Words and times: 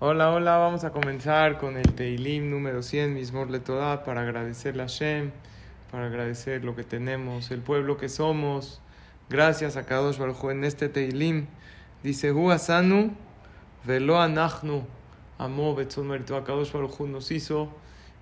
Hola, 0.00 0.30
hola, 0.30 0.58
vamos 0.58 0.84
a 0.84 0.92
comenzar 0.92 1.58
con 1.58 1.76
el 1.76 1.92
Teilim 1.92 2.50
número 2.50 2.84
100, 2.84 3.14
Mismor 3.14 3.50
Letodá, 3.50 4.04
para 4.04 4.20
agradecerle 4.20 4.84
a 4.84 4.86
Shem, 4.86 5.32
para 5.90 6.06
agradecer 6.06 6.64
lo 6.64 6.76
que 6.76 6.84
tenemos, 6.84 7.50
el 7.50 7.62
pueblo 7.62 7.96
que 7.96 8.08
somos. 8.08 8.80
Gracias 9.28 9.76
a 9.76 9.86
Kadosh 9.86 10.18
Baruj 10.18 10.52
en 10.52 10.62
este 10.62 10.88
Teilim. 10.88 11.48
Dice, 12.04 12.30
Hu 12.30 12.52
Asanu, 12.52 13.10
Velo 13.82 14.20
Anachnu, 14.20 14.84
Amó 15.36 15.74
Betzon 15.74 16.06
Merito. 16.06 16.44
Kadosh 16.44 16.70
Baruj 16.70 17.00
nos 17.00 17.32
hizo 17.32 17.68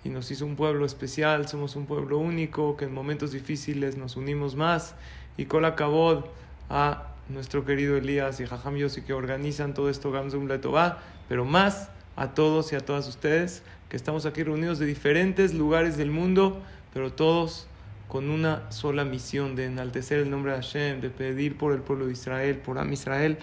y 0.02 0.08
nos 0.08 0.30
hizo 0.30 0.46
un 0.46 0.56
pueblo 0.56 0.86
especial, 0.86 1.46
somos 1.46 1.76
un 1.76 1.84
pueblo 1.84 2.16
único, 2.16 2.78
que 2.78 2.86
en 2.86 2.94
momentos 2.94 3.32
difíciles 3.32 3.98
nos 3.98 4.16
unimos 4.16 4.56
más. 4.56 4.94
Y 5.36 5.44
Kabod 5.44 6.24
a 6.70 7.15
nuestro 7.28 7.64
querido 7.64 7.96
Elías 7.96 8.40
y 8.40 8.46
Jajam 8.46 8.76
Yossi 8.76 9.02
que 9.02 9.12
organizan 9.12 9.74
todo 9.74 9.90
esto, 9.90 10.10
Gamzum 10.10 10.46
Letová, 10.46 10.98
pero 11.28 11.44
más 11.44 11.90
a 12.16 12.34
todos 12.34 12.72
y 12.72 12.76
a 12.76 12.80
todas 12.80 13.08
ustedes 13.08 13.62
que 13.88 13.96
estamos 13.96 14.26
aquí 14.26 14.42
reunidos 14.42 14.78
de 14.78 14.86
diferentes 14.86 15.54
lugares 15.54 15.96
del 15.96 16.10
mundo, 16.10 16.62
pero 16.92 17.12
todos 17.12 17.66
con 18.08 18.30
una 18.30 18.70
sola 18.70 19.04
misión 19.04 19.56
de 19.56 19.66
enaltecer 19.66 20.20
el 20.20 20.30
nombre 20.30 20.52
de 20.52 20.58
Hashem, 20.58 21.00
de 21.00 21.10
pedir 21.10 21.56
por 21.58 21.72
el 21.72 21.80
pueblo 21.80 22.06
de 22.06 22.12
Israel, 22.12 22.58
por 22.58 22.78
Am 22.78 22.92
Israel. 22.92 23.38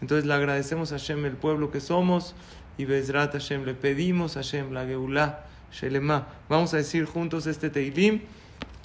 Entonces 0.00 0.26
le 0.26 0.34
agradecemos 0.34 0.92
a 0.92 0.98
Hashem 0.98 1.24
el 1.24 1.36
pueblo 1.36 1.70
que 1.70 1.80
somos 1.80 2.34
y 2.76 2.84
Bezrat 2.84 3.32
Hashem 3.32 3.64
le 3.64 3.74
pedimos 3.74 4.36
a 4.36 4.40
Hashem 4.40 4.72
la 4.72 4.84
Geulah 4.84 5.46
Shelema. 5.72 6.28
Vamos 6.48 6.74
a 6.74 6.78
decir 6.78 7.04
juntos 7.04 7.46
este 7.46 7.70
Teilim 7.70 8.20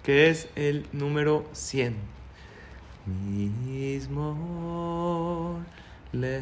que 0.04 0.30
es 0.30 0.48
el 0.56 0.86
número 0.92 1.46
100. 1.54 2.23
מזמור 3.67 4.39
לתודה. 6.13 6.39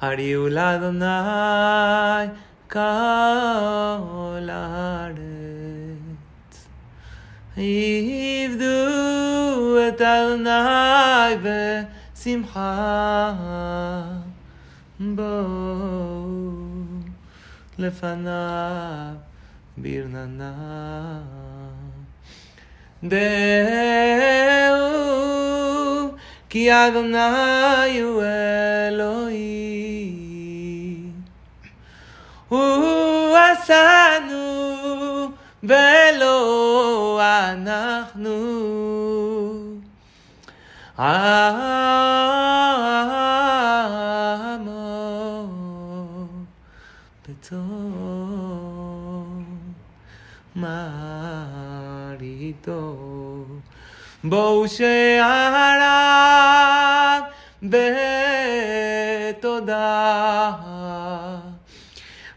הריעו 0.00 0.48
לאדוני 0.48 1.04
כל 2.70 4.48
הארץ. 4.50 5.10
עבדו 7.56 8.68
את 9.88 10.00
אדוני 10.00 11.36
בשמחה. 12.14 13.32
בואו 15.00 16.50
לפניו 17.78 19.14
ברננה. 19.76 21.33
Deu, 23.09 24.81
ki 26.49 26.69
Adonai 26.71 27.97
Elohi, 27.97 28.25
Eloi. 28.87 29.45
Hu 32.49 32.61
asanu 33.35 34.43
velo 35.61 37.19
anachnu. 37.19 38.37
Ah. 40.97 42.44
מריתו. 52.54 52.96
בואו 54.24 54.68
שעריו 54.68 54.90
בתודה. 57.62 58.20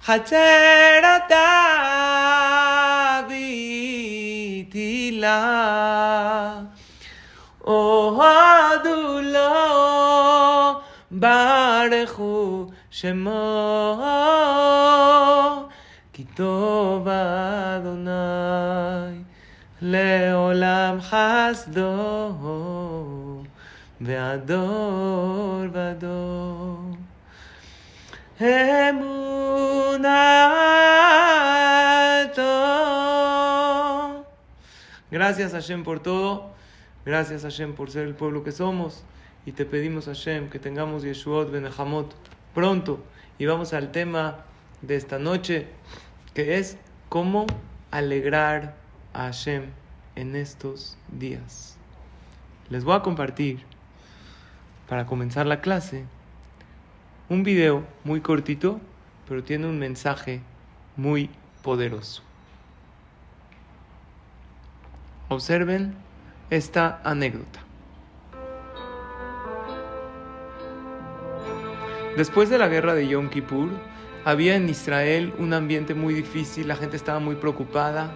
חצרתה 0.03 1.49
בתהילה. 4.67 5.33
אוהדו 7.63 9.21
לו, 9.21 10.79
ברכו 11.11 12.67
שמו, 12.91 14.03
כי 16.13 16.23
טוב 16.23 17.07
אדוני, 17.07 18.11
לעולם 19.81 20.97
חסדו, 21.01 22.33
והדור 24.01 25.65
ודור. 25.73 26.93
אמונתו. 28.41 29.13
Gracias 35.11 35.53
Hashem 35.53 35.83
por 35.83 35.99
todo. 35.99 36.49
Gracias 37.05 37.43
Hashem 37.43 37.75
por 37.75 37.91
ser 37.91 38.07
el 38.07 38.15
pueblo 38.15 38.43
que 38.43 38.51
somos. 38.51 39.03
Y 39.45 39.51
te 39.51 39.65
pedimos 39.65 40.05
Hashem 40.05 40.49
que 40.49 40.59
tengamos 40.59 41.03
Yeshuot 41.03 41.51
Benehamot 41.51 42.15
pronto. 42.53 43.03
Y 43.37 43.45
vamos 43.45 43.73
al 43.73 43.91
tema 43.91 44.39
de 44.81 44.95
esta 44.95 45.19
noche, 45.19 45.67
que 46.33 46.57
es 46.57 46.77
cómo 47.09 47.45
alegrar 47.91 48.75
Hashem 49.18 49.64
en 50.14 50.36
estos 50.36 50.96
días. 51.08 51.76
Les 52.70 52.84
voy 52.84 52.94
a 52.94 53.02
compartir, 53.02 53.64
para 54.88 55.06
comenzar 55.06 55.44
la 55.44 55.60
clase, 55.60 56.04
un 57.28 57.42
video 57.42 57.84
muy 58.04 58.20
cortito, 58.20 58.80
pero 59.28 59.42
tiene 59.42 59.66
un 59.66 59.78
mensaje 59.78 60.40
muy 60.96 61.30
poderoso. 61.62 62.22
Observen 65.28 65.94
esta 66.48 67.00
anécdota. 67.02 67.60
Después 72.16 72.50
de 72.50 72.58
la 72.58 72.68
guerra 72.68 72.94
de 72.94 73.08
Yom 73.08 73.30
Kippur, 73.30 73.68
había 74.24 74.54
en 74.54 74.68
Israel 74.68 75.34
un 75.38 75.54
ambiente 75.54 75.94
muy 75.94 76.14
difícil, 76.14 76.68
la 76.68 76.76
gente 76.76 76.96
estaba 76.96 77.18
muy 77.18 77.34
preocupada, 77.34 78.14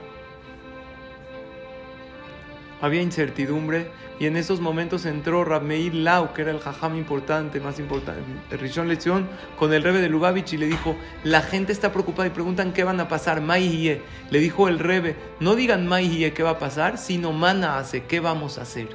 había 2.83 3.01
incertidumbre 3.01 3.91
y 4.19 4.27
en 4.27 4.37
esos 4.37 4.61
momentos 4.61 5.07
entró 5.07 5.45
Rabmeir 5.45 5.95
Lau, 5.95 6.35
que 6.35 6.43
era 6.43 6.51
el 6.51 6.61
jajam 6.61 6.97
importante, 6.97 7.61
más 7.61 7.79
importante, 7.79 8.21
Rishon 8.51 8.89
Lezion, 8.89 9.27
con 9.59 9.73
el 9.73 9.83
rebe 9.83 10.01
de 10.01 10.09
Lubavitch 10.09 10.53
y 10.53 10.59
le 10.59 10.67
dijo, 10.67 10.97
la 11.25 11.41
gente 11.41 11.73
está 11.73 11.93
preocupada 11.93 12.29
y 12.29 12.33
preguntan 12.33 12.73
qué 12.73 12.85
van 12.85 13.01
a 13.01 13.09
pasar, 13.09 13.41
Maihie. 13.41 14.03
Le 14.31 14.39
dijo 14.41 14.69
el 14.69 14.79
rebe, 14.79 15.17
no 15.41 15.55
digan 15.55 15.87
Maihie 15.87 16.35
qué 16.35 16.43
va 16.43 16.51
a 16.51 16.59
pasar, 16.59 16.99
sino 16.99 17.33
Mana 17.33 17.79
hace, 17.79 18.05
qué 18.05 18.21
vamos 18.21 18.59
a 18.59 18.63
hacer. 18.63 18.89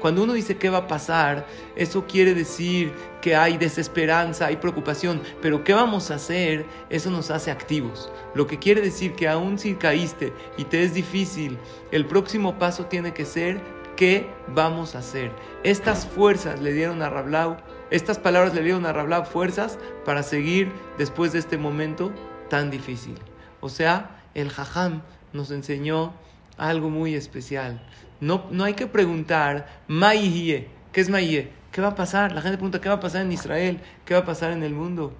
Cuando 0.00 0.22
uno 0.22 0.34
dice 0.34 0.56
qué 0.56 0.70
va 0.70 0.78
a 0.78 0.86
pasar, 0.86 1.46
eso 1.74 2.06
quiere 2.06 2.34
decir 2.34 2.92
que 3.20 3.34
hay 3.34 3.56
desesperanza, 3.56 4.46
hay 4.46 4.56
preocupación, 4.56 5.20
pero 5.40 5.64
qué 5.64 5.72
vamos 5.72 6.10
a 6.10 6.16
hacer, 6.16 6.66
eso 6.90 7.10
nos 7.10 7.30
hace 7.30 7.50
activos. 7.50 8.10
Lo 8.34 8.46
que 8.46 8.58
quiere 8.58 8.80
decir 8.80 9.14
que 9.14 9.28
aún 9.28 9.58
si 9.58 9.74
caíste 9.74 10.32
y 10.56 10.64
te 10.64 10.84
es 10.84 10.94
difícil, 10.94 11.58
el 11.90 12.06
próximo 12.06 12.58
paso 12.58 12.86
tiene 12.86 13.14
que 13.14 13.24
ser 13.24 13.60
qué 13.96 14.30
vamos 14.48 14.94
a 14.94 14.98
hacer. 14.98 15.32
Estas 15.64 16.06
fuerzas 16.06 16.60
le 16.60 16.72
dieron 16.72 17.02
a 17.02 17.10
Rablau, 17.10 17.56
estas 17.90 18.18
palabras 18.18 18.54
le 18.54 18.62
dieron 18.62 18.86
a 18.86 18.92
Rablau 18.92 19.24
fuerzas 19.24 19.78
para 20.04 20.22
seguir 20.22 20.70
después 20.98 21.32
de 21.32 21.38
este 21.38 21.56
momento 21.56 22.12
tan 22.48 22.70
difícil. 22.70 23.14
O 23.60 23.68
sea, 23.68 24.22
el 24.34 24.50
Jajam 24.50 25.02
nos 25.32 25.50
enseñó 25.50 26.12
algo 26.58 26.90
muy 26.90 27.14
especial. 27.14 27.80
No, 28.20 28.46
no 28.50 28.64
hay 28.64 28.74
que 28.74 28.86
preguntar, 28.86 29.66
¿qué 29.88 31.00
es 31.00 31.08
Maihie? 31.08 31.52
¿Qué 31.72 31.82
va 31.82 31.88
a 31.88 31.94
pasar? 31.94 32.32
La 32.32 32.40
gente 32.40 32.56
pregunta, 32.56 32.80
¿qué 32.80 32.88
va 32.88 32.94
a 32.94 33.00
pasar 33.00 33.22
en 33.22 33.32
Israel? 33.32 33.80
¿Qué 34.04 34.14
va 34.14 34.20
a 34.20 34.24
pasar 34.24 34.52
en 34.52 34.62
el 34.62 34.72
mundo? 34.72 35.12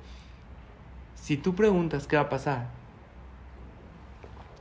Si 1.14 1.36
tú 1.36 1.54
preguntas 1.54 2.06
qué 2.06 2.16
va 2.16 2.22
a 2.22 2.28
pasar, 2.28 2.68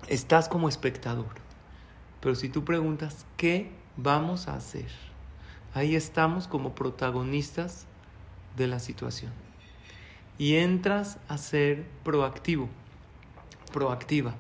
estás 0.08 0.50
como 0.50 0.68
espectador. 0.68 1.34
Pero 2.20 2.36
si 2.36 2.50
tú 2.50 2.66
preguntas, 2.66 3.26
¿qué 3.38 3.72
vamos 3.96 4.48
a 4.48 4.56
hacer? 4.56 4.90
Ahí 5.74 5.96
estamos 5.96 6.48
como 6.48 6.76
protagonistas 6.76 7.86
de 8.58 8.68
la 8.68 8.80
situación. 8.80 9.32
Y 10.38 10.56
entras 10.56 11.18
a 11.28 11.38
ser 11.38 11.86
proactivo, 12.04 12.68
proactiva. 13.72 14.36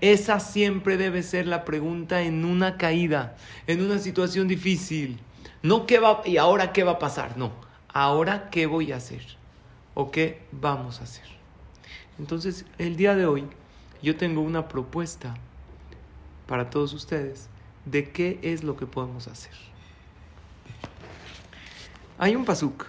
Esa 0.00 0.40
siempre 0.40 0.96
debe 0.96 1.22
ser 1.22 1.46
la 1.46 1.64
pregunta 1.64 2.22
en 2.22 2.44
una 2.44 2.76
caída, 2.76 3.36
en 3.66 3.82
una 3.82 3.98
situación 3.98 4.46
difícil. 4.46 5.18
No 5.62 5.86
qué 5.86 5.98
va 5.98 6.22
y 6.24 6.36
ahora 6.36 6.72
qué 6.72 6.84
va 6.84 6.92
a 6.92 6.98
pasar, 6.98 7.36
no. 7.36 7.52
Ahora 7.88 8.48
qué 8.50 8.66
voy 8.66 8.92
a 8.92 8.96
hacer 8.96 9.22
o 9.94 10.10
qué 10.10 10.42
vamos 10.52 11.00
a 11.00 11.04
hacer. 11.04 11.24
Entonces, 12.18 12.64
el 12.78 12.96
día 12.96 13.16
de 13.16 13.26
hoy 13.26 13.44
yo 14.02 14.16
tengo 14.16 14.40
una 14.40 14.68
propuesta 14.68 15.34
para 16.46 16.70
todos 16.70 16.92
ustedes 16.92 17.48
de 17.84 18.10
qué 18.10 18.38
es 18.42 18.62
lo 18.62 18.76
que 18.76 18.86
podemos 18.86 19.26
hacer. 19.26 19.52
Hay 22.18 22.36
un 22.36 22.44
pasuk. 22.44 22.86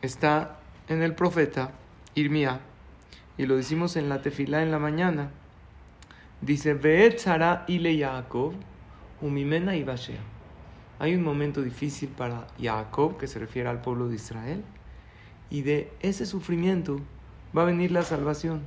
Está 0.00 0.58
en 0.88 1.02
el 1.02 1.14
profeta 1.14 1.72
Irmía. 2.14 2.60
Y 3.38 3.46
lo 3.46 3.56
decimos 3.56 3.96
en 3.96 4.08
la 4.08 4.20
tefilá 4.20 4.62
en 4.62 4.70
la 4.70 4.78
mañana. 4.78 5.30
Dice, 6.42 6.78
ile 7.68 7.96
Yaakov, 7.96 8.52
umimena 9.20 9.76
y 9.76 9.86
Hay 10.98 11.14
un 11.14 11.22
momento 11.22 11.62
difícil 11.62 12.08
para 12.08 12.48
Jacob, 12.60 13.16
que 13.16 13.28
se 13.28 13.38
refiere 13.38 13.68
al 13.68 13.80
pueblo 13.80 14.08
de 14.08 14.16
Israel. 14.16 14.64
Y 15.50 15.62
de 15.62 15.92
ese 16.00 16.26
sufrimiento 16.26 17.00
va 17.56 17.62
a 17.62 17.66
venir 17.66 17.92
la 17.92 18.02
salvación. 18.02 18.62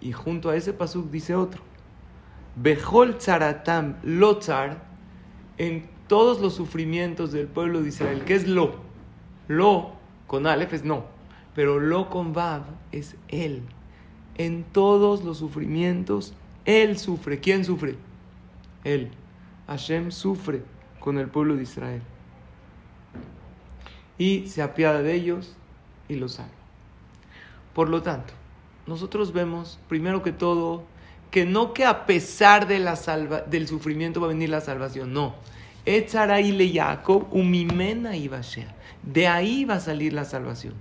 Y 0.00 0.12
junto 0.12 0.50
a 0.50 0.56
ese 0.56 0.72
pasuk 0.72 1.08
dice 1.10 1.36
otro. 1.36 1.62
Behol 2.56 3.18
tzaratam 3.18 3.96
lotzar, 4.02 4.82
en 5.58 5.88
todos 6.08 6.40
los 6.40 6.54
sufrimientos 6.54 7.30
del 7.30 7.46
pueblo 7.46 7.82
de 7.82 7.90
Israel. 7.90 8.22
¿Qué 8.24 8.34
es 8.34 8.48
lo? 8.48 8.76
Lo 9.46 9.92
con 10.26 10.46
Aleph 10.46 10.72
es 10.72 10.84
no, 10.84 11.04
pero 11.54 11.78
lo 11.78 12.10
con 12.10 12.32
Vav 12.32 12.62
es 12.92 13.16
él. 13.28 13.62
En 14.38 14.64
todos 14.64 15.24
los 15.24 15.38
sufrimientos, 15.38 16.32
él 16.64 16.98
sufre. 16.98 17.40
¿Quién 17.40 17.64
sufre? 17.64 17.96
Él. 18.84 19.10
Hashem 19.66 20.10
sufre 20.10 20.62
con 21.00 21.18
el 21.18 21.28
pueblo 21.28 21.56
de 21.56 21.64
Israel. 21.64 22.02
Y 24.16 24.46
se 24.48 24.62
apiada 24.62 25.02
de 25.02 25.14
ellos 25.14 25.54
y 26.08 26.16
los 26.16 26.32
salva. 26.34 26.52
Por 27.74 27.88
lo 27.88 28.02
tanto, 28.02 28.32
nosotros 28.86 29.32
vemos, 29.32 29.78
primero 29.88 30.22
que 30.22 30.32
todo, 30.32 30.84
que 31.30 31.44
no 31.44 31.74
que 31.74 31.84
a 31.84 32.06
pesar 32.06 32.66
de 32.66 32.78
la 32.78 32.96
del 33.46 33.68
sufrimiento 33.68 34.20
va 34.20 34.26
a 34.26 34.30
venir 34.30 34.48
la 34.48 34.60
salvación, 34.60 35.12
no. 35.12 35.34
umimena 37.30 38.12
De 39.02 39.26
ahí 39.28 39.64
va 39.64 39.74
a 39.74 39.80
salir 39.80 40.12
la 40.12 40.24
salvación. 40.24 40.74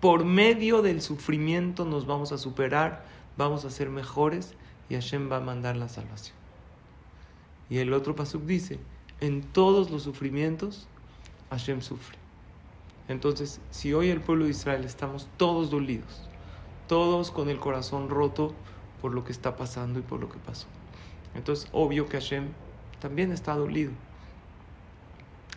Por 0.00 0.24
medio 0.24 0.82
del 0.82 1.02
sufrimiento 1.02 1.84
nos 1.84 2.06
vamos 2.06 2.30
a 2.32 2.38
superar, 2.38 3.04
vamos 3.36 3.64
a 3.64 3.70
ser 3.70 3.90
mejores 3.90 4.54
y 4.88 4.94
Hashem 4.94 5.30
va 5.30 5.38
a 5.38 5.40
mandar 5.40 5.76
la 5.76 5.88
salvación. 5.88 6.36
Y 7.68 7.78
el 7.78 7.92
otro 7.92 8.14
pasuk 8.14 8.44
dice, 8.44 8.78
en 9.20 9.42
todos 9.42 9.90
los 9.90 10.04
sufrimientos 10.04 10.86
Hashem 11.50 11.80
sufre. 11.82 12.16
Entonces, 13.08 13.60
si 13.70 13.92
hoy 13.92 14.10
el 14.10 14.20
pueblo 14.20 14.44
de 14.44 14.50
Israel 14.50 14.84
estamos 14.84 15.28
todos 15.36 15.70
dolidos, 15.70 16.22
todos 16.86 17.30
con 17.30 17.48
el 17.48 17.58
corazón 17.58 18.08
roto 18.08 18.54
por 19.00 19.14
lo 19.14 19.24
que 19.24 19.32
está 19.32 19.56
pasando 19.56 19.98
y 19.98 20.02
por 20.02 20.20
lo 20.20 20.28
que 20.28 20.38
pasó. 20.38 20.66
Entonces, 21.34 21.68
obvio 21.72 22.06
que 22.06 22.18
Hashem 22.18 22.48
también 23.00 23.32
está 23.32 23.54
dolido. 23.54 23.92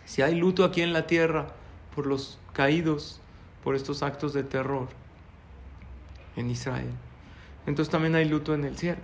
Si 0.04 0.22
hay 0.22 0.34
luto 0.34 0.64
aquí 0.64 0.82
en 0.82 0.92
la 0.92 1.06
tierra 1.06 1.48
por 1.94 2.06
los 2.06 2.38
caídos, 2.52 3.21
por 3.62 3.74
estos 3.74 4.02
actos 4.02 4.32
de 4.32 4.42
terror 4.42 4.88
en 6.36 6.50
Israel, 6.50 6.90
entonces 7.66 7.90
también 7.90 8.14
hay 8.14 8.28
luto 8.28 8.54
en 8.54 8.64
el 8.64 8.76
cielo. 8.76 9.00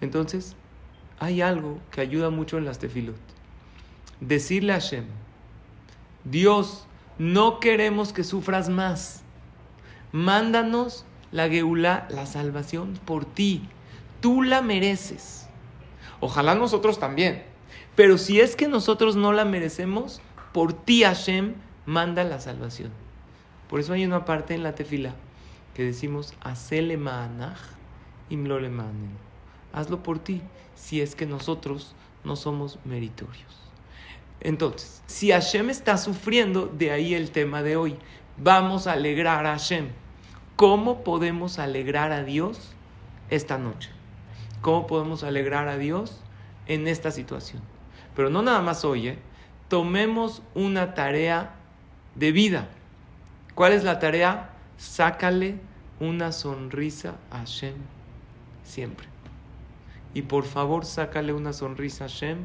Entonces, 0.00 0.56
hay 1.18 1.42
algo 1.42 1.78
que 1.90 2.00
ayuda 2.00 2.30
mucho 2.30 2.58
en 2.58 2.64
las 2.64 2.78
tefilot. 2.78 3.16
Decirle 4.20 4.72
a 4.72 4.80
Hashem, 4.80 5.04
Dios, 6.24 6.86
no 7.18 7.60
queremos 7.60 8.12
que 8.12 8.24
sufras 8.24 8.68
más. 8.68 9.22
Mándanos 10.12 11.04
la 11.32 11.48
Geulá, 11.48 12.06
la 12.10 12.26
salvación 12.26 12.98
por 13.04 13.24
ti. 13.24 13.68
Tú 14.20 14.42
la 14.42 14.62
mereces. 14.62 15.46
Ojalá 16.20 16.54
nosotros 16.54 16.98
también. 16.98 17.44
Pero 17.94 18.18
si 18.18 18.40
es 18.40 18.56
que 18.56 18.68
nosotros 18.68 19.16
no 19.16 19.32
la 19.32 19.44
merecemos, 19.44 20.20
por 20.52 20.72
ti 20.72 21.02
Hashem 21.02 21.54
manda 21.86 22.24
la 22.24 22.40
salvación. 22.40 22.90
Por 23.70 23.78
eso 23.78 23.92
hay 23.92 24.04
una 24.04 24.24
parte 24.24 24.54
en 24.54 24.64
la 24.64 24.74
tefila 24.74 25.14
que 25.74 25.84
decimos, 25.84 26.34
Hacele 26.40 26.96
ma'anach 26.96 27.60
imlole 28.28 28.68
Hazlo 29.72 30.02
por 30.02 30.18
ti, 30.18 30.42
si 30.74 31.00
es 31.00 31.14
que 31.14 31.24
nosotros 31.24 31.94
no 32.24 32.34
somos 32.34 32.80
meritorios. 32.84 33.70
Entonces, 34.40 35.04
si 35.06 35.30
Hashem 35.30 35.70
está 35.70 35.96
sufriendo, 35.98 36.66
de 36.66 36.90
ahí 36.90 37.14
el 37.14 37.30
tema 37.30 37.62
de 37.62 37.76
hoy. 37.76 37.96
Vamos 38.36 38.88
a 38.88 38.92
alegrar 38.92 39.46
a 39.46 39.52
Hashem. 39.52 39.90
¿Cómo 40.56 41.04
podemos 41.04 41.60
alegrar 41.60 42.10
a 42.10 42.24
Dios 42.24 42.72
esta 43.28 43.56
noche? 43.56 43.90
¿Cómo 44.62 44.88
podemos 44.88 45.22
alegrar 45.22 45.68
a 45.68 45.78
Dios 45.78 46.20
en 46.66 46.88
esta 46.88 47.12
situación? 47.12 47.62
Pero 48.16 48.30
no 48.30 48.42
nada 48.42 48.62
más 48.62 48.84
hoy, 48.84 49.08
¿eh? 49.08 49.18
tomemos 49.68 50.42
una 50.54 50.94
tarea 50.94 51.54
de 52.16 52.32
vida. 52.32 52.68
¿Cuál 53.60 53.74
es 53.74 53.84
la 53.84 53.98
tarea? 53.98 54.52
Sácale 54.78 55.58
una 56.00 56.32
sonrisa 56.32 57.16
a 57.30 57.40
Hashem 57.40 57.74
siempre. 58.64 59.06
Y 60.14 60.22
por 60.22 60.46
favor, 60.46 60.86
sácale 60.86 61.34
una 61.34 61.52
sonrisa 61.52 62.04
a 62.04 62.08
Hashem 62.08 62.38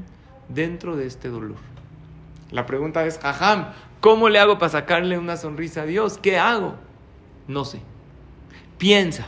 dentro 0.50 0.98
de 0.98 1.06
este 1.06 1.30
dolor. 1.30 1.56
La 2.52 2.66
pregunta 2.66 3.06
es, 3.06 3.18
Jajam, 3.18 3.72
¿cómo 4.02 4.28
le 4.28 4.40
hago 4.40 4.58
para 4.58 4.74
sacarle 4.74 5.18
una 5.18 5.38
sonrisa 5.38 5.84
a 5.84 5.86
Dios? 5.86 6.18
¿Qué 6.18 6.38
hago? 6.38 6.76
No 7.48 7.64
sé. 7.64 7.80
Piensa, 8.78 9.28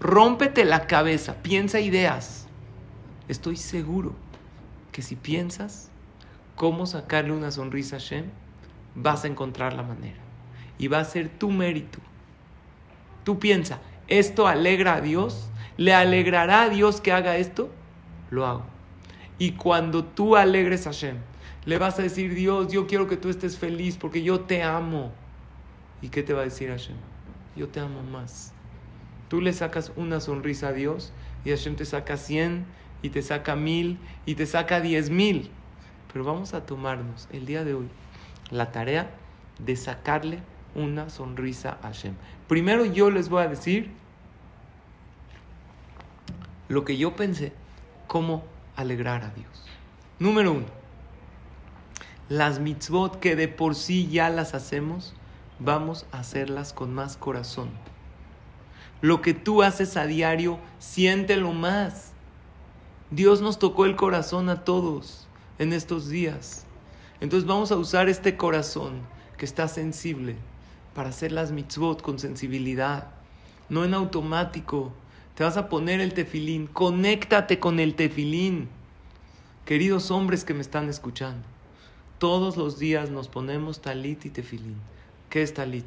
rómpete 0.00 0.64
la 0.64 0.86
cabeza, 0.86 1.42
piensa 1.42 1.80
ideas. 1.80 2.46
Estoy 3.28 3.58
seguro 3.58 4.14
que 4.90 5.02
si 5.02 5.16
piensas 5.16 5.90
cómo 6.56 6.86
sacarle 6.86 7.32
una 7.32 7.50
sonrisa 7.50 7.96
a 7.96 7.98
Shem, 7.98 8.30
vas 8.94 9.24
a 9.24 9.28
encontrar 9.28 9.74
la 9.74 9.82
manera. 9.82 10.29
Y 10.80 10.88
va 10.88 11.00
a 11.00 11.04
ser 11.04 11.28
tu 11.28 11.50
mérito. 11.50 11.98
Tú 13.22 13.38
piensa, 13.38 13.80
¿esto 14.08 14.48
alegra 14.48 14.94
a 14.94 15.00
Dios? 15.02 15.50
¿Le 15.76 15.92
alegrará 15.92 16.62
a 16.62 16.68
Dios 16.70 17.02
que 17.02 17.12
haga 17.12 17.36
esto? 17.36 17.70
Lo 18.30 18.46
hago. 18.46 18.64
Y 19.38 19.52
cuando 19.52 20.04
tú 20.04 20.36
alegres 20.36 20.86
a 20.86 20.92
Shem, 20.92 21.18
le 21.66 21.76
vas 21.76 21.98
a 21.98 22.02
decir, 22.02 22.34
Dios, 22.34 22.72
yo 22.72 22.86
quiero 22.86 23.06
que 23.06 23.18
tú 23.18 23.28
estés 23.28 23.58
feliz 23.58 23.98
porque 23.98 24.22
yo 24.22 24.40
te 24.40 24.62
amo. 24.62 25.12
¿Y 26.00 26.08
qué 26.08 26.22
te 26.22 26.32
va 26.32 26.40
a 26.40 26.44
decir 26.44 26.70
Hashem? 26.70 26.96
Yo 27.56 27.68
te 27.68 27.80
amo 27.80 28.02
más. 28.02 28.54
Tú 29.28 29.40
le 29.40 29.52
sacas 29.52 29.92
una 29.96 30.20
sonrisa 30.20 30.68
a 30.68 30.72
Dios 30.72 31.12
y 31.44 31.50
Hashem 31.50 31.76
te 31.76 31.84
saca 31.84 32.16
cien 32.16 32.64
y 33.02 33.10
te 33.10 33.22
saca 33.22 33.54
mil 33.54 33.98
y 34.24 34.34
te 34.34 34.46
saca 34.46 34.80
diez 34.80 35.10
mil. 35.10 35.50
Pero 36.12 36.24
vamos 36.24 36.54
a 36.54 36.64
tomarnos 36.64 37.28
el 37.32 37.44
día 37.44 37.64
de 37.64 37.74
hoy 37.74 37.88
la 38.50 38.72
tarea 38.72 39.10
de 39.58 39.76
sacarle 39.76 40.40
una 40.74 41.10
sonrisa 41.10 41.78
a 41.82 41.88
Hashem. 41.88 42.14
Primero 42.48 42.84
yo 42.84 43.10
les 43.10 43.28
voy 43.28 43.42
a 43.42 43.48
decir 43.48 43.90
lo 46.68 46.84
que 46.84 46.96
yo 46.96 47.16
pensé, 47.16 47.52
cómo 48.06 48.44
alegrar 48.76 49.24
a 49.24 49.30
Dios. 49.30 49.64
Número 50.18 50.52
uno, 50.52 50.66
las 52.28 52.60
mitzvot 52.60 53.18
que 53.18 53.34
de 53.36 53.48
por 53.48 53.74
sí 53.74 54.08
ya 54.08 54.30
las 54.30 54.54
hacemos, 54.54 55.14
vamos 55.58 56.06
a 56.12 56.20
hacerlas 56.20 56.72
con 56.72 56.94
más 56.94 57.16
corazón. 57.16 57.70
Lo 59.00 59.22
que 59.22 59.34
tú 59.34 59.62
haces 59.62 59.96
a 59.96 60.06
diario, 60.06 60.58
siéntelo 60.78 61.52
más. 61.52 62.12
Dios 63.10 63.40
nos 63.40 63.58
tocó 63.58 63.86
el 63.86 63.96
corazón 63.96 64.48
a 64.48 64.62
todos 64.62 65.26
en 65.58 65.72
estos 65.72 66.08
días. 66.08 66.66
Entonces 67.20 67.48
vamos 67.48 67.72
a 67.72 67.76
usar 67.76 68.08
este 68.08 68.36
corazón 68.36 69.00
que 69.36 69.44
está 69.44 69.68
sensible 69.68 70.36
para 71.00 71.08
hacer 71.08 71.32
las 71.32 71.50
mitzvot 71.50 72.02
con 72.02 72.18
sensibilidad, 72.18 73.08
no 73.70 73.86
en 73.86 73.94
automático. 73.94 74.92
Te 75.34 75.44
vas 75.44 75.56
a 75.56 75.70
poner 75.70 75.98
el 75.98 76.12
tefilín, 76.12 76.66
conéctate 76.66 77.58
con 77.58 77.80
el 77.80 77.94
tefilín. 77.94 78.68
Queridos 79.64 80.10
hombres 80.10 80.44
que 80.44 80.52
me 80.52 80.60
están 80.60 80.90
escuchando, 80.90 81.42
todos 82.18 82.58
los 82.58 82.78
días 82.78 83.08
nos 83.08 83.28
ponemos 83.28 83.80
talit 83.80 84.26
y 84.26 84.28
tefilín. 84.28 84.76
¿Qué 85.30 85.40
es 85.40 85.54
talit? 85.54 85.86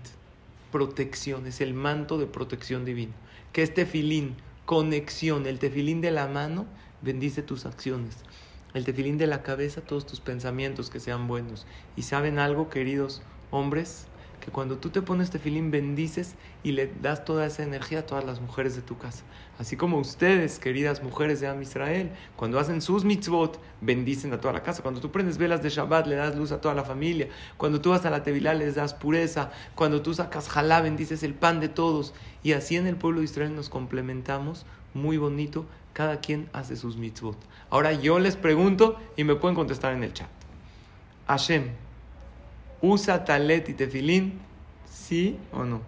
Protección, 0.72 1.46
es 1.46 1.62
el 1.62 1.76
manto 1.76 2.18
de 2.18 2.26
protección 2.26 2.84
divina. 2.84 3.14
¿Qué 3.52 3.62
es 3.62 3.72
tefilín? 3.72 4.36
Conexión. 4.66 5.46
El 5.46 5.60
tefilín 5.60 6.02
de 6.02 6.10
la 6.10 6.28
mano 6.28 6.66
bendice 7.04 7.44
tus 7.44 7.68
acciones. 7.68 8.16
El 8.74 8.84
tefilín 8.84 9.20
de 9.20 9.28
la 9.28 9.44
cabeza, 9.44 9.82
todos 9.82 10.08
tus 10.08 10.22
pensamientos 10.22 10.90
que 10.90 11.00
sean 11.00 11.28
buenos. 11.28 11.68
¿Y 11.96 12.02
saben 12.02 12.40
algo, 12.40 12.72
queridos 12.72 13.22
hombres? 13.52 14.08
Que 14.44 14.52
cuando 14.52 14.78
tú 14.78 14.90
te 14.90 15.02
pones 15.02 15.30
tefilín 15.30 15.72
bendices 15.72 16.36
y 16.64 16.74
le 16.74 16.92
das 17.02 17.24
toda 17.24 17.46
esa 17.46 17.64
energía 17.64 18.00
a 18.00 18.06
todas 18.06 18.26
las 18.26 18.42
mujeres 18.42 18.76
de 18.76 18.82
tu 18.82 18.98
casa. 18.98 19.24
Así 19.58 19.78
como 19.78 20.00
ustedes, 20.00 20.60
queridas 20.60 21.02
mujeres 21.02 21.40
de 21.40 21.48
Am 21.48 21.62
Israel, 21.62 22.12
cuando 22.36 22.60
hacen 22.60 22.82
sus 22.82 23.06
mitzvot, 23.06 23.58
bendicen 23.80 24.34
a 24.34 24.42
toda 24.42 24.54
la 24.54 24.62
casa. 24.62 24.82
Cuando 24.82 25.00
tú 25.00 25.12
prendes 25.12 25.38
velas 25.38 25.64
de 25.64 25.70
Shabbat, 25.70 26.08
le 26.08 26.16
das 26.16 26.36
luz 26.36 26.52
a 26.52 26.60
toda 26.60 26.76
la 26.76 26.84
familia. 26.84 27.30
Cuando 27.56 27.80
tú 27.80 27.92
vas 27.92 28.06
a 28.06 28.10
la 28.10 28.24
Tevilá, 28.24 28.54
les 28.54 28.76
das 28.76 28.94
pureza. 28.94 29.50
Cuando 29.76 30.02
tú 30.02 30.14
sacas 30.14 30.50
jalá, 30.50 30.82
bendices 30.82 31.24
el 31.24 31.36
pan 31.36 31.62
de 31.62 31.70
todos. 31.70 32.14
Y 32.44 32.52
así 32.52 32.76
en 32.76 32.88
el 32.88 32.98
pueblo 32.98 33.20
de 33.20 33.26
Israel 33.26 33.56
nos 33.56 33.70
complementamos 33.70 34.66
muy 34.94 35.16
bonito. 35.16 35.66
Cada 35.94 36.20
quien 36.20 36.50
hace 36.52 36.76
sus 36.76 36.98
mitzvot. 36.98 37.38
Ahora 37.70 37.94
yo 37.94 38.20
les 38.20 38.36
pregunto 38.36 39.00
y 39.16 39.24
me 39.24 39.36
pueden 39.36 39.56
contestar 39.56 39.94
en 39.94 40.04
el 40.04 40.12
chat. 40.12 40.28
Hashem, 41.28 41.70
¿usa 42.84 43.24
talet 43.24 43.70
y 43.70 43.74
tefilín? 43.74 44.40
¿Sí 44.86 45.40
o 45.54 45.64
no? 45.64 45.82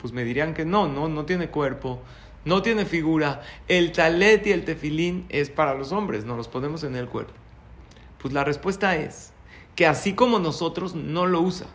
Pues 0.00 0.12
me 0.14 0.24
dirían 0.24 0.54
que 0.54 0.64
no, 0.64 0.88
no, 0.88 1.06
no 1.06 1.26
tiene 1.26 1.50
cuerpo, 1.50 2.00
no 2.46 2.62
tiene 2.62 2.86
figura. 2.86 3.42
El 3.68 3.92
talet 3.92 4.46
y 4.46 4.52
el 4.52 4.64
tefilín 4.64 5.26
es 5.28 5.50
para 5.50 5.74
los 5.74 5.92
hombres, 5.92 6.24
no 6.24 6.36
los 6.36 6.48
ponemos 6.48 6.82
en 6.82 6.96
el 6.96 7.08
cuerpo. 7.08 7.34
Pues 8.20 8.32
la 8.32 8.42
respuesta 8.42 8.96
es 8.96 9.32
que 9.76 9.86
así 9.86 10.14
como 10.14 10.38
nosotros 10.38 10.94
no 10.94 11.26
lo 11.26 11.42
usa, 11.42 11.66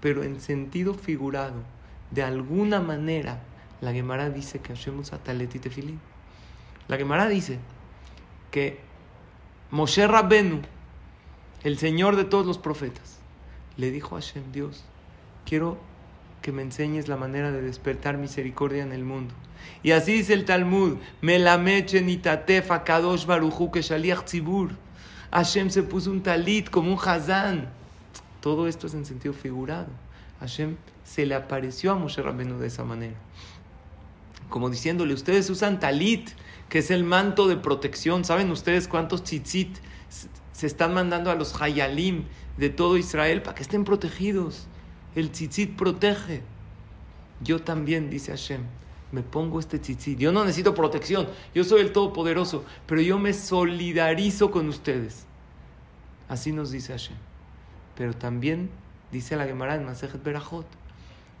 pero 0.00 0.24
en 0.24 0.40
sentido 0.40 0.94
figurado, 0.94 1.62
de 2.10 2.24
alguna 2.24 2.80
manera, 2.80 3.44
la 3.80 3.92
Gemara 3.92 4.28
dice 4.28 4.58
que 4.58 4.74
Hashem 4.74 4.98
usa 4.98 5.18
talet 5.18 5.54
y 5.54 5.60
tefilín. 5.60 6.00
La 6.88 6.96
Gemara 6.96 7.28
dice 7.28 7.60
que 8.50 8.80
Moshe 9.70 10.04
Rabbenu, 10.08 10.62
el 11.62 11.78
Señor 11.78 12.16
de 12.16 12.24
todos 12.24 12.44
los 12.44 12.58
profetas, 12.58 13.20
le 13.76 13.90
dijo 13.90 14.16
a 14.16 14.20
Hashem, 14.20 14.52
Dios, 14.52 14.84
quiero 15.44 15.78
que 16.42 16.52
me 16.52 16.62
enseñes 16.62 17.08
la 17.08 17.16
manera 17.16 17.50
de 17.52 17.62
despertar 17.62 18.18
misericordia 18.18 18.82
en 18.82 18.92
el 18.92 19.04
mundo. 19.04 19.34
Y 19.82 19.92
así 19.92 20.12
dice 20.12 20.34
el 20.34 20.44
Talmud, 20.44 20.98
kadosh 22.84 23.26
que 23.72 23.82
shaliach 23.82 24.24
tzibur. 24.24 24.70
Hashem 25.30 25.70
se 25.70 25.82
puso 25.82 26.10
un 26.10 26.22
talit 26.22 26.70
como 26.70 26.92
un 26.92 26.98
hazán. 26.98 27.68
Todo 28.40 28.68
esto 28.68 28.86
es 28.86 28.94
en 28.94 29.04
sentido 29.06 29.34
figurado. 29.34 29.88
Hashem 30.40 30.76
se 31.02 31.26
le 31.26 31.34
apareció 31.34 31.92
a 31.92 31.94
Moshe 31.94 32.22
Rabbenu 32.22 32.58
de 32.58 32.66
esa 32.66 32.84
manera. 32.84 33.16
Como 34.48 34.70
diciéndole, 34.70 35.14
ustedes 35.14 35.48
usan 35.50 35.80
talit, 35.80 36.30
que 36.68 36.78
es 36.78 36.90
el 36.90 37.04
manto 37.04 37.48
de 37.48 37.56
protección. 37.56 38.24
¿Saben 38.24 38.50
ustedes 38.50 38.86
cuántos 38.86 39.24
tzitzit 39.24 39.78
se 40.54 40.66
están 40.66 40.94
mandando 40.94 41.30
a 41.30 41.34
los 41.34 41.60
hayalim 41.60 42.24
de 42.56 42.70
todo 42.70 42.96
Israel 42.96 43.42
para 43.42 43.56
que 43.56 43.62
estén 43.62 43.84
protegidos? 43.84 44.66
El 45.14 45.30
tzitzit 45.30 45.76
protege. 45.76 46.42
Yo 47.42 47.60
también, 47.60 48.08
dice 48.08 48.30
Hashem, 48.30 48.62
me 49.12 49.22
pongo 49.22 49.60
este 49.60 49.78
tzitzit. 49.78 50.18
Yo 50.18 50.32
no 50.32 50.44
necesito 50.44 50.74
protección, 50.74 51.28
yo 51.54 51.64
soy 51.64 51.80
el 51.80 51.92
Todopoderoso, 51.92 52.64
pero 52.86 53.00
yo 53.00 53.18
me 53.18 53.32
solidarizo 53.32 54.50
con 54.50 54.68
ustedes. 54.68 55.26
Así 56.28 56.52
nos 56.52 56.70
dice 56.70 56.92
Hashem. 56.92 57.16
Pero 57.96 58.14
también 58.14 58.70
dice 59.12 59.36
la 59.36 59.44
Gemara 59.44 59.74
en 59.74 59.84
Masejet 59.84 60.22
Berajot 60.22 60.66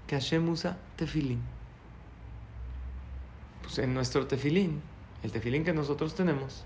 que 0.06 0.16
Hashem 0.16 0.48
usa 0.48 0.76
tefilín. 0.96 1.40
Pues 3.62 3.78
en 3.78 3.94
nuestro 3.94 4.26
tefilín, 4.26 4.82
el 5.22 5.32
tefilín 5.32 5.64
que 5.64 5.72
nosotros 5.72 6.14
tenemos, 6.14 6.64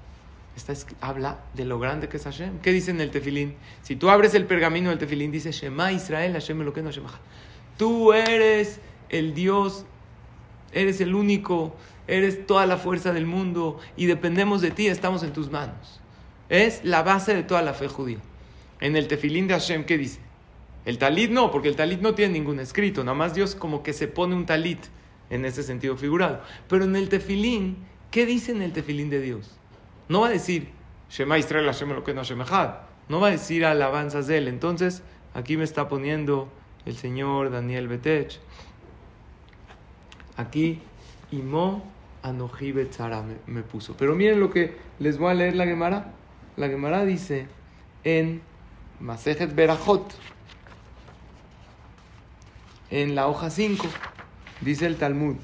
está, 0.58 0.74
habla 1.00 1.38
de 1.54 1.64
lo 1.64 1.78
grande 1.78 2.08
que 2.08 2.18
es 2.18 2.24
Hashem. 2.24 2.58
¿Qué 2.60 2.72
dice 2.72 2.90
en 2.90 3.00
el 3.00 3.10
tefilín? 3.10 3.54
Si 3.82 3.96
tú 3.96 4.10
abres 4.10 4.34
el 4.34 4.44
pergamino 4.44 4.90
del 4.90 4.98
tefilín, 4.98 5.32
dice 5.32 5.52
Shema 5.52 5.92
Israel, 5.92 6.32
Hashem 6.34 6.60
lo 6.60 6.72
que 6.72 6.82
no 6.82 6.90
Tú 7.76 8.12
eres 8.12 8.80
el 9.08 9.34
Dios 9.34 9.86
Eres 10.72 11.00
el 11.00 11.14
único, 11.14 11.74
eres 12.06 12.46
toda 12.46 12.66
la 12.66 12.76
fuerza 12.76 13.12
del 13.12 13.26
mundo 13.26 13.78
y 13.96 14.06
dependemos 14.06 14.60
de 14.60 14.70
ti, 14.70 14.88
estamos 14.88 15.22
en 15.22 15.32
tus 15.32 15.50
manos. 15.50 16.00
Es 16.48 16.84
la 16.84 17.02
base 17.02 17.34
de 17.34 17.42
toda 17.42 17.62
la 17.62 17.74
fe 17.74 17.88
judía. 17.88 18.18
En 18.80 18.96
el 18.96 19.08
tefilín 19.08 19.48
de 19.48 19.54
Hashem, 19.54 19.84
¿qué 19.84 19.96
dice? 19.96 20.20
El 20.84 20.98
talit 20.98 21.30
no, 21.30 21.50
porque 21.50 21.68
el 21.68 21.76
talit 21.76 22.00
no 22.00 22.14
tiene 22.14 22.34
ningún 22.34 22.60
escrito, 22.60 23.02
nada 23.02 23.16
más 23.16 23.34
Dios 23.34 23.54
como 23.54 23.82
que 23.82 23.92
se 23.92 24.08
pone 24.08 24.34
un 24.34 24.46
talit 24.46 24.78
en 25.30 25.44
ese 25.44 25.62
sentido 25.62 25.96
figurado. 25.96 26.42
Pero 26.68 26.84
en 26.84 26.96
el 26.96 27.08
tefilín, 27.08 27.78
¿qué 28.10 28.26
dice 28.26 28.52
en 28.52 28.62
el 28.62 28.72
tefilín 28.72 29.10
de 29.10 29.20
Dios? 29.20 29.57
No 30.08 30.20
va 30.20 30.28
a 30.28 30.30
decir, 30.30 30.70
Shema 31.10 31.38
Israel 31.38 31.66
Hashem 31.66 31.90
lo 31.90 32.04
que 32.04 32.14
no 32.14 32.22
No 33.08 33.20
va 33.20 33.28
a 33.28 33.30
decir 33.30 33.64
alabanzas 33.64 34.26
de 34.26 34.38
él. 34.38 34.48
Entonces, 34.48 35.02
aquí 35.34 35.56
me 35.56 35.64
está 35.64 35.88
poniendo 35.88 36.48
el 36.86 36.96
señor 36.96 37.50
Daniel 37.50 37.88
Betech 37.88 38.40
Aquí, 40.36 40.80
Imo 41.32 41.84
Anoji 42.22 42.72
Betzara 42.72 43.24
me, 43.46 43.62
puso. 43.62 43.96
Pero 43.96 44.14
miren 44.14 44.40
lo 44.40 44.50
que 44.50 44.76
les 44.98 45.18
voy 45.18 45.32
a 45.32 45.34
leer 45.34 45.56
la 45.56 45.66
Gemara. 45.66 46.12
La 46.56 46.68
Gemara 46.68 47.04
dice 47.04 47.46
en 48.04 48.40
Masejet 49.00 49.54
Berajot, 49.54 50.14
en 52.90 53.14
la 53.14 53.28
hoja 53.28 53.50
5, 53.50 53.86
dice 54.60 54.86
el 54.86 54.96
Talmud. 54.96 55.36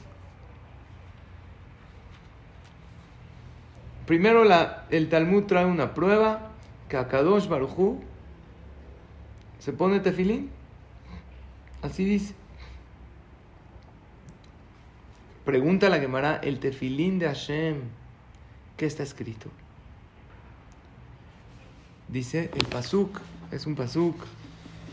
Primero 4.06 4.44
la, 4.44 4.86
el 4.90 5.08
Talmud 5.08 5.44
trae 5.44 5.64
una 5.64 5.94
prueba 5.94 6.50
que 6.88 6.96
a 6.96 7.08
Kadosh 7.08 7.48
Baruchu 7.48 8.00
se 9.58 9.72
pone 9.72 10.00
tefilín. 10.00 10.50
Así 11.80 12.04
dice. 12.04 12.34
Pregunta 15.44 15.88
la 15.88 15.98
Gemara, 15.98 16.36
el 16.42 16.58
tefilín 16.58 17.18
de 17.18 17.26
Hashem, 17.26 17.76
¿qué 18.76 18.86
está 18.86 19.02
escrito? 19.02 19.50
Dice 22.08 22.50
el 22.54 22.66
pasuk, 22.66 23.20
es 23.50 23.66
un 23.66 23.74
pasuk 23.74 24.16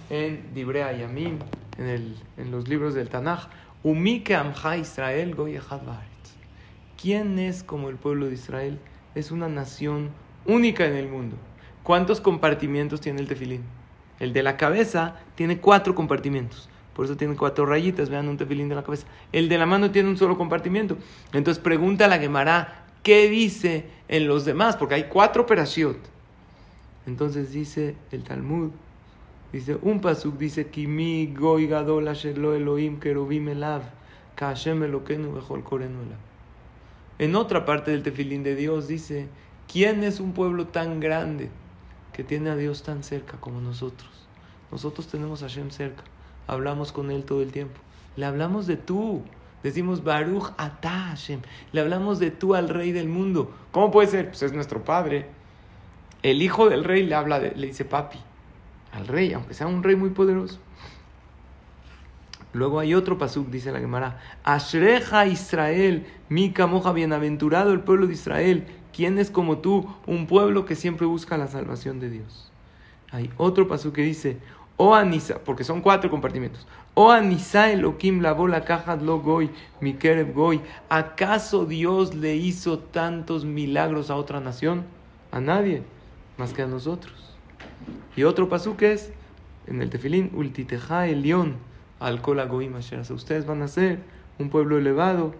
en 0.09 0.53
Dibrea 0.53 0.91
Yamim, 0.91 1.39
en, 1.77 1.85
el, 1.85 2.17
en 2.37 2.51
los 2.51 2.67
libros 2.67 2.93
del 2.93 3.09
Tanaj. 3.09 3.47
Umike 3.83 4.35
Amha 4.35 4.77
Israel 4.77 5.35
¿Quién 7.01 7.39
es 7.39 7.63
como 7.63 7.89
el 7.89 7.95
pueblo 7.95 8.27
de 8.27 8.33
Israel? 8.33 8.79
Es 9.13 9.31
una 9.31 9.49
nación 9.49 10.09
única 10.45 10.85
en 10.85 10.95
el 10.95 11.07
mundo. 11.07 11.35
¿Cuántos 11.83 12.21
compartimientos 12.21 13.01
tiene 13.01 13.21
el 13.21 13.27
tefilín? 13.27 13.63
El 14.19 14.33
de 14.33 14.43
la 14.43 14.55
cabeza 14.55 15.15
tiene 15.35 15.57
cuatro 15.57 15.95
compartimientos. 15.95 16.69
Por 16.95 17.05
eso 17.05 17.17
tiene 17.17 17.35
cuatro 17.35 17.65
rayitas, 17.65 18.09
vean 18.09 18.27
un 18.27 18.37
tefilín 18.37 18.69
de 18.69 18.75
la 18.75 18.83
cabeza. 18.83 19.07
El 19.31 19.49
de 19.49 19.57
la 19.57 19.65
mano 19.65 19.91
tiene 19.91 20.09
un 20.09 20.17
solo 20.17 20.37
compartimiento. 20.37 20.97
Entonces 21.33 21.61
pregunta 21.61 22.05
a 22.05 22.07
la 22.07 22.19
Gemara, 22.19 22.85
¿qué 23.03 23.29
dice 23.29 23.85
en 24.07 24.27
los 24.27 24.45
demás? 24.45 24.77
Porque 24.77 24.95
hay 24.95 25.03
cuatro 25.05 25.45
perashiot. 25.45 25.97
Entonces 27.07 27.51
dice 27.51 27.95
el 28.11 28.23
Talmud, 28.23 28.71
dice, 29.51 29.77
un 29.81 30.01
pasuk 30.01 30.37
dice, 30.37 30.67
Kimi 30.67 31.33
goy 31.33 31.67
gadol 31.67 32.07
Elohim 32.07 32.99
kerubim 32.99 33.49
elav, 33.49 33.81
elokenu 34.37 35.39
korenu 35.63 35.99
En 37.21 37.37
otra 37.37 37.63
parte 37.63 37.91
del 37.91 38.03
tefilín 38.03 38.43
de 38.43 38.55
Dios 38.55 38.89
dice, 38.89 39.29
¿quién 39.71 40.03
es 40.03 40.19
un 40.19 40.33
pueblo 40.33 40.67
tan 40.67 40.99
grande 40.99 41.49
que 42.11 42.25
tiene 42.25 42.49
a 42.49 42.57
Dios 42.57 42.83
tan 42.83 43.03
cerca 43.03 43.37
como 43.37 43.61
nosotros? 43.61 44.09
Nosotros 44.71 45.07
tenemos 45.07 45.41
a 45.43 45.47
Hashem 45.47 45.69
cerca 45.69 46.03
hablamos 46.51 46.91
con 46.91 47.11
Él 47.11 47.23
todo 47.23 47.41
el 47.41 47.51
tiempo. 47.51 47.79
Le 48.15 48.25
hablamos 48.25 48.67
de 48.67 48.77
tú. 48.77 49.23
Decimos 49.63 50.03
Baruch 50.03 50.51
Atah 50.57 51.09
Hashem. 51.09 51.41
Le 51.71 51.81
hablamos 51.81 52.19
de 52.19 52.31
tú 52.31 52.55
al 52.55 52.69
rey 52.69 52.91
del 52.91 53.07
mundo. 53.07 53.53
¿Cómo 53.71 53.91
puede 53.91 54.07
ser? 54.07 54.27
Pues 54.27 54.41
es 54.43 54.53
nuestro 54.53 54.83
padre. 54.83 55.27
El 56.23 56.41
hijo 56.41 56.69
del 56.69 56.83
rey 56.83 57.03
le 57.03 57.15
habla, 57.15 57.39
le 57.39 57.67
dice 57.67 57.85
papi 57.85 58.19
al 58.91 59.07
rey, 59.07 59.31
aunque 59.33 59.53
sea 59.53 59.67
un 59.67 59.83
rey 59.83 59.95
muy 59.95 60.09
poderoso. 60.09 60.59
Luego 62.53 62.79
hay 62.79 62.93
otro 62.93 63.17
pasuk, 63.17 63.49
dice 63.49 63.71
la 63.71 63.79
Gemara. 63.79 64.19
Ashreja 64.43 65.25
Israel, 65.25 66.05
mi 66.29 66.51
camoja, 66.51 66.91
bienaventurado 66.91 67.71
el 67.71 67.79
pueblo 67.79 68.07
de 68.07 68.13
Israel. 68.13 68.65
¿Quién 68.93 69.19
es 69.19 69.31
como 69.31 69.59
tú? 69.59 69.87
Un 70.05 70.27
pueblo 70.27 70.65
que 70.65 70.75
siempre 70.75 71.07
busca 71.07 71.37
la 71.37 71.47
salvación 71.47 71.99
de 71.99 72.09
Dios. 72.09 72.51
Hay 73.11 73.29
otro 73.37 73.67
pasuk 73.67 73.95
que 73.95 74.03
dice, 74.03 74.37
o 74.77 74.95
Anisa, 74.95 75.39
porque 75.45 75.63
son 75.63 75.81
cuatro 75.81 76.09
compartimentos. 76.09 76.67
O 76.93 77.11
Anisa 77.11 77.71
Elohim 77.71 78.21
lavó 78.21 78.47
la 78.47 78.65
caja 78.65 78.95
lo 78.95 79.19
goy, 79.21 79.49
mi 79.79 79.97
goy. 80.33 80.61
¿Acaso 80.89 81.65
Dios 81.65 82.15
le 82.15 82.35
hizo 82.35 82.79
tantos 82.79 83.45
milagros 83.45 84.09
a 84.09 84.15
otra 84.15 84.39
nación? 84.39 84.83
A 85.31 85.39
nadie, 85.39 85.83
más 86.37 86.51
que 86.51 86.63
a 86.63 86.67
nosotros. 86.67 87.13
Y 88.15 88.23
otro 88.23 88.49
pasú 88.49 88.75
que 88.75 88.91
es, 88.91 89.13
en 89.67 89.81
el 89.81 89.89
tefilín, 89.89 90.31
ultiteja 90.33 91.07
el 91.07 91.21
león, 91.21 91.57
al 92.01 92.19
goy 92.19 92.69
Ustedes 93.11 93.45
van 93.45 93.61
a 93.61 93.67
ser 93.67 93.99
un 94.39 94.49
pueblo 94.49 94.79
elevado, 94.79 95.35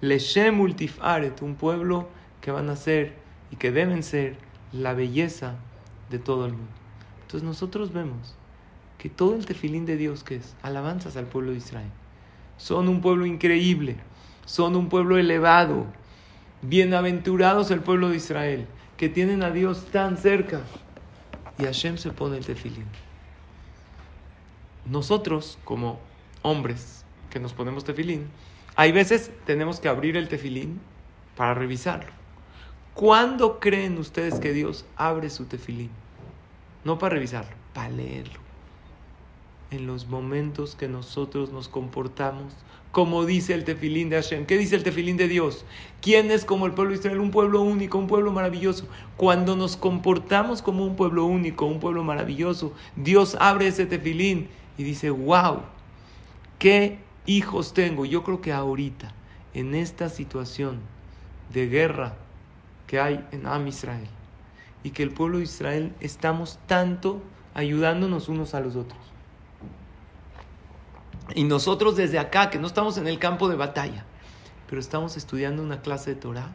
leshem 0.00 0.60
ultifaret, 0.60 1.42
un 1.42 1.56
pueblo 1.56 2.08
que 2.40 2.50
van 2.50 2.70
a 2.70 2.76
ser 2.76 3.14
y 3.50 3.56
que 3.56 3.70
deben 3.70 4.02
ser 4.02 4.36
la 4.72 4.94
belleza 4.94 5.56
de 6.10 6.18
todo 6.18 6.46
el 6.46 6.52
mundo. 6.52 6.72
Entonces 7.22 7.42
nosotros 7.42 7.92
vemos 7.92 8.34
que 8.96 9.10
todo 9.10 9.34
el 9.34 9.44
tefilín 9.44 9.84
de 9.84 9.98
Dios 9.98 10.24
que 10.24 10.36
es 10.36 10.56
alabanzas 10.62 11.18
al 11.18 11.26
pueblo 11.26 11.52
de 11.52 11.58
Israel. 11.58 11.90
Son 12.56 12.88
un 12.88 13.02
pueblo 13.02 13.26
increíble, 13.26 13.96
son 14.46 14.74
un 14.74 14.88
pueblo 14.88 15.18
elevado, 15.18 15.84
bienaventurados 16.62 17.70
el 17.70 17.80
pueblo 17.80 18.08
de 18.08 18.16
Israel, 18.16 18.66
que 18.96 19.10
tienen 19.10 19.42
a 19.42 19.50
Dios 19.50 19.84
tan 19.92 20.16
cerca. 20.16 20.62
Y 21.58 21.64
Hashem 21.64 21.98
se 21.98 22.10
pone 22.10 22.38
el 22.38 22.46
tefilín. 22.46 22.86
Nosotros, 24.86 25.58
como 25.64 25.98
hombres 26.46 27.04
que 27.30 27.40
nos 27.40 27.52
ponemos 27.52 27.84
tefilín, 27.84 28.28
hay 28.76 28.92
veces 28.92 29.30
tenemos 29.44 29.80
que 29.80 29.88
abrir 29.88 30.16
el 30.16 30.28
tefilín 30.28 30.80
para 31.36 31.54
revisarlo. 31.54 32.12
¿Cuándo 32.94 33.60
creen 33.60 33.98
ustedes 33.98 34.40
que 34.40 34.52
Dios 34.52 34.86
abre 34.96 35.28
su 35.28 35.44
tefilín? 35.44 35.90
No 36.84 36.98
para 36.98 37.14
revisarlo, 37.14 37.54
para 37.74 37.90
leerlo. 37.90 38.40
en 39.72 39.86
los 39.86 40.06
momentos 40.06 40.76
que 40.76 40.86
nosotros 40.86 41.50
nos 41.50 41.68
comportamos 41.68 42.54
como 42.96 43.26
dice 43.26 43.52
el 43.52 43.64
tefilín 43.64 44.08
de 44.08 44.16
Hashem. 44.16 44.46
¿Qué 44.46 44.56
dice 44.56 44.74
el 44.74 44.82
tefilín 44.82 45.18
de 45.18 45.28
Dios? 45.28 45.66
¿Quién 46.00 46.30
es 46.30 46.46
como 46.46 46.64
el 46.64 46.72
pueblo 46.72 46.92
de 46.92 46.98
Israel? 46.98 47.20
Un 47.20 47.30
pueblo 47.30 47.60
único, 47.60 47.98
un 47.98 48.06
pueblo 48.06 48.32
maravilloso. 48.32 48.86
Cuando 49.18 49.54
nos 49.54 49.76
comportamos 49.76 50.62
como 50.62 50.82
un 50.82 50.96
pueblo 50.96 51.26
único, 51.26 51.66
un 51.66 51.78
pueblo 51.78 52.02
maravilloso, 52.04 52.72
Dios 52.96 53.36
abre 53.38 53.66
ese 53.66 53.84
tefilín 53.84 54.48
y 54.78 54.84
dice, 54.84 55.10
wow, 55.10 55.60
¿qué 56.58 56.98
hijos 57.26 57.74
tengo? 57.74 58.04
Yo 58.04 58.22
creo 58.22 58.40
que 58.40 58.52
ahorita, 58.52 59.12
en 59.54 59.74
esta 59.74 60.08
situación 60.08 60.80
de 61.52 61.68
guerra 61.68 62.14
que 62.86 63.00
hay 63.00 63.26
en 63.32 63.46
Am 63.46 63.66
Israel, 63.66 64.08
y 64.82 64.90
que 64.90 65.02
el 65.02 65.10
pueblo 65.10 65.38
de 65.38 65.44
Israel 65.44 65.92
estamos 66.00 66.60
tanto 66.68 67.20
ayudándonos 67.54 68.28
unos 68.28 68.54
a 68.54 68.60
los 68.60 68.76
otros. 68.76 69.00
Y 71.34 71.42
nosotros 71.42 71.96
desde 71.96 72.20
acá, 72.20 72.50
que 72.50 72.58
no 72.58 72.68
estamos 72.68 72.96
en 72.96 73.08
el 73.08 73.18
campo 73.18 73.48
de 73.48 73.56
batalla, 73.56 74.04
pero 74.68 74.80
estamos 74.80 75.16
estudiando 75.16 75.62
una 75.62 75.82
clase 75.82 76.14
de 76.14 76.20
Torah, 76.20 76.54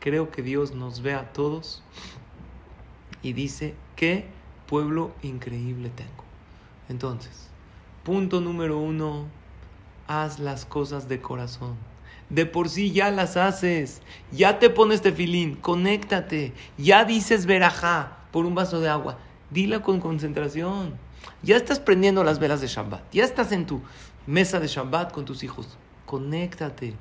creo 0.00 0.30
que 0.30 0.42
Dios 0.42 0.74
nos 0.74 1.02
ve 1.02 1.12
a 1.12 1.32
todos 1.32 1.82
y 3.22 3.34
dice, 3.34 3.74
qué 3.94 4.26
pueblo 4.66 5.12
increíble 5.22 5.90
tengo. 5.90 6.24
Entonces, 6.88 7.50
punto 8.06 8.40
número 8.40 8.78
uno, 8.78 9.26
haz 10.06 10.38
las 10.38 10.64
cosas 10.64 11.08
de 11.08 11.20
corazón. 11.20 11.74
De 12.30 12.46
por 12.46 12.68
sí 12.68 12.92
ya 12.92 13.10
las 13.10 13.36
haces, 13.36 14.00
ya 14.30 14.60
te 14.60 14.70
pones 14.70 15.02
tefilín, 15.02 15.56
conéctate, 15.56 16.52
ya 16.78 17.04
dices 17.04 17.46
verajá 17.46 18.18
por 18.30 18.46
un 18.46 18.54
vaso 18.54 18.78
de 18.78 18.88
agua, 18.88 19.18
dila 19.50 19.82
con 19.82 19.98
concentración. 19.98 20.94
Ya 21.42 21.56
estás 21.56 21.80
prendiendo 21.80 22.22
las 22.22 22.38
velas 22.38 22.60
de 22.60 22.68
Shabbat, 22.68 23.02
ya 23.12 23.24
estás 23.24 23.50
en 23.50 23.66
tu 23.66 23.80
mesa 24.28 24.60
de 24.60 24.68
Shabbat 24.68 25.10
con 25.10 25.24
tus 25.24 25.42
hijos. 25.42 25.76
Conéctate, 26.04 26.94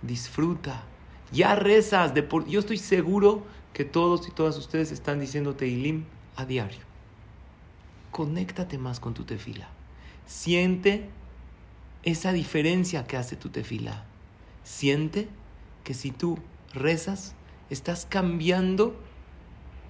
disfruta. 0.00 0.84
Ya 1.32 1.56
rezas. 1.56 2.14
De 2.14 2.22
por... 2.22 2.46
Yo 2.46 2.60
estoy 2.60 2.78
seguro 2.78 3.42
que 3.72 3.84
todos 3.84 4.28
y 4.28 4.30
todas 4.30 4.56
ustedes 4.58 4.92
están 4.92 5.18
diciendo 5.18 5.56
Teilim 5.56 6.04
a 6.36 6.44
diario. 6.44 6.82
Conéctate 8.12 8.78
más 8.78 9.00
con 9.00 9.12
tu 9.12 9.24
tefila. 9.24 9.68
Siente 10.26 11.08
esa 12.02 12.32
diferencia 12.32 13.06
que 13.06 13.16
hace 13.16 13.36
tu 13.36 13.48
tefila. 13.48 14.04
Siente 14.64 15.28
que 15.84 15.94
si 15.94 16.10
tú 16.10 16.38
rezas, 16.74 17.34
estás 17.70 18.06
cambiando 18.06 18.96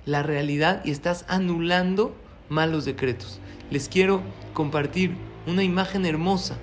la 0.04 0.22
realidad 0.22 0.84
y 0.84 0.90
estás 0.90 1.24
anulando 1.28 2.14
malos 2.48 2.84
decretos. 2.84 3.40
Les 3.70 3.88
quiero 3.88 4.22
compartir 4.52 5.14
una 5.46 5.62
imagen 5.62 6.06
hermosa 6.06 6.58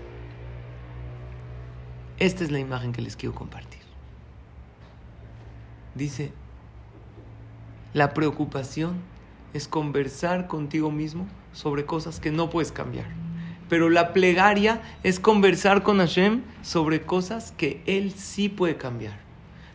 esta 2.19 2.43
es 2.43 2.51
la 2.51 2.59
imagen 2.59 2.91
que 2.91 3.01
les 3.01 3.15
quiero 3.15 3.33
compartir. 3.33 3.79
Dice, 5.95 6.33
la 7.93 8.13
preocupación 8.13 8.97
es 9.53 9.69
conversar 9.69 10.47
contigo 10.47 10.91
mismo 10.91 11.27
sobre 11.53 11.85
cosas 11.85 12.19
que 12.19 12.31
no 12.31 12.49
puedes 12.49 12.73
cambiar. 12.73 13.07
Pero 13.69 13.89
la 13.89 14.13
plegaria 14.13 14.81
es 15.03 15.19
conversar 15.19 15.83
con 15.83 15.99
Hashem 15.99 16.41
sobre 16.61 17.03
cosas 17.03 17.53
que 17.55 17.81
Él 17.85 18.13
sí 18.13 18.49
puede 18.49 18.77
cambiar. 18.77 19.17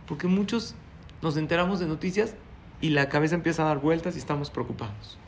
Porque 0.06 0.26
muchos 0.26 0.74
nos 1.22 1.36
enteramos 1.36 1.80
de 1.80 1.86
noticias 1.86 2.34
y 2.80 2.90
la 2.90 3.08
cabeza 3.08 3.36
empieza 3.36 3.62
a 3.62 3.66
dar 3.66 3.78
vueltas 3.78 4.16
y 4.16 4.18
estamos 4.18 4.50
preocupados. 4.50 5.18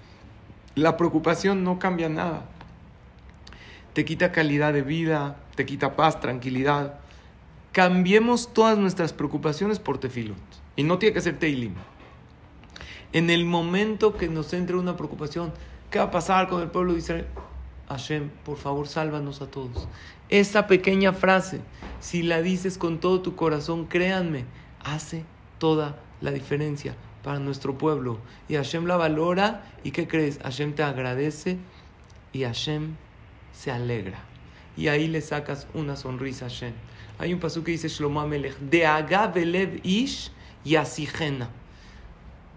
La 0.74 0.96
preocupación 0.96 1.64
no 1.64 1.78
cambia 1.78 2.08
nada. 2.08 2.44
Te 3.94 4.04
quita 4.04 4.32
calidad 4.32 4.74
de 4.74 4.82
vida, 4.82 5.36
te 5.54 5.64
quita 5.64 5.96
paz, 5.96 6.20
tranquilidad 6.20 7.00
cambiemos 7.76 8.54
todas 8.54 8.78
nuestras 8.78 9.12
preocupaciones 9.12 9.78
por 9.78 9.98
tefilot. 9.98 10.38
Y 10.76 10.82
no 10.82 10.98
tiene 10.98 11.12
que 11.12 11.20
ser 11.20 11.38
teilim. 11.38 11.74
En 13.12 13.28
el 13.28 13.44
momento 13.44 14.16
que 14.16 14.28
nos 14.28 14.54
entre 14.54 14.76
una 14.76 14.96
preocupación, 14.96 15.52
¿qué 15.90 15.98
va 15.98 16.06
a 16.06 16.10
pasar 16.10 16.48
con 16.48 16.62
el 16.62 16.70
pueblo 16.70 16.94
de 16.94 17.00
Israel? 17.00 17.26
Hashem, 17.88 18.30
por 18.44 18.56
favor, 18.56 18.88
sálvanos 18.88 19.42
a 19.42 19.50
todos. 19.50 19.88
Esa 20.28 20.66
pequeña 20.66 21.12
frase, 21.12 21.60
si 22.00 22.22
la 22.22 22.42
dices 22.42 22.78
con 22.78 22.98
todo 22.98 23.22
tu 23.22 23.36
corazón, 23.36 23.86
créanme, 23.86 24.44
hace 24.84 25.24
toda 25.58 26.00
la 26.20 26.30
diferencia 26.30 26.96
para 27.22 27.38
nuestro 27.38 27.78
pueblo. 27.78 28.18
Y 28.48 28.54
Hashem 28.54 28.86
la 28.86 28.96
valora 28.96 29.64
y 29.84 29.90
¿qué 29.92 30.08
crees? 30.08 30.38
Hashem 30.42 30.74
te 30.74 30.82
agradece 30.82 31.58
y 32.32 32.42
Hashem 32.44 32.96
se 33.52 33.70
alegra. 33.70 34.18
Y 34.76 34.88
ahí 34.88 35.08
le 35.08 35.20
sacas 35.20 35.66
una 35.74 35.96
sonrisa 35.96 36.46
a 36.46 36.48
Hashem. 36.48 36.72
Hay 37.18 37.32
un 37.32 37.40
pasú 37.40 37.64
que 37.64 37.72
dice 37.72 37.88
Shlomo 37.88 38.20
Amelech, 38.20 38.58
de 38.58 38.86
agavelev 38.86 39.80
ish 39.82 40.30
y. 40.64 40.76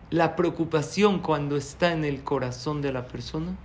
La 0.10 0.36
preocupación 0.36 1.20
cuando 1.20 1.56
está 1.56 1.94
en 1.94 2.04
el 2.04 2.24
corazón 2.24 2.82
de 2.82 2.92
la 2.92 3.08
persona, 3.08 3.56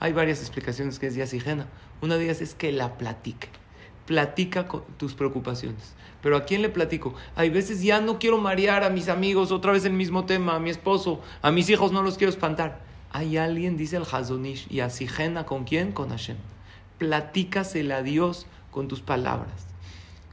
hay 0.00 0.12
varias 0.12 0.40
explicaciones 0.40 0.98
que 0.98 1.06
es 1.06 1.14
yasigena. 1.14 1.66
Una 2.00 2.16
de 2.16 2.24
ellas 2.24 2.40
es 2.40 2.54
que 2.54 2.72
la 2.72 2.98
platique. 2.98 3.48
Platica 4.06 4.66
con 4.66 4.82
tus 4.98 5.14
preocupaciones. 5.14 5.94
Pero 6.22 6.36
¿a 6.36 6.44
quién 6.44 6.62
le 6.62 6.68
platico? 6.68 7.14
Hay 7.36 7.50
veces 7.50 7.82
ya 7.82 8.00
no 8.00 8.18
quiero 8.18 8.38
marear 8.38 8.84
a 8.84 8.90
mis 8.90 9.08
amigos, 9.08 9.52
otra 9.52 9.72
vez 9.72 9.84
el 9.84 9.92
mismo 9.92 10.24
tema, 10.24 10.56
a 10.56 10.60
mi 10.60 10.70
esposo, 10.70 11.20
a 11.42 11.50
mis 11.50 11.68
hijos 11.70 11.92
no 11.92 12.02
los 12.02 12.18
quiero 12.18 12.30
espantar. 12.30 12.80
Hay 13.10 13.36
alguien, 13.36 13.76
dice 13.76 13.96
el 13.96 14.04
Hazonish, 14.10 14.66
y 14.70 14.80
asigena 14.80 15.46
con 15.46 15.64
quién? 15.64 15.92
Con 15.92 16.10
Hashem. 16.10 16.36
Platícasela 16.98 17.98
a 17.98 18.02
Dios 18.02 18.46
con 18.70 18.88
tus 18.88 19.00
palabras. 19.00 19.66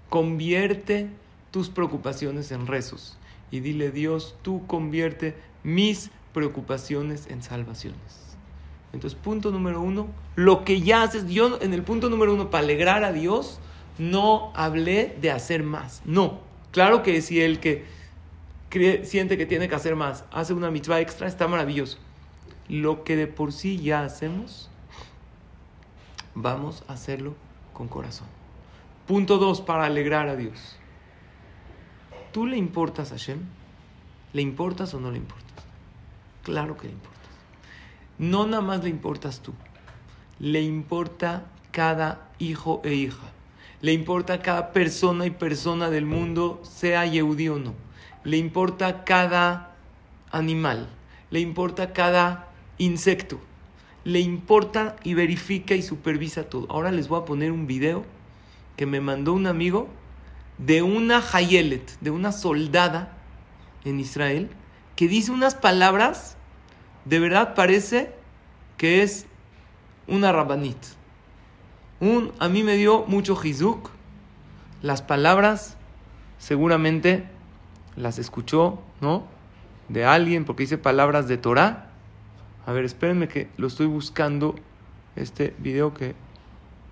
Convierte 0.10 1.10
tus 1.52 1.70
preocupaciones 1.70 2.52
en 2.52 2.68
rezos 2.68 3.18
y 3.52 3.60
dile 3.60 3.92
Dios, 3.92 4.36
tú 4.42 4.66
convierte 4.66 5.36
mis 5.64 6.10
preocupaciones 6.34 7.28
en 7.28 7.44
salvaciones. 7.44 8.21
Entonces, 8.94 9.18
punto 9.18 9.52
número 9.52 9.82
uno, 9.82 10.08
lo 10.36 10.66
que 10.66 10.82
ya 10.82 11.04
haces, 11.04 11.28
yo 11.28 11.60
en 11.62 11.74
el 11.74 11.84
punto 11.84 12.10
número 12.10 12.34
uno, 12.34 12.50
para 12.50 12.64
alegrar 12.64 13.04
a 13.04 13.14
Dios, 13.14 13.60
no 13.98 14.52
hablé 14.56 15.18
de 15.22 15.32
hacer 15.32 15.64
más. 15.64 16.02
No, 16.06 16.42
claro 16.72 17.04
que 17.04 17.22
si 17.22 17.42
el 17.42 17.60
que 17.60 17.86
siente 19.04 19.38
que 19.38 19.46
tiene 19.46 19.68
que 19.68 19.76
hacer 19.76 19.96
más 19.96 20.26
hace 20.32 20.54
una 20.54 20.72
mitzvah 20.72 21.02
extra, 21.02 21.28
está 21.28 21.48
maravilloso. 21.48 21.98
Lo 22.68 23.04
que 23.04 23.16
de 23.16 23.28
por 23.28 23.52
sí 23.52 23.78
ya 23.82 24.04
hacemos, 24.04 24.70
vamos 26.36 26.84
a 26.88 26.94
hacerlo 26.94 27.36
con 27.74 27.88
corazón. 27.88 28.28
Punto 29.08 29.38
dos, 29.38 29.62
para 29.62 29.86
alegrar 29.86 30.30
a 30.30 30.36
Dios. 30.36 30.78
¿Tú 32.32 32.46
le 32.46 32.56
importas 32.56 33.12
a 33.12 33.16
Hashem? 33.16 33.40
¿Le 34.32 34.42
importas 34.42 34.94
o 34.94 35.02
no 35.02 35.12
le 35.12 35.18
importas? 35.18 35.66
Claro 36.44 36.78
que 36.78 36.88
le 36.88 36.94
importas. 36.94 37.11
No 38.22 38.46
nada 38.46 38.62
más 38.62 38.84
le 38.84 38.90
importas 38.92 39.40
tú. 39.40 39.52
Le 40.38 40.62
importa 40.62 41.44
cada 41.72 42.30
hijo 42.38 42.80
e 42.84 42.94
hija. 42.94 43.32
Le 43.82 43.94
importa 43.94 44.44
cada 44.44 44.74
persona 44.74 45.26
y 45.26 45.32
persona 45.32 45.90
del 45.90 46.06
mundo, 46.06 46.62
sea 46.64 47.08
yehudí 47.08 47.50
o 47.50 47.58
no. 47.58 47.74
Le 48.24 48.38
importa 48.38 49.06
cada 49.06 49.74
animal. 50.30 50.88
Le 51.32 51.40
importa 51.40 51.94
cada 51.94 52.50
insecto. 52.78 53.40
Le 54.04 54.20
importa 54.20 54.98
y 55.04 55.16
verifica 55.16 55.74
y 55.74 55.82
supervisa 55.82 56.44
todo. 56.44 56.68
Ahora 56.70 56.92
les 56.92 57.08
voy 57.08 57.22
a 57.22 57.26
poner 57.26 57.52
un 57.52 57.66
video 57.66 58.06
que 58.78 58.86
me 58.86 59.02
mandó 59.02 59.34
un 59.34 59.48
amigo 59.48 59.88
de 60.60 60.84
una 60.84 61.24
Hayelet, 61.34 62.00
de 62.02 62.12
una 62.12 62.32
soldada 62.32 63.18
en 63.84 64.00
Israel, 64.00 64.52
que 64.96 65.08
dice 65.08 65.32
unas 65.32 65.56
palabras, 65.56 66.38
de 67.06 67.20
verdad 67.20 67.56
parece 67.56 68.14
que 68.78 69.04
es 69.04 69.26
una 70.08 70.32
rabanit. 70.32 70.78
Un, 72.00 72.32
a 72.40 72.50
mí 72.50 72.64
me 72.64 72.76
dio 72.76 73.06
mucho 73.06 73.36
jizuk. 73.36 73.90
Las 74.82 75.02
palabras 75.02 75.78
seguramente 76.40 77.26
las 77.96 78.18
escuchó, 78.18 78.82
¿no? 79.00 79.26
De 79.90 80.06
alguien, 80.06 80.46
porque 80.46 80.64
dice 80.64 80.78
palabras 80.78 81.28
de 81.28 81.38
Torah. 81.38 81.92
A 82.66 82.72
ver, 82.72 82.86
espérenme 82.86 83.28
que 83.28 83.50
lo 83.58 83.68
estoy 83.68 83.86
buscando, 83.86 84.56
este 85.16 85.54
video 85.60 85.94
que 85.94 86.16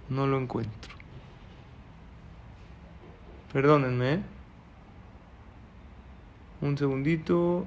no 0.10 0.28
lo 0.28 0.39
encuentro. 0.39 0.93
Perdónenme. 3.54 4.13
¿eh? 4.13 4.19
Un 6.62 6.78
segundito. 6.78 7.65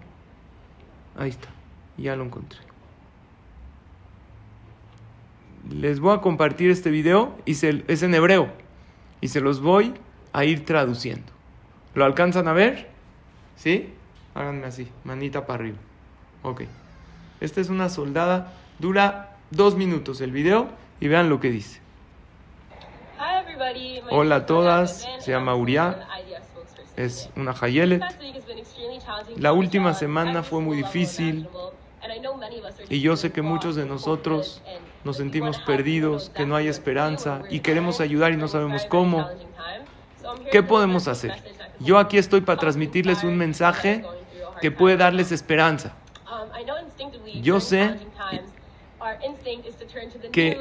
Ahí 1.17 1.31
está. 1.31 1.49
Ya 1.97 2.17
lo 2.17 2.25
encontré. 2.25 2.59
Les 5.71 6.01
voy 6.01 6.17
a 6.17 6.21
compartir 6.21 6.71
este 6.71 6.91
video 6.91 7.37
y 7.45 7.53
es 7.53 8.03
en 8.03 8.15
hebreo. 8.15 8.51
Y 9.21 9.29
se 9.29 9.41
los 9.41 9.61
voy 9.61 9.95
a 10.33 10.45
ir 10.45 10.65
traduciendo. 10.65 11.33
¿Lo 11.95 12.05
alcanzan 12.05 12.49
a 12.49 12.53
ver? 12.53 12.89
¿Sí? 13.57 13.93
Háganme 14.35 14.67
así, 14.67 14.89
manita 15.05 15.47
para 15.47 15.61
arriba. 15.61 15.79
Ok. 16.43 16.63
Esta 17.41 17.61
es 17.61 17.69
una 17.69 17.89
soldada. 17.89 18.53
Dura 18.79 19.37
dos 19.51 19.77
minutos 19.77 20.21
el 20.21 20.33
video 20.33 20.69
y 21.01 21.09
vean 21.09 21.29
lo 21.29 21.39
que 21.39 21.51
dice. 21.51 21.81
Hola 24.11 24.37
a 24.37 24.47
todas, 24.47 25.07
se 25.21 25.31
llama 25.31 25.55
Uriah, 25.55 26.09
es 26.97 27.31
una 27.37 27.53
Hayelet. 27.53 28.03
La 29.37 29.53
última 29.53 29.95
semana 29.95 30.43
fue 30.43 30.61
muy 30.61 30.77
difícil 30.77 31.49
y 32.89 33.01
yo 33.01 33.17
sé 33.17 33.33
que 33.33 33.43
muchos 33.43 33.77
de 33.77 33.87
nosotros 33.87 34.63
nos 35.05 35.17
sentimos 35.17 35.59
perdidos, 35.61 36.31
que 36.31 36.47
no 36.47 36.57
hay 36.57 36.69
esperanza 36.69 37.43
y 37.51 37.61
queremos 37.61 38.01
ayudar 38.01 38.33
y 38.33 38.37
no 38.37 38.49
sabemos 38.49 38.85
cómo. 38.87 39.29
¿Qué 40.51 40.63
podemos 40.63 41.09
hacer? 41.09 41.35
Yo 41.81 41.99
aquí 41.99 42.19
estoy 42.19 42.41
para 42.41 42.59
transmitirles 42.59 43.25
un 43.25 43.37
mensaje 43.37 44.05
que 44.61 44.71
puede 44.71 44.97
darles 44.97 45.33
esperanza. 45.33 45.95
Yo 47.41 47.61
sé 47.61 47.97
que 50.31 50.61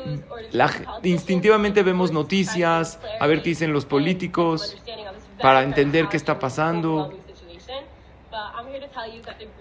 instintivamente 1.04 1.84
vemos 1.84 2.12
noticias, 2.12 3.00
a 3.20 3.28
ver 3.28 3.42
qué 3.42 3.50
dicen 3.50 3.74
los 3.74 3.86
políticos, 3.86 4.78
para 5.40 5.64
entender 5.64 6.08
qué 6.08 6.18
está 6.18 6.40
pasando. 6.40 7.14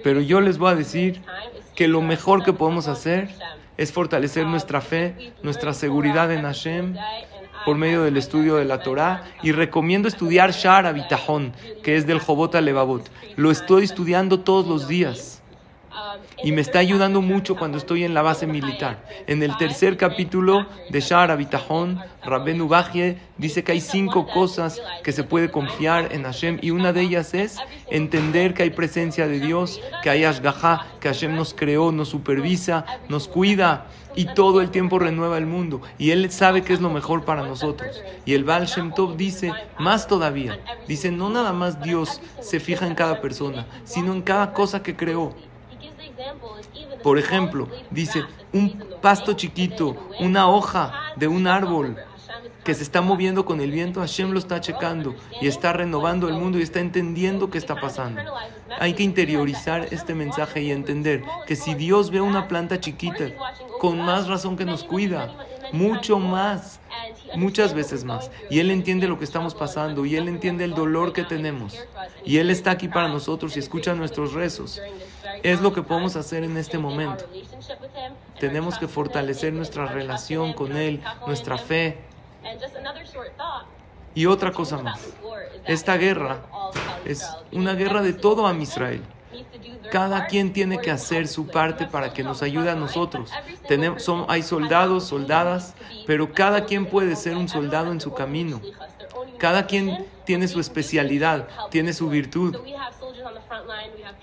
Pero 0.03 0.21
yo 0.21 0.41
les 0.41 0.59
voy 0.59 0.73
a 0.73 0.75
decir 0.75 1.23
que 1.81 1.89
lo 1.89 2.03
mejor 2.03 2.45
que 2.45 2.53
podemos 2.53 2.89
hacer 2.89 3.31
es 3.79 3.91
fortalecer 3.91 4.45
nuestra 4.45 4.83
fe, 4.83 5.33
nuestra 5.43 5.73
seguridad 5.73 6.31
en 6.31 6.43
Hashem 6.43 6.95
por 7.65 7.79
medio 7.79 8.03
del 8.03 8.19
estudio 8.19 8.57
de 8.57 8.67
la 8.67 8.83
Torah 8.83 9.25
y 9.43 9.53
recomiendo 9.53 10.07
estudiar 10.07 10.53
Shar 10.53 10.85
Abitahon, 10.85 11.55
que 11.83 11.97
es 11.97 12.07
del 12.07 12.19
Jobot 12.19 12.55
Levavot. 12.55 13.11
Lo 13.37 13.51
estoy 13.51 13.85
estudiando 13.85 14.41
todos 14.41 14.67
los 14.67 14.89
días 14.89 15.40
y 16.43 16.53
me 16.53 16.61
está 16.61 16.79
ayudando 16.79 17.21
mucho 17.21 17.57
cuando 17.57 17.79
estoy 17.79 18.05
en 18.05 18.15
la 18.15 18.23
base 18.23 18.47
militar. 18.47 19.05
En 19.27 19.43
el 19.43 19.57
tercer 19.57 19.97
capítulo 19.97 20.67
de 20.91 21.01
Shar 21.01 21.31
Abitahon, 21.31 22.01
Rabben 22.23 22.61
Ubajie 22.61 23.19
dice 23.39 23.65
que 23.65 23.73
hay 23.73 23.81
cinco 23.81 24.27
cosas 24.27 24.81
que 25.03 25.13
se 25.13 25.25
puede 25.25 25.51
confiar 25.51 26.13
en 26.13 26.25
Hashem 26.25 26.59
y 26.63 26.71
una 26.71 26.93
de 26.93 27.03
ellas 27.03 27.35
es 27.35 27.59
entender 27.91 28.55
que 28.55 28.65
hay 28.65 28.71
presencia 28.71 29.27
de 29.27 29.41
Dios, 29.41 29.81
que 30.03 30.11
hay 30.11 30.25
Ashgaha, 30.25 30.87
que 31.01 31.09
Hashem 31.09 31.35
nos 31.35 31.55
creó, 31.55 31.93
nos 31.93 32.09
supervisa, 32.09 32.85
nos 33.09 33.29
cuida 33.29 33.87
y 34.15 34.27
todo 34.27 34.61
el 34.61 34.71
tiempo 34.71 34.99
renueva 34.99 35.39
el 35.39 35.47
mundo 35.47 35.81
y 35.99 36.11
Él 36.11 36.31
sabe 36.31 36.63
que 36.63 36.73
es 36.73 36.81
lo 36.81 36.91
mejor 36.91 37.25
para 37.25 37.43
nosotros. 37.43 38.03
Y 38.25 38.35
el 38.35 38.45
Baal 38.45 38.67
Shem 38.67 38.93
Tov 38.93 39.17
dice 39.17 39.53
más 39.79 40.07
todavía, 40.07 40.59
dice 40.87 41.11
no 41.11 41.31
nada 41.31 41.53
más 41.53 41.83
Dios 41.83 42.21
se 42.41 42.61
fija 42.61 42.87
en 42.87 42.95
cada 42.95 43.21
persona, 43.21 43.67
sino 43.85 44.13
en 44.13 44.23
cada 44.23 44.53
cosa 44.53 44.83
que 44.83 44.97
creó. 44.97 45.35
Por 47.03 47.19
ejemplo, 47.19 47.69
dice, 47.91 48.25
un 48.53 48.85
pasto 49.01 49.33
chiquito, 49.33 49.97
una 50.19 50.49
hoja 50.49 50.93
de 51.17 51.29
un 51.29 51.47
árbol 51.47 51.97
que 52.65 52.75
se 52.75 52.83
está 52.83 53.01
moviendo 53.01 53.45
con 53.45 53.61
el 53.61 53.71
viento, 53.71 54.01
Hashem 54.01 54.33
lo 54.33 54.39
está 54.39 54.61
checando 54.61 55.15
y 55.41 55.47
está 55.47 55.73
renovando 55.73 56.29
el 56.29 56.35
mundo 56.35 56.59
y 56.59 56.63
está 56.63 56.81
entendiendo 56.81 57.51
qué 57.51 57.59
está 57.59 57.81
pasando. 57.81 58.21
Hay 58.79 58.93
que 58.95 59.03
interiorizar 59.03 59.89
este 59.91 60.15
mensaje 60.15 60.63
y 60.63 60.71
entender 60.71 61.23
que 61.47 61.57
si 61.57 61.75
Dios 61.75 62.11
ve 62.11 62.21
una 62.21 62.49
planta 62.49 62.79
chiquita, 62.79 63.31
con 63.79 64.01
más 64.01 64.29
razón 64.29 64.57
que 64.57 64.67
nos 64.67 64.85
cuida, 64.85 65.35
mucho 65.73 66.19
más, 66.19 66.81
muchas 67.37 67.73
veces 67.73 68.05
más. 68.05 68.31
Y 68.51 68.59
Él 68.61 68.71
entiende 68.71 69.09
lo 69.09 69.19
que 69.19 69.25
estamos 69.25 69.55
pasando 69.55 70.05
y 70.05 70.17
Él 70.17 70.29
entiende 70.29 70.65
el 70.65 70.75
dolor 70.75 71.13
que 71.13 71.25
tenemos. 71.25 71.79
Y 72.25 72.39
Él 72.39 72.51
está 72.51 72.73
aquí 72.73 72.89
para 72.89 73.09
nosotros 73.09 73.57
y 73.57 73.61
escucha 73.61 73.95
nuestros 73.95 74.35
rezos 74.35 74.81
es 75.43 75.61
lo 75.61 75.73
que 75.73 75.83
podemos 75.83 76.17
hacer 76.17 76.45
en 76.45 76.57
este 76.57 76.79
momento. 76.79 77.25
Tenemos 78.39 78.79
que 78.79 78.89
fortalecer 78.89 79.53
nuestra 79.53 79.87
relación 79.87 80.53
con 80.53 80.77
Él, 80.77 81.03
nuestra 81.27 81.59
fe. 81.59 81.99
Y 84.15 84.27
otra 84.27 84.53
cosa 84.53 84.79
más, 84.79 85.01
esta 85.67 85.97
guerra 85.97 86.41
es 87.05 87.29
una 87.53 87.75
guerra 87.75 88.03
de 88.03 88.13
todo 88.13 88.47
a 88.47 88.55
Israel. 88.55 89.03
Cada 89.91 90.27
quien 90.27 90.53
tiene 90.53 90.79
que 90.79 90.91
hacer 90.91 91.29
su 91.29 91.47
parte 91.47 91.87
para 91.87 92.13
que 92.13 92.23
nos 92.23 92.43
ayude 92.43 92.71
a 92.71 92.75
nosotros. 92.75 93.31
Son, 93.99 94.25
hay 94.29 94.43
soldados, 94.43 95.05
soldadas, 95.05 95.75
pero 96.07 96.33
cada 96.33 96.65
quien 96.65 96.87
puede 96.87 97.17
ser 97.17 97.37
un 97.37 97.49
soldado 97.49 97.93
en 97.93 98.01
su 98.01 98.13
camino. 98.13 98.61
Cada 99.39 99.67
quien 99.67 100.07
tiene 100.31 100.47
su 100.47 100.61
especialidad, 100.61 101.49
tiene 101.73 101.93
su 101.93 102.09
virtud. 102.09 102.57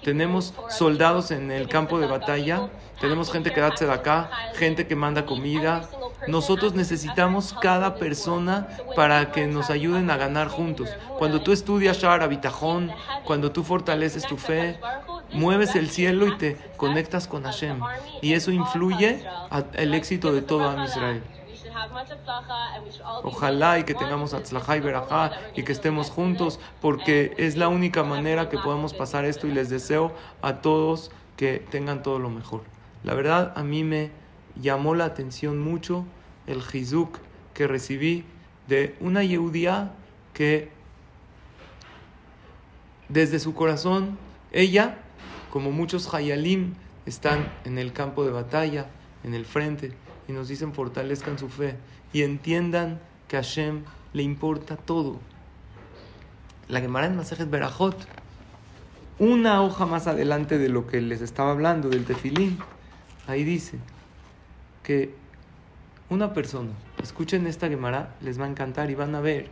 Tenemos 0.05 0.53
soldados 0.69 1.31
en 1.31 1.51
el 1.51 1.67
campo 1.67 1.99
de 1.99 2.07
batalla, 2.07 2.69
tenemos 3.01 3.29
gente 3.29 3.51
que 3.51 3.59
da 3.59 3.73
acá, 3.91 4.29
gente 4.55 4.87
que 4.87 4.95
manda 4.95 5.25
comida. 5.25 5.81
Nosotros 6.29 6.75
necesitamos 6.75 7.53
cada 7.61 7.95
persona 7.95 8.69
para 8.95 9.33
que 9.33 9.47
nos 9.47 9.69
ayuden 9.69 10.09
a 10.09 10.15
ganar 10.15 10.47
juntos. 10.47 10.87
Cuando 11.19 11.41
tú 11.41 11.51
estudias 11.51 11.99
Shara 11.99 12.27
Bitajón, 12.27 12.89
cuando 13.25 13.51
tú 13.51 13.65
fortaleces 13.65 14.23
tu 14.25 14.37
fe, 14.37 14.79
mueves 15.33 15.75
el 15.75 15.89
cielo 15.89 16.25
y 16.27 16.37
te 16.37 16.57
conectas 16.77 17.27
con 17.27 17.43
Hashem. 17.43 17.81
Y 18.21 18.31
eso 18.31 18.51
influye 18.51 19.25
al 19.49 19.93
éxito 19.93 20.31
de 20.31 20.41
todo 20.41 20.85
Israel. 20.85 21.21
Ojalá 23.23 23.79
y 23.79 23.83
que 23.83 23.93
tengamos 23.93 24.33
Atzlajá 24.33 24.77
y 24.77 24.79
Berajá 24.79 25.31
y 25.55 25.63
que 25.63 25.71
estemos 25.71 26.09
juntos, 26.09 26.59
porque 26.81 27.33
es 27.37 27.57
la 27.57 27.67
única 27.67 28.03
manera 28.03 28.49
que 28.49 28.57
podemos 28.57 28.93
pasar 28.93 29.25
esto 29.25 29.47
y 29.47 29.51
les 29.51 29.69
deseo 29.69 30.13
a 30.41 30.61
todos 30.61 31.11
que 31.35 31.65
tengan 31.69 32.03
todo 32.03 32.19
lo 32.19 32.29
mejor. 32.29 32.63
La 33.03 33.13
verdad, 33.13 33.53
a 33.55 33.63
mí 33.63 33.83
me 33.83 34.11
llamó 34.55 34.95
la 34.95 35.05
atención 35.05 35.59
mucho 35.59 36.05
el 36.47 36.61
Jizuk 36.61 37.19
que 37.53 37.67
recibí 37.67 38.25
de 38.67 38.95
una 38.99 39.23
Yehudia 39.23 39.91
que 40.33 40.71
desde 43.09 43.39
su 43.39 43.53
corazón, 43.53 44.17
ella, 44.51 44.97
como 45.51 45.71
muchos 45.71 46.13
Hayalim, 46.13 46.73
están 47.05 47.51
en 47.63 47.77
el 47.77 47.93
campo 47.93 48.25
de 48.25 48.31
batalla, 48.31 48.87
en 49.23 49.33
el 49.33 49.45
frente 49.45 49.93
y 50.27 50.33
nos 50.33 50.47
dicen 50.47 50.73
fortalezcan 50.73 51.37
su 51.37 51.49
fe 51.49 51.75
y 52.13 52.23
entiendan 52.23 52.99
que 53.27 53.37
a 53.37 53.41
Hashem 53.41 53.83
le 54.13 54.23
importa 54.23 54.75
todo. 54.75 55.19
La 56.67 56.81
Gemara 56.81 57.07
en 57.07 57.15
Masejet 57.15 57.49
Berajot, 57.49 57.95
una 59.19 59.61
hoja 59.61 59.85
más 59.85 60.07
adelante 60.07 60.57
de 60.57 60.69
lo 60.69 60.87
que 60.87 61.01
les 61.01 61.21
estaba 61.21 61.51
hablando, 61.51 61.89
del 61.89 62.05
tefilín, 62.05 62.59
ahí 63.25 63.43
dice 63.43 63.77
que 64.83 65.13
una 66.09 66.33
persona, 66.33 66.71
escuchen 67.01 67.47
esta 67.47 67.67
Gemara, 67.67 68.15
les 68.21 68.39
va 68.39 68.45
a 68.45 68.49
encantar 68.49 68.89
y 68.89 68.95
van 68.95 69.15
a 69.15 69.21
ver 69.21 69.49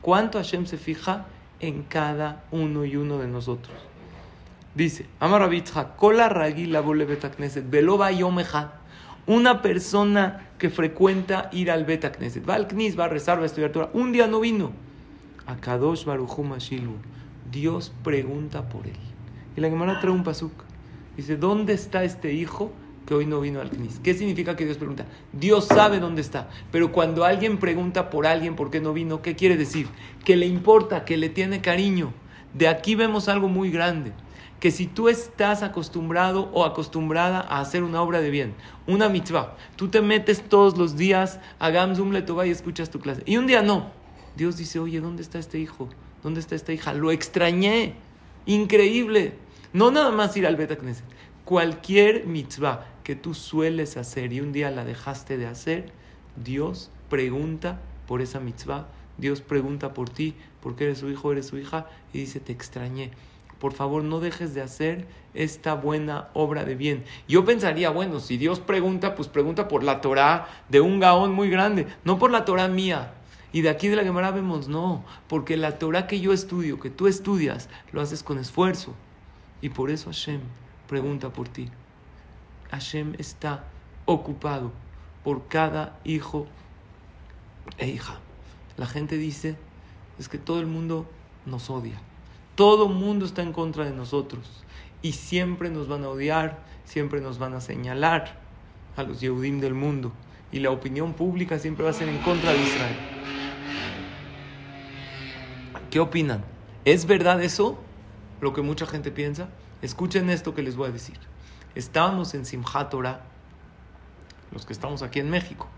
cuánto 0.00 0.38
Hashem 0.38 0.66
se 0.66 0.78
fija 0.78 1.26
en 1.60 1.84
cada 1.84 2.44
uno 2.50 2.84
y 2.84 2.96
uno 2.96 3.18
de 3.18 3.28
nosotros. 3.28 3.76
Dice, 4.74 5.06
Amar 5.20 5.48
Kola 5.96 6.28
Ragi 6.28 6.66
la 6.66 6.80
betakneset, 6.80 7.68
velo 7.68 7.98
una 9.26 9.62
persona 9.62 10.48
que 10.58 10.70
frecuenta 10.70 11.48
ir 11.52 11.70
al 11.70 11.84
Bet 11.84 12.16
Knesset, 12.16 12.48
va 12.48 12.54
al 12.54 12.68
Knis, 12.68 12.98
va 12.98 13.04
a 13.04 13.08
rezar, 13.08 13.38
va 13.38 13.42
a 13.42 13.46
estudiar 13.46 13.72
Torah, 13.72 13.90
un 13.92 14.12
día 14.12 14.26
no 14.26 14.40
vino. 14.40 14.72
A 15.46 15.56
Kadosh 15.56 16.04
Baruchum 16.04 16.52
Dios 17.50 17.92
pregunta 18.02 18.68
por 18.68 18.86
él. 18.86 18.96
Y 19.56 19.60
la 19.60 19.68
Gemara 19.68 20.00
trae 20.00 20.12
un 20.12 20.22
pasuk. 20.22 20.52
Dice, 21.16 21.36
¿dónde 21.36 21.74
está 21.74 22.04
este 22.04 22.32
hijo 22.32 22.72
que 23.06 23.14
hoy 23.14 23.26
no 23.26 23.40
vino 23.40 23.60
al 23.60 23.70
Knis? 23.70 24.00
¿Qué 24.02 24.14
significa 24.14 24.56
que 24.56 24.64
Dios 24.64 24.78
pregunta? 24.78 25.04
Dios 25.32 25.66
sabe 25.66 26.00
dónde 26.00 26.22
está. 26.22 26.48
Pero 26.70 26.92
cuando 26.92 27.24
alguien 27.24 27.58
pregunta 27.58 28.08
por 28.08 28.26
alguien 28.26 28.56
por 28.56 28.70
qué 28.70 28.80
no 28.80 28.92
vino, 28.92 29.20
¿qué 29.20 29.36
quiere 29.36 29.56
decir? 29.56 29.88
Que 30.24 30.36
le 30.36 30.46
importa, 30.46 31.04
que 31.04 31.16
le 31.16 31.28
tiene 31.28 31.60
cariño. 31.60 32.12
De 32.54 32.68
aquí 32.68 32.94
vemos 32.94 33.28
algo 33.28 33.48
muy 33.48 33.70
grande 33.70 34.12
que 34.62 34.70
si 34.70 34.86
tú 34.86 35.08
estás 35.08 35.64
acostumbrado 35.64 36.48
o 36.52 36.64
acostumbrada 36.64 37.40
a 37.40 37.58
hacer 37.58 37.82
una 37.82 38.00
obra 38.00 38.20
de 38.20 38.30
bien, 38.30 38.54
una 38.86 39.08
mitzvah, 39.08 39.56
tú 39.74 39.88
te 39.88 40.00
metes 40.00 40.48
todos 40.48 40.78
los 40.78 40.96
días 40.96 41.40
a 41.58 41.70
Gamzum 41.70 42.12
Letová 42.12 42.46
y 42.46 42.50
escuchas 42.50 42.88
tu 42.88 43.00
clase. 43.00 43.24
Y 43.26 43.38
un 43.38 43.48
día 43.48 43.62
no. 43.62 43.90
Dios 44.36 44.56
dice, 44.56 44.78
oye, 44.78 45.00
¿dónde 45.00 45.20
está 45.20 45.40
este 45.40 45.58
hijo? 45.58 45.88
¿Dónde 46.22 46.38
está 46.38 46.54
esta 46.54 46.72
hija? 46.72 46.94
Lo 46.94 47.10
extrañé. 47.10 47.96
Increíble. 48.46 49.34
No 49.72 49.90
nada 49.90 50.12
más 50.12 50.36
ir 50.36 50.46
al 50.46 50.54
Bet 50.54 50.80
Cualquier 51.44 52.26
mitzvah 52.26 52.86
que 53.02 53.16
tú 53.16 53.34
sueles 53.34 53.96
hacer 53.96 54.32
y 54.32 54.40
un 54.42 54.52
día 54.52 54.70
la 54.70 54.84
dejaste 54.84 55.38
de 55.38 55.46
hacer, 55.48 55.90
Dios 56.36 56.92
pregunta 57.10 57.80
por 58.06 58.22
esa 58.22 58.38
mitzvah. 58.38 58.86
Dios 59.18 59.40
pregunta 59.40 59.92
por 59.92 60.08
ti, 60.08 60.36
porque 60.60 60.84
eres 60.84 60.98
su 60.98 61.10
hijo, 61.10 61.32
eres 61.32 61.48
su 61.48 61.58
hija, 61.58 61.88
y 62.12 62.18
dice, 62.18 62.38
te 62.38 62.52
extrañé 62.52 63.10
por 63.62 63.74
favor 63.74 64.02
no 64.02 64.18
dejes 64.18 64.54
de 64.54 64.60
hacer 64.60 65.06
esta 65.34 65.74
buena 65.74 66.30
obra 66.34 66.64
de 66.64 66.74
bien. 66.74 67.04
Yo 67.28 67.44
pensaría, 67.44 67.90
bueno, 67.90 68.18
si 68.18 68.36
Dios 68.36 68.58
pregunta, 68.58 69.14
pues 69.14 69.28
pregunta 69.28 69.68
por 69.68 69.84
la 69.84 70.00
Torah 70.00 70.48
de 70.68 70.80
un 70.80 70.98
gaón 70.98 71.32
muy 71.32 71.48
grande, 71.48 71.86
no 72.02 72.18
por 72.18 72.32
la 72.32 72.44
Torah 72.44 72.66
mía. 72.66 73.14
Y 73.52 73.60
de 73.60 73.68
aquí 73.68 73.86
de 73.86 73.94
la 73.94 74.02
Gemara 74.02 74.32
vemos, 74.32 74.66
no, 74.66 75.04
porque 75.28 75.56
la 75.56 75.78
Torah 75.78 76.08
que 76.08 76.18
yo 76.18 76.32
estudio, 76.32 76.80
que 76.80 76.90
tú 76.90 77.06
estudias, 77.06 77.68
lo 77.92 78.00
haces 78.00 78.24
con 78.24 78.36
esfuerzo. 78.38 78.94
Y 79.60 79.68
por 79.68 79.92
eso 79.92 80.06
Hashem 80.06 80.40
pregunta 80.88 81.32
por 81.32 81.46
ti. 81.46 81.68
Hashem 82.72 83.14
está 83.16 83.62
ocupado 84.06 84.72
por 85.22 85.46
cada 85.46 86.00
hijo 86.02 86.48
e 87.78 87.86
hija. 87.86 88.18
La 88.76 88.86
gente 88.86 89.16
dice, 89.18 89.56
es 90.18 90.28
que 90.28 90.38
todo 90.38 90.58
el 90.58 90.66
mundo 90.66 91.06
nos 91.46 91.70
odia. 91.70 92.00
Todo 92.54 92.88
mundo 92.88 93.24
está 93.24 93.42
en 93.42 93.52
contra 93.52 93.84
de 93.84 93.92
nosotros. 93.92 94.64
Y 95.00 95.12
siempre 95.12 95.70
nos 95.70 95.88
van 95.88 96.04
a 96.04 96.08
odiar, 96.08 96.58
siempre 96.84 97.20
nos 97.20 97.38
van 97.38 97.54
a 97.54 97.60
señalar 97.60 98.38
a 98.96 99.02
los 99.02 99.20
Yehudim 99.20 99.60
del 99.60 99.74
mundo. 99.74 100.12
Y 100.52 100.60
la 100.60 100.70
opinión 100.70 101.14
pública 101.14 101.58
siempre 101.58 101.84
va 101.84 101.90
a 101.90 101.94
ser 101.94 102.08
en 102.08 102.18
contra 102.18 102.52
de 102.52 102.62
Israel. 102.62 102.96
¿Qué 105.90 105.98
opinan? 106.00 106.44
¿Es 106.84 107.06
verdad 107.06 107.42
eso? 107.42 107.78
Lo 108.40 108.52
que 108.52 108.62
mucha 108.62 108.86
gente 108.86 109.10
piensa. 109.10 109.48
Escuchen 109.82 110.30
esto 110.30 110.54
que 110.54 110.62
les 110.62 110.76
voy 110.76 110.88
a 110.88 110.92
decir. 110.92 111.18
Estábamos 111.74 112.34
en 112.34 112.44
Simchat 112.44 112.90
Torah, 112.90 113.22
los 114.52 114.66
que 114.66 114.74
estamos 114.74 115.02
aquí 115.02 115.20
en 115.20 115.30
México, 115.30 115.68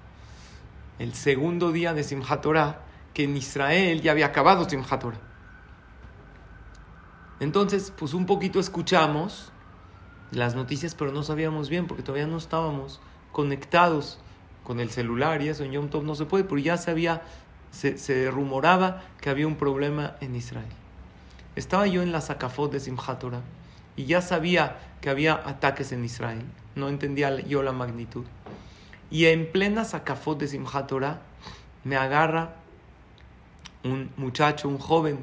el 0.99 1.15
segundo 1.15 1.71
día 1.71 1.95
de 1.95 2.03
Simchat 2.03 2.41
Torah, 2.43 2.81
que 3.13 3.25
en 3.25 3.37
Israel 3.37 4.03
ya 4.03 4.11
había 4.11 4.27
acabado 4.27 4.69
Simchat 4.69 5.01
Torah. 5.01 5.34
Entonces, 7.45 7.93
pues 7.95 8.15
un 8.15 8.25
poquito 8.25 8.59
escuchamos 8.59 9.53
las 10.31 10.55
noticias, 10.55 10.95
pero 10.95 11.13
no 11.13 11.23
sabíamos 11.23 11.69
bien 11.69 11.87
porque 11.87 12.03
todavía 12.03 12.27
no 12.27 12.39
estábamos 12.39 13.03
conectados 13.33 14.19
con 14.63 14.81
el 14.81 14.89
celular 14.89 15.43
y 15.43 15.49
eso 15.49 15.63
en 15.63 15.73
Yom 15.73 15.91
Tov 15.91 16.05
no 16.05 16.15
se 16.15 16.25
puede, 16.25 16.45
pero 16.45 16.57
ya 16.57 16.79
se 16.79 16.91
había, 16.91 17.21
se, 17.71 18.31
rumoraba 18.31 19.03
que 19.21 19.29
había 19.29 19.47
un 19.47 19.57
problema 19.57 20.17
en 20.23 20.37
Israel. 20.37 20.73
Estaba 21.55 21.87
yo 21.87 22.01
en 22.01 22.13
la 22.13 22.23
Zacafot 22.23 22.73
de 22.73 22.81
Simchat 22.81 23.23
y 23.95 24.07
ya 24.07 24.23
sabía 24.23 24.79
que 25.03 25.11
había 25.11 25.35
ataques 25.35 25.93
en 25.93 26.03
Israel. 26.03 26.47
No 26.75 26.89
entendía 26.89 27.41
yo 27.41 27.63
la 27.63 27.73
magnitud. 27.73 28.25
Y 29.11 29.27
en 29.27 29.53
plena 29.53 29.85
Zacafot 29.85 30.39
de 30.39 30.49
Simchat 30.49 30.91
me 31.85 31.97
agarra 31.97 32.55
un 33.85 34.11
muchacho, 34.17 34.67
un 34.67 34.79
joven, 34.79 35.19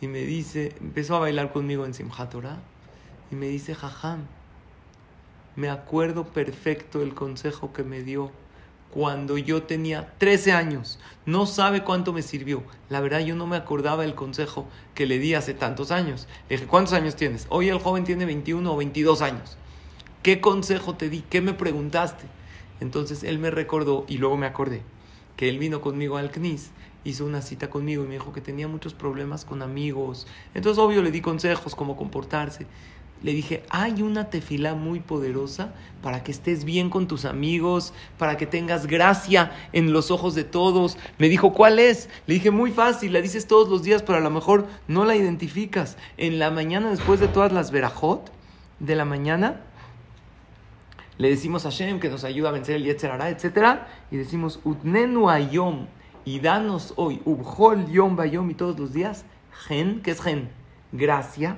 y 0.00 0.08
me 0.08 0.20
dice, 0.20 0.74
empezó 0.80 1.16
a 1.16 1.20
bailar 1.20 1.52
conmigo 1.52 1.86
en 1.86 1.94
Simchat 1.94 2.34
y 3.30 3.34
me 3.34 3.46
dice, 3.46 3.74
Jajam, 3.74 4.26
me 5.56 5.70
acuerdo 5.70 6.24
perfecto 6.24 7.02
el 7.02 7.14
consejo 7.14 7.72
que 7.72 7.82
me 7.82 8.02
dio 8.02 8.30
cuando 8.90 9.38
yo 9.38 9.62
tenía 9.62 10.12
13 10.18 10.52
años. 10.52 10.98
No 11.24 11.46
sabe 11.46 11.82
cuánto 11.82 12.12
me 12.12 12.22
sirvió. 12.22 12.62
La 12.88 13.00
verdad 13.00 13.20
yo 13.20 13.34
no 13.34 13.46
me 13.46 13.56
acordaba 13.56 14.04
el 14.04 14.14
consejo 14.14 14.66
que 14.94 15.06
le 15.06 15.18
di 15.18 15.34
hace 15.34 15.54
tantos 15.54 15.90
años. 15.90 16.28
Le 16.48 16.56
dije, 16.56 16.68
¿cuántos 16.68 16.92
años 16.92 17.16
tienes? 17.16 17.46
Hoy 17.48 17.68
el 17.68 17.78
joven 17.78 18.04
tiene 18.04 18.26
21 18.26 18.72
o 18.72 18.76
22 18.76 19.22
años. 19.22 19.56
¿Qué 20.22 20.40
consejo 20.40 20.94
te 20.94 21.08
di? 21.08 21.22
¿Qué 21.22 21.40
me 21.40 21.54
preguntaste? 21.54 22.24
Entonces 22.80 23.22
él 23.22 23.38
me 23.38 23.50
recordó 23.50 24.04
y 24.08 24.18
luego 24.18 24.36
me 24.36 24.46
acordé 24.46 24.82
que 25.36 25.48
él 25.48 25.58
vino 25.58 25.80
conmigo 25.80 26.16
al 26.16 26.30
CNIS, 26.30 26.70
hizo 27.06 27.24
una 27.24 27.40
cita 27.40 27.70
conmigo 27.70 28.04
y 28.04 28.06
me 28.06 28.14
dijo 28.14 28.32
que 28.32 28.40
tenía 28.40 28.68
muchos 28.68 28.94
problemas 28.94 29.44
con 29.44 29.62
amigos. 29.62 30.26
Entonces 30.54 30.78
obvio 30.78 31.02
le 31.02 31.10
di 31.10 31.20
consejos, 31.20 31.74
cómo 31.74 31.96
comportarse 31.96 32.66
le 33.22 33.32
dije, 33.32 33.64
hay 33.70 34.02
una 34.02 34.28
tefilá 34.28 34.74
muy 34.74 35.00
poderosa 35.00 35.72
para 36.02 36.22
que 36.22 36.30
estés 36.30 36.64
bien 36.64 36.90
con 36.90 37.08
tus 37.08 37.24
amigos, 37.24 37.94
para 38.18 38.36
que 38.36 38.46
tengas 38.46 38.86
gracia 38.86 39.52
en 39.72 39.92
los 39.92 40.10
ojos 40.10 40.34
de 40.34 40.44
todos. 40.44 40.98
Me 41.18 41.28
dijo, 41.28 41.52
¿cuál 41.52 41.78
es? 41.78 42.10
Le 42.26 42.34
dije, 42.34 42.50
muy 42.50 42.70
fácil, 42.70 43.12
la 43.12 43.22
dices 43.22 43.46
todos 43.46 43.68
los 43.68 43.82
días, 43.82 44.02
pero 44.02 44.18
a 44.18 44.20
lo 44.20 44.30
mejor 44.30 44.66
no 44.86 45.04
la 45.04 45.16
identificas. 45.16 45.96
En 46.18 46.38
la 46.38 46.50
mañana, 46.50 46.90
después 46.90 47.18
de 47.18 47.28
todas 47.28 47.52
las 47.52 47.70
verajot 47.70 48.30
de 48.80 48.94
la 48.94 49.06
mañana, 49.06 49.62
le 51.16 51.30
decimos 51.30 51.64
a 51.64 51.70
Hashem 51.70 51.98
que 52.00 52.10
nos 52.10 52.24
ayuda 52.24 52.50
a 52.50 52.52
vencer 52.52 52.76
el 52.76 52.84
Yetzerara, 52.84 53.30
etc. 53.30 53.80
Y 54.10 54.18
decimos, 54.18 54.60
Utnenu 54.62 55.30
ayom, 55.30 55.86
y 56.26 56.40
danos 56.40 56.92
hoy, 56.96 57.22
Ubhol 57.24 57.86
yom 57.86 58.16
bayom, 58.16 58.50
y 58.50 58.54
todos 58.54 58.78
los 58.78 58.92
días, 58.92 59.24
gen, 59.66 60.02
¿qué 60.02 60.10
es 60.10 60.20
gen? 60.20 60.50
Gracia 60.92 61.56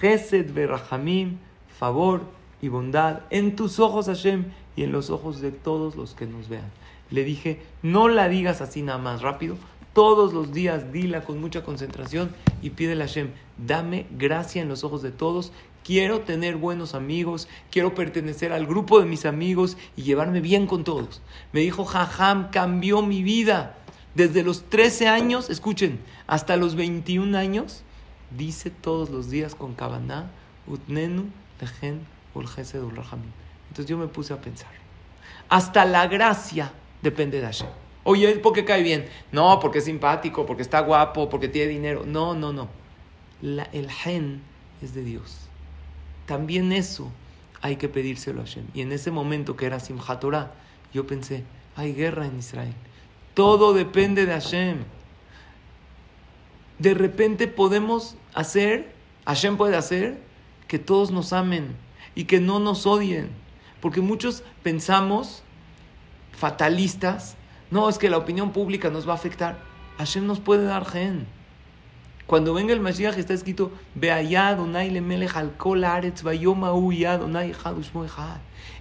Gesed 0.00 0.52
Berrahamim, 0.52 1.38
favor 1.78 2.22
y 2.60 2.68
bondad 2.68 3.22
en 3.30 3.56
tus 3.56 3.80
ojos, 3.80 4.06
Hashem, 4.06 4.52
y 4.76 4.82
en 4.82 4.92
los 4.92 5.08
ojos 5.08 5.40
de 5.40 5.50
todos 5.50 5.96
los 5.96 6.14
que 6.14 6.26
nos 6.26 6.48
vean. 6.48 6.70
Le 7.10 7.24
dije, 7.24 7.62
no 7.82 8.08
la 8.08 8.28
digas 8.28 8.60
así 8.60 8.82
nada 8.82 8.98
más 8.98 9.22
rápido, 9.22 9.56
todos 9.94 10.34
los 10.34 10.52
días 10.52 10.92
dila 10.92 11.24
con 11.24 11.40
mucha 11.40 11.64
concentración 11.64 12.30
y 12.60 12.70
pídele 12.70 13.04
a 13.04 13.06
Hashem, 13.06 13.30
dame 13.56 14.06
gracia 14.10 14.60
en 14.60 14.68
los 14.68 14.84
ojos 14.84 15.00
de 15.00 15.10
todos. 15.10 15.52
Quiero 15.82 16.20
tener 16.20 16.56
buenos 16.56 16.94
amigos, 16.94 17.48
quiero 17.70 17.94
pertenecer 17.94 18.52
al 18.52 18.66
grupo 18.66 19.00
de 19.00 19.06
mis 19.06 19.24
amigos 19.24 19.78
y 19.96 20.02
llevarme 20.02 20.40
bien 20.40 20.66
con 20.66 20.84
todos. 20.84 21.22
Me 21.52 21.60
dijo, 21.60 21.86
Jajam, 21.86 22.50
cambió 22.50 23.00
mi 23.00 23.22
vida. 23.22 23.78
Desde 24.16 24.42
los 24.42 24.70
13 24.70 25.08
años, 25.08 25.50
escuchen, 25.50 26.00
hasta 26.26 26.56
los 26.56 26.74
21 26.74 27.36
años, 27.36 27.82
dice 28.30 28.70
todos 28.70 29.10
los 29.10 29.28
días 29.28 29.54
con 29.54 29.74
Kavaná, 29.74 30.30
Utnenu, 30.66 31.26
Tejen, 31.58 32.00
Ulgesed, 32.32 32.80
Entonces 32.80 33.86
yo 33.86 33.98
me 33.98 34.06
puse 34.06 34.32
a 34.32 34.40
pensar. 34.40 34.70
Hasta 35.50 35.84
la 35.84 36.06
gracia 36.06 36.72
depende 37.02 37.40
de 37.40 37.44
Hashem. 37.44 37.68
Oye, 38.04 38.36
¿por 38.36 38.54
qué 38.54 38.64
cae 38.64 38.82
bien? 38.82 39.06
No, 39.32 39.60
porque 39.60 39.80
es 39.80 39.84
simpático, 39.84 40.46
porque 40.46 40.62
está 40.62 40.80
guapo, 40.80 41.28
porque 41.28 41.48
tiene 41.48 41.72
dinero. 41.72 42.04
No, 42.06 42.32
no, 42.32 42.54
no. 42.54 42.68
el 43.42 43.90
gen 43.90 44.40
es 44.80 44.94
de 44.94 45.04
Dios. 45.04 45.40
También 46.24 46.72
eso 46.72 47.12
hay 47.60 47.76
que 47.76 47.90
pedírselo 47.90 48.40
a 48.40 48.44
Hashem. 48.44 48.64
Y 48.72 48.80
en 48.80 48.92
ese 48.92 49.10
momento 49.10 49.56
que 49.56 49.66
era 49.66 49.78
Simchat 49.78 50.24
yo 50.94 51.06
pensé, 51.06 51.44
hay 51.76 51.92
guerra 51.92 52.24
en 52.24 52.38
Israel. 52.38 52.72
Todo 53.36 53.72
depende 53.72 54.26
de 54.26 54.32
Hashem 54.32 54.96
de 56.78 56.94
repente 56.94 57.48
podemos 57.48 58.16
hacer, 58.34 58.92
Hashem 59.26 59.56
puede 59.56 59.76
hacer, 59.76 60.20
que 60.68 60.78
todos 60.78 61.10
nos 61.10 61.32
amen 61.32 61.74
y 62.14 62.24
que 62.24 62.40
no 62.40 62.58
nos 62.58 62.86
odien. 62.86 63.30
Porque 63.80 64.00
muchos 64.00 64.42
pensamos, 64.62 65.42
fatalistas, 66.32 67.36
no, 67.70 67.88
es 67.88 67.98
que 67.98 68.10
la 68.10 68.18
opinión 68.18 68.52
pública 68.52 68.90
nos 68.90 69.08
va 69.08 69.12
a 69.12 69.16
afectar. 69.16 69.58
Hashem 69.98 70.26
nos 70.26 70.40
puede 70.40 70.64
dar 70.64 70.84
gen. 70.84 71.26
Cuando 72.26 72.52
venga 72.54 72.72
el 72.72 72.80
Mashiach 72.80 73.16
está 73.16 73.34
escrito, 73.34 73.70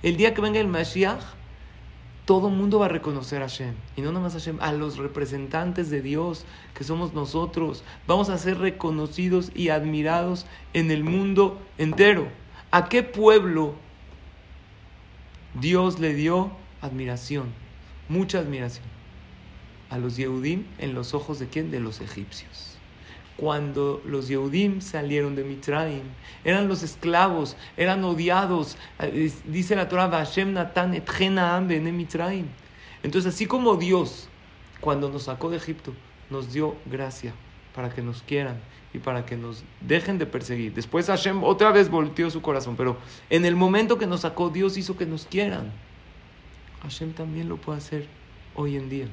El 0.01 0.17
día 0.17 0.33
que 0.33 0.41
venga 0.41 0.59
el 0.59 0.67
Mashiach, 0.67 1.21
todo 2.25 2.49
el 2.49 2.55
mundo 2.55 2.79
va 2.79 2.87
a 2.87 2.89
reconocer 2.89 3.41
a 3.41 3.47
Hashem. 3.47 3.75
Y 3.95 4.01
no 4.01 4.11
nomás 4.11 4.33
a 4.35 4.39
Hashem, 4.39 4.59
a 4.59 4.71
los 4.71 4.97
representantes 4.97 5.89
de 5.89 6.01
Dios, 6.01 6.45
que 6.73 6.83
somos 6.83 7.13
nosotros. 7.13 7.83
Vamos 8.07 8.29
a 8.29 8.37
ser 8.37 8.57
reconocidos 8.57 9.51
y 9.55 9.69
admirados 9.69 10.45
en 10.73 10.91
el 10.91 11.03
mundo 11.03 11.61
entero. 11.77 12.27
¿A 12.71 12.89
qué 12.89 13.03
pueblo 13.03 13.75
Dios 15.53 15.99
le 15.99 16.13
dio 16.13 16.51
admiración? 16.81 17.53
Mucha 18.09 18.39
admiración. 18.39 18.85
A 19.89 19.99
los 19.99 20.17
Yehudim 20.17 20.65
en 20.79 20.95
los 20.95 21.13
ojos 21.13 21.39
de 21.39 21.47
quién? 21.47 21.69
De 21.69 21.79
los 21.79 22.01
egipcios 22.01 22.75
cuando 23.37 24.01
los 24.05 24.27
Yehudim 24.27 24.81
salieron 24.81 25.35
de 25.35 25.43
Mitraim, 25.43 26.03
eran 26.43 26.67
los 26.67 26.83
esclavos, 26.83 27.57
eran 27.75 28.03
odiados. 28.03 28.77
Eh, 28.99 29.31
dice 29.45 29.75
la 29.75 29.89
Torah, 29.89 30.09
Hashem 30.09 30.53
Natan 30.53 30.93
et 30.93 31.09
Mitraim. 31.91 32.47
Entonces, 33.03 33.33
así 33.33 33.45
como 33.45 33.75
Dios, 33.75 34.29
cuando 34.79 35.09
nos 35.09 35.23
sacó 35.23 35.49
de 35.49 35.57
Egipto, 35.57 35.93
nos 36.29 36.53
dio 36.53 36.75
gracia 36.85 37.33
para 37.75 37.89
que 37.89 38.01
nos 38.01 38.21
quieran 38.23 38.59
y 38.93 38.99
para 38.99 39.25
que 39.25 39.35
nos 39.35 39.63
dejen 39.81 40.17
de 40.17 40.25
perseguir. 40.25 40.73
Después 40.73 41.07
Hashem 41.07 41.43
otra 41.43 41.71
vez 41.71 41.89
volteó 41.89 42.29
su 42.29 42.41
corazón, 42.41 42.75
pero 42.77 42.97
en 43.29 43.45
el 43.45 43.55
momento 43.55 43.97
que 43.97 44.07
nos 44.07 44.21
sacó, 44.21 44.49
Dios 44.49 44.77
hizo 44.77 44.95
que 44.95 45.05
nos 45.05 45.25
quieran. 45.25 45.71
Hashem 46.81 47.13
también 47.13 47.49
lo 47.49 47.57
puede 47.57 47.79
hacer 47.79 48.07
hoy 48.55 48.77
en 48.77 48.89
día. 48.89 49.07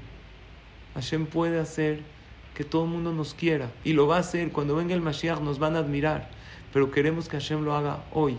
Hashem 0.94 1.26
puede 1.26 1.58
hacer 1.58 2.00
que 2.54 2.64
todo 2.64 2.84
el 2.84 2.90
mundo 2.90 3.12
nos 3.12 3.34
quiera 3.34 3.70
y 3.84 3.92
lo 3.92 4.06
va 4.06 4.16
a 4.16 4.20
hacer. 4.20 4.50
Cuando 4.50 4.76
venga 4.76 4.94
el 4.94 5.00
Mashiach 5.00 5.40
nos 5.40 5.58
van 5.58 5.76
a 5.76 5.80
admirar, 5.80 6.30
pero 6.72 6.90
queremos 6.90 7.28
que 7.28 7.38
Hashem 7.38 7.64
lo 7.64 7.74
haga 7.74 8.04
hoy. 8.12 8.38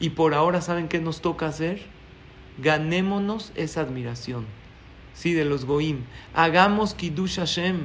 Y 0.00 0.10
por 0.10 0.34
ahora, 0.34 0.60
¿saben 0.60 0.88
qué 0.88 1.00
nos 1.00 1.20
toca 1.20 1.46
hacer? 1.46 1.82
Ganémonos 2.58 3.52
esa 3.54 3.80
admiración. 3.80 4.46
Sí, 5.14 5.32
de 5.32 5.44
los 5.44 5.64
Goim. 5.64 6.04
Hagamos 6.34 6.94
Kiddush 6.94 7.36
Hashem 7.38 7.80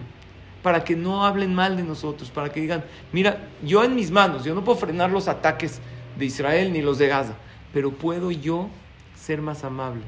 para 0.62 0.84
que 0.84 0.96
no 0.96 1.26
hablen 1.26 1.54
mal 1.54 1.76
de 1.76 1.84
nosotros, 1.84 2.32
para 2.32 2.52
que 2.52 2.62
digan, 2.62 2.86
mira, 3.12 3.50
yo 3.62 3.84
en 3.84 3.96
mis 3.96 4.12
manos, 4.12 4.46
yo 4.46 4.56
no 4.56 4.64
puedo 4.64 4.78
frenar 4.78 5.12
los 5.12 5.28
ataques 5.28 5.82
de 6.18 6.26
Israel 6.26 6.72
ni 6.72 6.82
los 6.82 6.98
de 6.98 7.08
Gaza, 7.08 7.36
pero 7.74 7.92
puedo 7.92 8.32
yo 8.32 8.70
ser 9.16 9.42
más 9.42 9.64
amable 9.64 10.04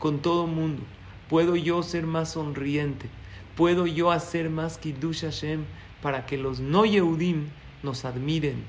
con 0.00 0.18
todo 0.18 0.46
mundo, 0.46 0.82
puedo 1.28 1.54
yo 1.54 1.82
ser 1.82 2.06
más 2.06 2.32
sonriente, 2.32 3.08
puedo 3.56 3.86
yo 3.86 4.10
hacer 4.10 4.50
más 4.50 4.78
Kiddush 4.78 5.22
Hashem 5.22 5.64
para 6.02 6.26
que 6.26 6.38
los 6.38 6.60
no 6.60 6.84
Yehudim 6.84 7.48
nos 7.82 8.04
admiren 8.04 8.64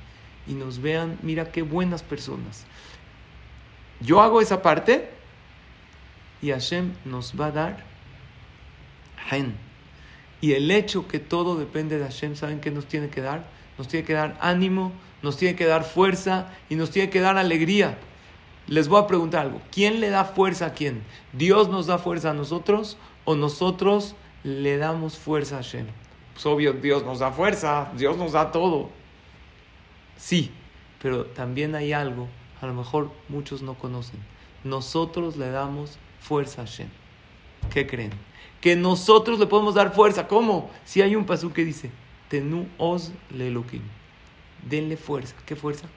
y 0.47 0.53
nos 0.53 0.81
vean, 0.81 1.17
mira 1.21 1.51
qué 1.51 1.61
buenas 1.61 2.03
personas. 2.03 2.65
Yo 3.99 4.21
hago 4.21 4.41
esa 4.41 4.61
parte 4.61 5.09
y 6.41 6.49
Hashem 6.51 6.93
nos 7.05 7.39
va 7.39 7.47
a 7.47 7.51
dar 7.51 7.83
Hen. 9.29 9.55
Y 10.41 10.53
el 10.53 10.71
hecho 10.71 11.07
que 11.07 11.19
todo 11.19 11.55
depende 11.55 11.99
de 11.99 12.05
Hashem, 12.05 12.35
¿saben 12.35 12.59
qué 12.59 12.71
nos 12.71 12.87
tiene 12.87 13.09
que 13.09 13.21
dar? 13.21 13.45
Nos 13.77 13.87
tiene 13.87 14.05
que 14.05 14.13
dar 14.13 14.37
ánimo, 14.41 14.91
nos 15.21 15.37
tiene 15.37 15.55
que 15.55 15.65
dar 15.65 15.83
fuerza 15.83 16.51
y 16.69 16.75
nos 16.75 16.89
tiene 16.89 17.11
que 17.11 17.21
dar 17.21 17.37
alegría. 17.37 17.97
Les 18.67 18.87
voy 18.87 19.01
a 19.01 19.07
preguntar 19.07 19.41
algo. 19.41 19.61
¿Quién 19.71 19.99
le 20.01 20.09
da 20.09 20.25
fuerza 20.25 20.67
a 20.67 20.73
quién? 20.73 21.03
¿Dios 21.33 21.69
nos 21.69 21.85
da 21.87 21.99
fuerza 21.99 22.31
a 22.31 22.33
nosotros 22.33 22.97
o 23.23 23.35
nosotros 23.35 24.15
le 24.43 24.77
damos 24.77 25.17
fuerza 25.17 25.55
a 25.55 25.63
Hashem? 25.63 25.87
Pues 26.33 26.45
obvio, 26.45 26.73
Dios 26.73 27.03
nos 27.03 27.19
da 27.19 27.31
fuerza, 27.31 27.91
Dios 27.95 28.17
nos 28.17 28.33
da 28.33 28.51
todo. 28.51 28.89
Sí, 30.17 30.51
pero 31.01 31.25
también 31.25 31.75
hay 31.75 31.93
algo, 31.93 32.27
a 32.61 32.67
lo 32.67 32.73
mejor 32.73 33.11
muchos 33.29 33.61
no 33.61 33.75
conocen. 33.75 34.19
Nosotros 34.63 35.37
le 35.37 35.49
damos 35.49 35.97
fuerza 36.19 36.61
a 36.61 36.65
Hashem. 36.65 36.89
¿Qué 37.71 37.87
creen? 37.87 38.11
Que 38.59 38.75
nosotros 38.75 39.39
le 39.39 39.47
podemos 39.47 39.75
dar 39.75 39.93
fuerza. 39.93 40.27
¿Cómo? 40.27 40.69
Si 40.85 41.01
hay 41.01 41.15
un 41.15 41.25
pasú 41.25 41.51
que 41.51 41.65
dice, 41.65 41.89
Tenu 42.29 42.67
os 42.77 43.11
lelukim. 43.29 43.81
Denle 44.67 44.95
fuerza. 44.95 45.35
¿Qué 45.45 45.55
fuerza? 45.55 45.87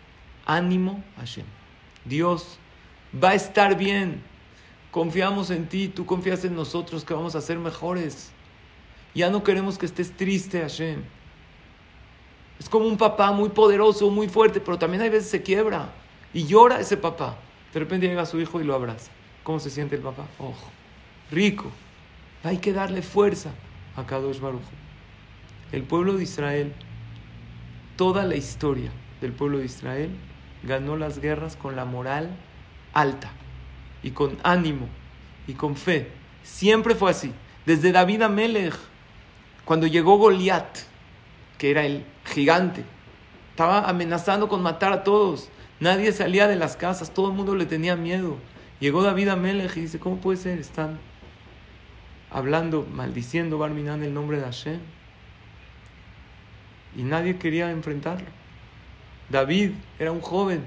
Ánimo 0.47 1.05
a 1.17 1.21
Hashem. 1.21 1.45
Dios 2.05 2.59
va 3.23 3.31
a 3.31 3.35
estar 3.35 3.77
bien. 3.77 4.23
Confiamos 4.95 5.51
en 5.51 5.67
ti, 5.67 5.89
tú 5.89 6.07
confías 6.07 6.45
en 6.45 6.55
nosotros 6.55 7.05
que 7.05 7.13
vamos 7.13 7.35
a 7.35 7.41
ser 7.41 7.59
mejores. 7.59 8.31
Ya 9.13 9.29
no 9.29 9.43
queremos 9.43 9.77
que 9.77 9.87
estés 9.87 10.17
triste, 10.17 10.61
Hashem. 10.61 11.03
Es 12.61 12.69
como 12.69 12.87
un 12.87 12.97
papá 12.97 13.33
muy 13.33 13.49
poderoso, 13.49 14.09
muy 14.09 14.29
fuerte, 14.29 14.61
pero 14.61 14.79
también 14.79 15.03
hay 15.03 15.09
veces 15.09 15.29
se 15.29 15.43
quiebra 15.43 15.89
y 16.33 16.47
llora 16.47 16.79
ese 16.79 16.97
papá. 16.97 17.37
De 17.73 17.81
repente 17.81 18.07
llega 18.07 18.25
su 18.25 18.39
hijo 18.41 18.61
y 18.61 18.65
lo 18.65 18.73
abraza. 18.73 19.11
¿Cómo 19.43 19.59
se 19.59 19.69
siente 19.69 19.97
el 19.97 20.01
papá? 20.01 20.29
Ojo, 20.39 20.71
rico. 21.29 21.73
Hay 22.45 22.59
que 22.59 22.73
darle 22.73 23.03
fuerza 23.03 23.51
a 23.97 24.07
Kadosh 24.07 24.39
Baruch. 24.39 24.63
El 25.73 25.83
pueblo 25.83 26.13
de 26.13 26.23
Israel, 26.23 26.73
toda 27.97 28.23
la 28.23 28.37
historia 28.37 28.93
del 29.21 29.33
pueblo 29.33 29.59
de 29.59 29.65
Israel, 29.65 30.11
ganó 30.63 30.97
las 30.97 31.19
guerras 31.19 31.57
con 31.57 31.75
la 31.75 31.85
moral 31.85 32.31
alta 32.93 33.33
y 34.05 34.11
con 34.11 34.39
ánimo 34.45 34.87
y 35.49 35.55
con 35.55 35.75
fe. 35.75 36.09
Siempre 36.45 36.95
fue 36.95 37.11
así. 37.11 37.33
Desde 37.67 37.91
David 37.91 38.23
Amelech, 38.23 38.75
cuando 39.65 39.87
llegó 39.87 40.19
Goliat, 40.19 40.79
que 41.59 41.71
era 41.71 41.85
el 41.85 42.05
gigante, 42.27 42.85
estaba 43.51 43.89
amenazando 43.89 44.49
con 44.49 44.63
matar 44.63 44.93
a 44.93 45.03
todos. 45.03 45.49
Nadie 45.81 46.13
salía 46.13 46.47
de 46.47 46.57
las 46.57 46.77
casas, 46.77 47.13
todo 47.13 47.29
el 47.29 47.35
mundo 47.35 47.57
le 47.57 47.65
tenía 47.65 47.97
miedo. 47.97 48.37
Llegó 48.79 49.03
David 49.03 49.29
Amelech 49.29 49.75
y 49.77 49.81
dice, 49.81 49.99
¿cómo 49.99 50.19
puede 50.19 50.37
ser? 50.37 50.59
Están 50.59 50.99
hablando, 52.31 52.87
maldiciendo 52.93 53.57
Barminan 53.57 54.03
el 54.03 54.13
nombre 54.13 54.37
de 54.37 54.45
Hashem. 54.45 54.81
Y 56.95 57.03
nadie 57.03 57.39
quería 57.39 57.71
enfrentarlo. 57.71 58.27
David 59.31 59.71
era 59.99 60.13
un 60.13 60.21
joven, 60.21 60.63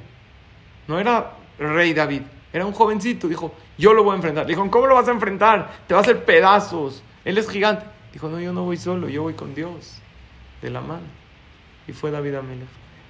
no 0.87 0.99
era 0.99 1.33
rey 1.59 1.93
David, 1.93 2.23
era 2.53 2.65
un 2.65 2.73
jovencito. 2.73 3.27
Dijo, 3.27 3.53
yo 3.77 3.93
lo 3.93 4.03
voy 4.03 4.13
a 4.13 4.15
enfrentar. 4.15 4.45
Dijo, 4.45 4.69
¿cómo 4.69 4.87
lo 4.87 4.95
vas 4.95 5.07
a 5.07 5.11
enfrentar? 5.11 5.71
Te 5.87 5.93
va 5.93 5.99
a 5.99 6.03
hacer 6.03 6.25
pedazos. 6.25 7.03
Él 7.25 7.37
es 7.37 7.49
gigante. 7.49 7.85
Dijo, 8.13 8.29
no, 8.29 8.39
yo 8.39 8.53
no 8.53 8.63
voy 8.63 8.77
solo, 8.77 9.09
yo 9.09 9.23
voy 9.23 9.33
con 9.33 9.53
Dios, 9.53 9.99
de 10.61 10.69
la 10.69 10.81
mano. 10.81 11.05
Y 11.87 11.93
fue 11.93 12.11
David 12.11 12.35
Amelech. 12.35 12.67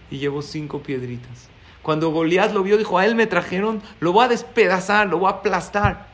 Y 0.10 0.18
llevó 0.18 0.42
cinco 0.42 0.82
piedritas. 0.82 1.50
Cuando 1.82 2.10
Goliat 2.10 2.52
lo 2.52 2.64
vio, 2.64 2.78
dijo, 2.78 2.98
a 2.98 3.06
él 3.06 3.16
me 3.16 3.28
trajeron, 3.28 3.82
lo 4.00 4.12
voy 4.12 4.26
a 4.26 4.28
despedazar, 4.28 5.08
lo 5.08 5.20
voy 5.20 5.32
a 5.32 5.36
aplastar. 5.36 6.08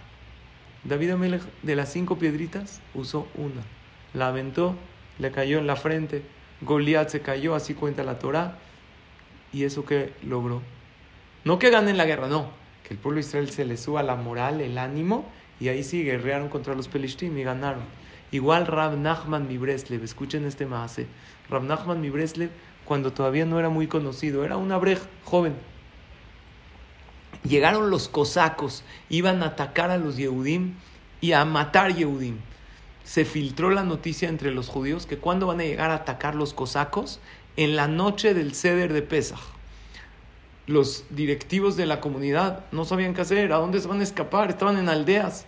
David 0.84 1.12
Amelech, 1.12 1.42
de 1.62 1.76
las 1.76 1.92
cinco 1.92 2.18
piedritas, 2.18 2.82
usó 2.94 3.28
una. 3.36 3.62
La 4.14 4.28
aventó, 4.28 4.76
le 5.18 5.32
cayó 5.32 5.58
en 5.58 5.68
la 5.68 5.76
frente. 5.76 6.24
Goliat 6.62 7.10
se 7.10 7.22
cayó, 7.22 7.56
así 7.56 7.74
cuenta 7.74 8.04
la 8.04 8.20
Torah. 8.20 8.58
¿Y 9.52 9.64
eso 9.64 9.86
que 9.86 10.14
logró? 10.24 10.62
No 11.44 11.58
que 11.58 11.70
ganen 11.70 11.98
la 11.98 12.06
guerra, 12.06 12.28
no. 12.28 12.63
Que 12.84 12.94
el 12.94 13.00
pueblo 13.00 13.22
de 13.22 13.28
Israel 13.28 13.50
se 13.50 13.66
le 13.66 13.78
suba 13.78 14.04
la 14.04 14.16
moral, 14.16 14.62
el 14.62 14.78
ánimo, 14.78 15.26
y 15.60 15.70
ahí 15.70 15.84
sí 15.84 16.04
guerrearon 16.04 16.50
contra 16.50 16.76
los 16.76 16.88
Pelishtim 16.88 17.38
y 17.38 17.44
ganaron. 17.44 17.84
Igual 18.32 18.68
Rab 18.68 18.98
Nachman 18.98 19.48
Mibreslev, 19.48 20.04
escuchen 20.04 20.46
este 20.46 20.66
maase. 20.66 21.08
Rab 21.50 21.64
Nachman 21.64 22.02
Mibreslev, 22.02 22.50
cuando 22.86 23.14
todavía 23.14 23.46
no 23.46 23.60
era 23.60 23.70
muy 23.70 23.88
conocido, 23.88 24.44
era 24.44 24.58
un 24.58 24.72
abrej 24.72 25.00
joven. 25.24 25.54
Llegaron 27.48 27.90
los 27.90 28.08
cosacos, 28.08 28.84
iban 29.10 29.44
a 29.44 29.48
atacar 29.48 29.92
a 29.92 29.98
los 29.98 30.18
Yehudim 30.18 30.74
y 31.22 31.34
a 31.34 31.46
matar 31.46 31.94
Yehudim. 31.94 32.38
Se 33.04 33.26
filtró 33.26 33.70
la 33.70 33.84
noticia 33.84 34.30
entre 34.30 34.52
los 34.52 34.70
judíos 34.70 35.06
que 35.06 35.18
cuando 35.18 35.48
van 35.48 35.60
a 35.60 35.64
llegar 35.64 35.92
a 35.92 35.96
atacar 35.96 36.36
los 36.36 36.54
cosacos, 36.54 37.20
en 37.56 37.76
la 37.76 37.88
noche 37.88 38.34
del 38.34 38.56
ceder 38.56 38.94
de 38.94 39.02
Pesach. 39.02 39.40
Los 40.66 41.06
directivos 41.10 41.76
de 41.76 41.86
la 41.86 42.00
comunidad 42.00 42.66
no 42.72 42.86
sabían 42.86 43.14
qué 43.14 43.22
hacer, 43.22 43.52
a 43.52 43.58
dónde 43.58 43.80
se 43.80 43.88
van 43.88 44.00
a 44.00 44.04
escapar, 44.04 44.50
estaban 44.50 44.78
en 44.78 44.90
aldeas, 44.90 45.46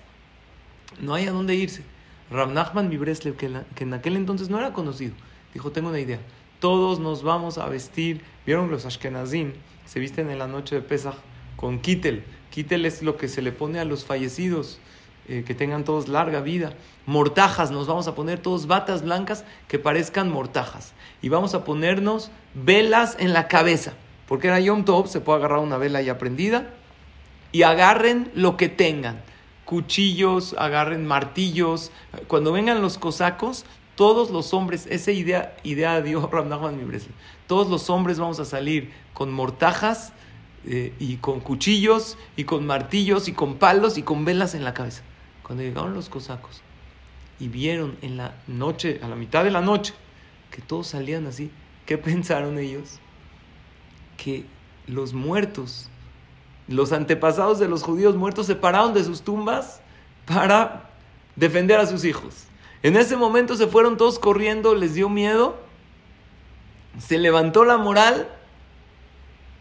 no 1.00 1.14
hay 1.14 1.28
a 1.28 1.32
dónde 1.32 1.56
irse. 1.56 1.84
Rab 2.30 2.52
Nachman 2.52 2.90
Mibreslev, 2.90 3.36
que, 3.38 3.50
que 3.76 3.84
en 3.84 3.94
aquel 3.94 4.18
entonces 4.18 4.50
no 4.50 4.58
era 4.58 4.74
conocido, 4.74 5.14
dijo, 5.54 5.72
tengo 5.72 5.90
una 5.90 6.00
idea, 6.00 6.20
todos 6.60 7.00
nos 7.00 7.24
vamos 7.24 7.58
a 7.58 7.68
vestir, 7.68 8.22
vieron 8.46 8.70
los 8.70 8.86
Ashkenazim, 8.86 9.54
se 9.86 10.00
visten 10.00 10.30
en 10.30 10.40
la 10.40 10.48
noche 10.48 10.76
de 10.76 10.82
Pesach 10.82 11.16
con 11.56 11.80
kittel, 11.80 12.24
kittel 12.50 12.86
es 12.86 13.02
lo 13.02 13.16
que 13.16 13.28
se 13.28 13.42
le 13.42 13.52
pone 13.52 13.80
a 13.80 13.86
los 13.86 14.06
fallecidos, 14.06 14.80
eh, 15.28 15.44
que 15.46 15.56
tengan 15.56 15.84
todos 15.84 16.08
larga 16.08 16.40
vida. 16.42 16.74
Mortajas, 17.08 17.72
nos 17.72 17.88
vamos 17.88 18.08
a 18.08 18.14
poner 18.14 18.40
todos 18.40 18.68
batas 18.68 19.02
blancas 19.02 19.44
que 19.68 19.80
parezcan 19.80 20.32
mortajas. 20.32 20.94
Y 21.24 21.30
vamos 21.30 21.56
a 21.56 21.64
ponernos 21.64 22.30
velas 22.54 23.18
en 23.20 23.34
la 23.34 23.48
cabeza. 23.48 23.94
Porque 24.28 24.48
era 24.48 24.60
Yom 24.60 24.86
Tov, 24.86 25.08
se 25.08 25.22
puede 25.22 25.40
agarrar 25.40 25.60
una 25.60 25.78
vela 25.78 26.02
ya 26.02 26.18
prendida. 26.18 26.74
Y 27.52 27.64
agarren 27.64 28.32
lo 28.34 28.58
que 28.58 28.70
tengan. 28.70 29.22
Cuchillos, 29.66 30.56
agarren 30.58 31.06
martillos. 31.06 31.92
Cuando 32.28 32.52
vengan 32.52 32.82
los 32.82 32.98
cosacos, 32.98 33.66
todos 33.96 34.30
los 34.30 34.54
hombres, 34.54 34.88
esa 34.90 35.12
idea, 35.12 35.56
idea 35.64 36.02
dio 36.02 36.30
todos 37.48 37.70
los 37.70 37.90
hombres 37.90 38.20
vamos 38.20 38.40
a 38.40 38.46
salir 38.46 38.92
con 39.14 39.32
mortajas 39.32 40.14
eh, 40.66 40.94
y 41.00 41.18
con 41.18 41.40
cuchillos 41.40 42.18
y 42.36 42.44
con 42.44 42.66
martillos 42.66 43.28
y 43.28 43.34
con 43.34 43.56
palos 43.56 43.98
y 43.98 44.04
con 44.04 44.26
velas 44.26 44.56
en 44.56 44.64
la 44.64 44.74
cabeza. 44.74 45.04
Cuando 45.44 45.64
llegaron 45.64 45.94
los 45.94 46.10
cosacos 46.10 46.62
y 47.40 47.48
vieron 47.48 47.98
en 48.02 48.18
la 48.18 48.36
noche, 48.48 49.00
a 49.04 49.08
la 49.08 49.16
mitad 49.16 49.44
de 49.44 49.52
la 49.52 49.62
noche, 49.62 49.94
que 50.52 50.62
todos 50.62 50.88
salían 50.88 51.28
así, 51.28 51.52
¿qué 51.86 51.98
pensaron 52.00 52.58
ellos? 52.60 53.00
Que 54.18 54.46
los 54.88 55.14
muertos, 55.14 55.90
los 56.68 56.92
antepasados 56.92 57.60
de 57.60 57.68
los 57.68 57.84
judíos 57.84 58.16
muertos 58.16 58.48
se 58.48 58.56
pararon 58.56 58.94
de 58.94 59.04
sus 59.04 59.22
tumbas 59.22 59.82
para 60.26 60.90
defender 61.36 61.80
a 61.80 61.86
sus 61.86 62.06
hijos. 62.06 62.46
En 62.84 62.96
ese 62.96 63.18
momento 63.18 63.56
se 63.56 63.68
fueron 63.68 63.98
todos 63.98 64.20
corriendo, 64.20 64.76
les 64.76 64.94
dio 64.94 65.10
miedo, 65.10 65.58
se 67.00 67.18
levantó 67.18 67.66
la 67.66 67.78
moral 67.78 68.30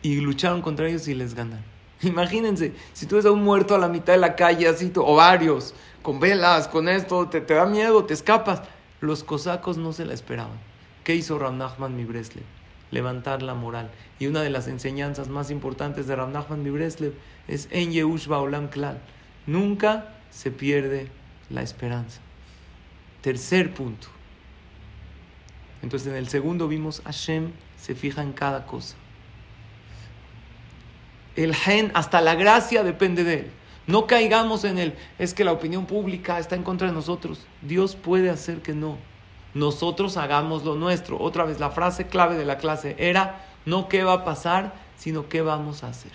y 0.02 0.16
lucharon 0.16 0.62
contra 0.62 0.88
ellos 0.88 1.08
y 1.08 1.14
les 1.14 1.34
ganaron. 1.34 1.64
Imagínense, 2.02 2.74
si 2.92 3.06
tú 3.06 3.16
ves 3.16 3.24
a 3.24 3.30
un 3.30 3.42
muerto 3.42 3.74
a 3.74 3.78
la 3.78 3.88
mitad 3.88 4.12
de 4.12 4.18
la 4.18 4.36
calle, 4.36 4.68
así, 4.68 4.92
o 4.94 5.16
varios, 5.16 5.74
con 6.02 6.20
velas, 6.20 6.68
con 6.68 6.88
esto, 6.88 7.28
te, 7.28 7.40
te 7.40 7.54
da 7.54 7.64
miedo, 7.64 8.04
te 8.04 8.14
escapas. 8.14 8.62
Los 9.00 9.24
cosacos 9.24 9.78
no 9.78 9.92
se 9.92 10.04
la 10.04 10.12
esperaban. 10.12 10.58
¿Qué 11.02 11.14
hizo 11.14 11.38
Ram 11.38 11.58
Nachman 11.58 11.96
Mibreslev? 11.96 12.44
Levantar 12.90 13.42
la 13.42 13.54
moral. 13.54 13.90
Y 14.18 14.26
una 14.26 14.42
de 14.42 14.50
las 14.50 14.68
enseñanzas 14.68 15.28
más 15.28 15.50
importantes 15.50 16.06
de 16.06 16.16
Ram 16.16 16.32
Nachman 16.32 16.62
Mibreslev 16.62 17.14
es 17.48 17.68
En 17.70 17.92
Yehush 17.92 18.26
Baolam 18.26 18.68
Klal. 18.68 19.00
Nunca 19.46 20.14
se 20.30 20.50
pierde 20.50 21.08
la 21.50 21.62
esperanza. 21.62 22.20
Tercer 23.20 23.72
punto. 23.74 24.08
Entonces 25.82 26.08
en 26.08 26.16
el 26.16 26.28
segundo 26.28 26.68
vimos 26.68 27.02
Hashem 27.04 27.52
se 27.76 27.94
fija 27.94 28.22
en 28.22 28.32
cada 28.32 28.66
cosa. 28.66 28.96
El 31.36 31.54
gen, 31.54 31.90
hasta 31.94 32.20
la 32.20 32.34
gracia 32.34 32.82
depende 32.82 33.24
de 33.24 33.34
él. 33.34 33.50
No 33.86 34.06
caigamos 34.06 34.64
en 34.64 34.78
él. 34.78 34.94
Es 35.18 35.34
que 35.34 35.44
la 35.44 35.52
opinión 35.52 35.86
pública 35.86 36.38
está 36.38 36.54
en 36.54 36.62
contra 36.62 36.88
de 36.88 36.94
nosotros. 36.94 37.46
Dios 37.60 37.96
puede 37.96 38.30
hacer 38.30 38.62
que 38.62 38.72
no. 38.72 38.96
Nosotros 39.54 40.16
hagamos 40.16 40.64
lo 40.64 40.74
nuestro. 40.74 41.20
Otra 41.20 41.44
vez, 41.44 41.60
la 41.60 41.70
frase 41.70 42.08
clave 42.08 42.36
de 42.36 42.44
la 42.44 42.58
clase 42.58 42.96
era 42.98 43.46
no 43.64 43.88
qué 43.88 44.02
va 44.04 44.12
a 44.14 44.24
pasar, 44.24 44.74
sino 44.96 45.28
qué 45.28 45.42
vamos 45.42 45.84
a 45.84 45.88
hacer. 45.88 46.12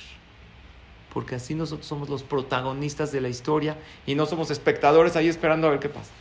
Porque 1.14 1.36
así 1.36 1.56
nosotros 1.56 1.88
somos 1.88 2.10
los 2.10 2.24
protagonistas 2.24 3.12
de 3.12 3.22
la 3.22 3.30
historia 3.30 3.78
y 4.06 4.16
no 4.16 4.26
somos 4.26 4.52
espectadores 4.52 5.16
ahí 5.16 5.28
esperando 5.28 5.68
a 5.68 5.72
ver 5.72 5.80
qué 5.80 5.90
pasa. 5.90 6.12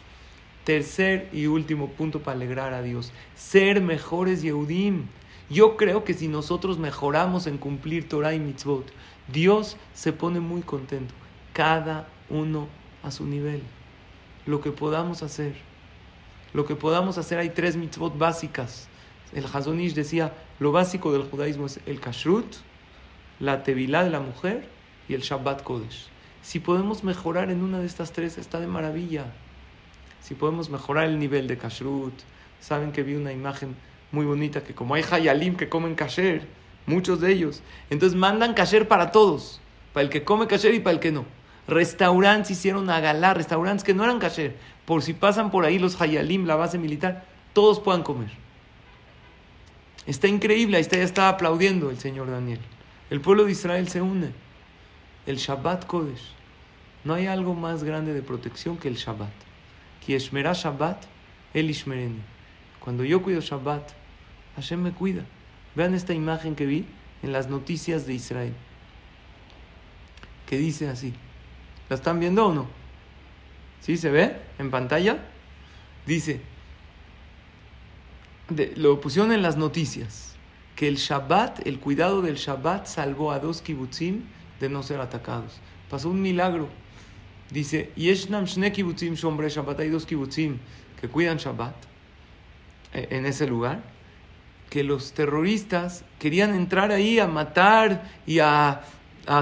Tercer 0.65 1.29
y 1.33 1.47
último 1.47 1.89
punto 1.91 2.21
para 2.21 2.37
alegrar 2.37 2.73
a 2.73 2.83
Dios. 2.83 3.13
Ser 3.35 3.81
mejores 3.81 4.43
Yehudim. 4.43 5.07
Yo 5.51 5.77
creo 5.77 6.05
que 6.05 6.15
si 6.15 6.29
nosotros 6.29 6.79
mejoramos 6.79 7.47
en 7.47 7.59
cumplir 7.59 8.09
Torah 8.09 8.35
y 8.35 8.39
mitzvot, 8.39 8.87
Dios 9.29 9.77
se 9.95 10.13
pone 10.13 10.41
muy 10.41 10.63
contento. 10.63 11.15
Cada 11.53 12.09
uno 12.31 12.69
a 13.03 13.11
su 13.11 13.25
nivel. 13.27 13.63
Lo 14.47 14.61
que 14.61 14.71
podamos 14.71 15.23
hacer. 15.23 15.68
Lo 16.53 16.65
que 16.65 16.77
podamos 16.77 17.19
hacer, 17.19 17.39
hay 17.39 17.51
tres 17.51 17.77
mitzvot 17.77 18.17
básicas. 18.17 18.89
El 19.35 19.45
Hazonish 19.45 19.95
decía, 19.95 20.33
lo 20.59 20.73
básico 20.73 21.13
del 21.13 21.23
judaísmo 21.23 21.67
es 21.67 21.81
el 21.87 22.01
kashrut, 22.01 22.47
la 23.41 23.63
tevilá 23.63 24.03
de 24.05 24.11
la 24.11 24.21
mujer 24.21 24.67
y 25.09 25.15
el 25.15 25.21
Shabbat 25.21 25.63
Kodesh. 25.63 26.09
Si 26.43 26.61
podemos 26.61 27.05
mejorar 27.05 27.51
en 27.51 27.63
una 27.63 27.79
de 27.81 27.87
estas 27.87 28.13
tres, 28.13 28.39
está 28.39 28.61
de 28.61 28.67
maravilla. 28.67 29.27
Si 30.21 30.35
podemos 30.35 30.71
mejorar 30.71 31.05
el 31.05 31.19
nivel 31.19 31.47
de 31.47 31.59
kashrut, 31.59 32.15
saben 32.61 32.93
que 32.93 33.03
vi 33.03 33.15
una 33.15 33.33
imagen 33.33 33.77
muy 34.11 34.25
bonita 34.25 34.65
que 34.65 34.75
como 34.75 34.95
hay 34.95 35.03
hayalim 35.03 35.57
que 35.57 35.69
comen 35.69 35.95
kasher, 35.95 36.47
muchos 36.87 37.21
de 37.21 37.33
ellos, 37.33 37.63
entonces 37.91 38.19
mandan 38.19 38.55
kasher 38.55 38.89
para 38.89 39.13
todos, 39.13 39.61
para 39.93 40.05
el 40.05 40.11
que 40.11 40.25
come 40.25 40.47
kasher 40.47 40.75
y 40.75 40.81
para 40.81 40.95
el 40.95 41.01
que 41.01 41.13
no. 41.13 41.27
Restaurantes 41.69 42.51
hicieron 42.51 42.89
a 42.89 42.99
galá, 43.01 43.35
restaurantes 43.35 43.85
que 43.85 43.93
no 43.93 44.03
eran 44.03 44.19
kasher, 44.19 44.57
por 44.87 45.03
si 45.03 45.13
pasan 45.13 45.51
por 45.51 45.67
ahí 45.67 45.79
los 45.79 46.01
hayalim, 46.01 46.47
la 46.47 46.57
base 46.57 46.79
militar, 46.79 47.27
todos 47.53 47.79
puedan 47.79 48.03
comer. 48.03 48.31
Está 50.07 50.29
increíble, 50.29 50.79
ahí 50.79 50.81
está, 50.81 50.97
ya 50.97 51.03
está 51.03 51.29
aplaudiendo 51.29 51.91
el 51.91 51.99
señor 51.99 52.31
Daniel. 52.31 52.61
El 53.11 53.21
pueblo 53.21 53.45
de 53.45 53.53
Israel 53.53 53.87
se 53.89 54.01
une. 54.01 54.33
El 55.27 55.37
Shabbat 55.37 55.85
Kodesh. 55.85 56.33
No 57.05 57.13
hay 57.13 57.27
algo 57.27 57.55
más 57.55 57.85
grande 57.85 58.15
de 58.15 58.23
protección 58.23 58.79
que 58.79 58.89
el 58.89 58.97
Shabbat. 58.97 59.33
Kieshmerá 60.07 60.55
Shabbat, 60.55 61.05
el 61.53 61.69
Ishmereni. 61.69 62.23
Cuando 62.81 63.05
yo 63.05 63.23
cuido 63.23 63.43
Shabbat, 63.43 63.91
Hashem 64.57 64.81
me 64.81 64.93
cuida. 64.93 65.27
Vean 65.75 65.93
esta 65.93 66.15
imagen 66.15 66.55
que 66.55 66.65
vi 66.65 66.87
en 67.23 67.33
las 67.33 67.49
noticias 67.49 68.07
de 68.07 68.15
Israel. 68.15 68.55
Que 70.47 70.57
dice 70.57 70.89
así. 70.89 71.13
¿La 71.89 71.97
están 71.97 72.21
viendo 72.21 72.47
o 72.47 72.53
no? 72.53 72.67
¿Sí 73.81 73.97
se 73.97 74.11
ve 74.11 74.37
en 74.59 74.71
pantalla? 74.71 75.19
Dice, 76.07 76.41
lo 78.77 79.01
pusieron 79.01 79.33
en 79.33 79.43
las 79.43 79.57
noticias, 79.57 80.35
que 80.77 80.89
el 80.89 80.97
Shabbat, 80.97 81.67
el 81.67 81.81
cuidado 81.81 82.23
del 82.23 82.37
Shabbat 82.37 82.87
salvó 82.87 83.33
a 83.33 83.39
dos 83.39 83.63
kibbutzim 83.63 84.23
de 84.61 84.69
no 84.69 84.83
ser 84.83 85.01
atacados. 85.01 85.61
Pasó 85.91 86.11
un 86.11 86.21
milagro. 86.21 86.69
Dice, 87.51 87.93
Yeshnam 87.97 88.45
shne 88.45 88.73
kibbutzim 88.73 89.15
shombre 89.15 89.49
Shabbat, 89.49 89.81
hay 89.81 89.89
dos 89.89 90.07
kibbutzim 90.07 90.59
que 91.01 91.09
cuidan 91.09 91.39
Shabbat 91.39 91.75
eh, 92.93 93.09
en 93.11 93.27
ese 93.27 93.47
lugar, 93.47 93.81
que 94.69 94.85
los 94.85 95.13
terroristas 95.13 96.05
querían 96.19 96.55
entrar 96.55 96.91
ahí 96.91 97.19
a 97.19 97.27
matar 97.27 98.03
y 98.27 98.41
a 98.41 98.83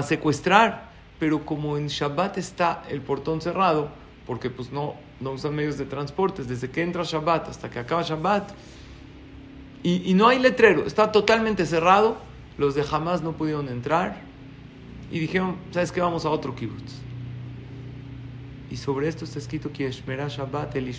secuestrar, 0.03 0.86
pero 1.19 1.45
como 1.45 1.77
en 1.77 1.87
Shabbat 1.87 2.37
está 2.37 2.83
el 2.89 3.01
portón 3.01 3.41
cerrado, 3.41 3.89
porque 4.25 4.49
pues 4.49 4.71
no, 4.71 4.95
no 5.19 5.31
usan 5.31 5.55
medios 5.55 5.77
de 5.77 5.85
transporte, 5.85 6.43
desde 6.43 6.69
que 6.69 6.81
entra 6.81 7.03
Shabbat 7.03 7.49
hasta 7.49 7.69
que 7.69 7.79
acaba 7.79 8.01
Shabbat, 8.01 8.51
y, 9.83 10.13
no 10.15 10.27
hay 10.27 10.39
letrero, 10.39 10.85
está 10.85 11.13
totalmente 11.13 11.65
cerrado, 11.65 12.17
los 12.57 12.75
de 12.75 12.83
Hamas 12.91 13.21
no 13.21 13.33
pudieron 13.33 13.69
entrar, 13.69 14.21
y 15.09 15.19
dijeron, 15.19 15.55
¿sabes 15.71 15.93
qué? 15.93 16.01
Vamos 16.01 16.25
a 16.25 16.29
otro 16.29 16.53
kibbutz. 16.55 16.93
Y 18.69 18.75
sobre 18.75 19.07
esto 19.07 19.23
está 19.23 19.39
escrito 19.39 19.71
que 19.71 19.89
Shabbat 19.89 20.75
el 20.75 20.89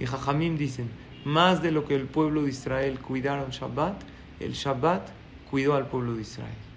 Y 0.00 0.06
Jajamim 0.06 0.56
dicen, 0.56 0.90
más 1.24 1.62
de 1.62 1.70
lo 1.70 1.84
que 1.84 1.94
el 1.94 2.06
pueblo 2.06 2.42
de 2.42 2.48
Israel 2.48 2.98
cuidaron 2.98 3.50
Shabbat, 3.50 4.02
el 4.40 4.54
Shabbat 4.54 5.08
cuidó 5.48 5.74
al 5.74 5.86
pueblo 5.86 6.14
de 6.14 6.22
Israel. 6.22 6.69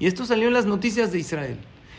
Y 0.00 0.06
esto 0.06 0.24
salió 0.24 0.48
en 0.48 0.54
las 0.54 0.66
noticias 0.66 1.12
de 1.12 1.20
Israel. 1.20 1.58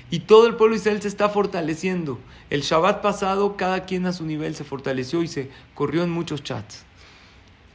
Y 0.09 0.21
todo 0.21 0.47
el 0.47 0.55
pueblo 0.55 0.75
de 0.75 0.81
Israel 0.81 1.01
se 1.01 1.07
está 1.07 1.29
fortaleciendo. 1.29 2.19
El 2.49 2.63
Shabbat 2.63 3.01
pasado, 3.01 3.55
cada 3.55 3.85
quien 3.85 4.05
a 4.05 4.11
su 4.11 4.25
nivel 4.25 4.55
se 4.55 4.65
fortaleció 4.65 5.23
y 5.23 5.29
se 5.29 5.49
corrió 5.73 6.03
en 6.03 6.09
muchos 6.09 6.43
chats. 6.43 6.83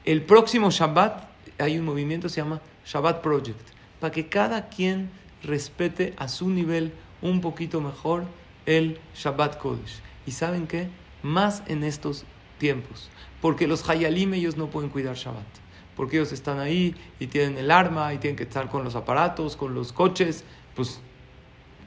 El 0.04 0.22
próximo 0.22 0.70
Shabbat 0.70 1.30
hay 1.58 1.78
un 1.78 1.84
movimiento 1.84 2.28
se 2.28 2.42
llama 2.42 2.60
Shabbat 2.84 3.22
Project, 3.22 3.60
para 4.00 4.12
que 4.12 4.28
cada 4.28 4.68
quien 4.68 5.10
respete 5.42 6.14
a 6.16 6.28
su 6.28 6.50
nivel 6.50 6.92
un 7.22 7.40
poquito 7.40 7.80
mejor 7.80 8.24
el 8.66 8.98
Shabbat 9.14 9.58
Kodesh. 9.58 10.00
¿Y 10.26 10.32
saben 10.32 10.66
qué? 10.66 10.88
Más 11.22 11.62
en 11.66 11.84
estos 11.84 12.24
tiempos. 12.58 13.10
Porque 13.40 13.66
los 13.66 13.88
Hayalim 13.88 14.34
ellos 14.34 14.56
no 14.56 14.68
pueden 14.68 14.90
cuidar 14.90 15.16
Shabbat. 15.16 15.46
Porque 15.96 16.16
ellos 16.16 16.32
están 16.32 16.60
ahí 16.60 16.94
y 17.18 17.26
tienen 17.26 17.58
el 17.58 17.70
arma 17.70 18.12
y 18.14 18.18
tienen 18.18 18.36
que 18.36 18.44
estar 18.44 18.68
con 18.68 18.84
los 18.84 18.94
aparatos, 18.94 19.56
con 19.56 19.74
los 19.74 19.92
coches. 19.92 20.44
Pues 20.74 21.00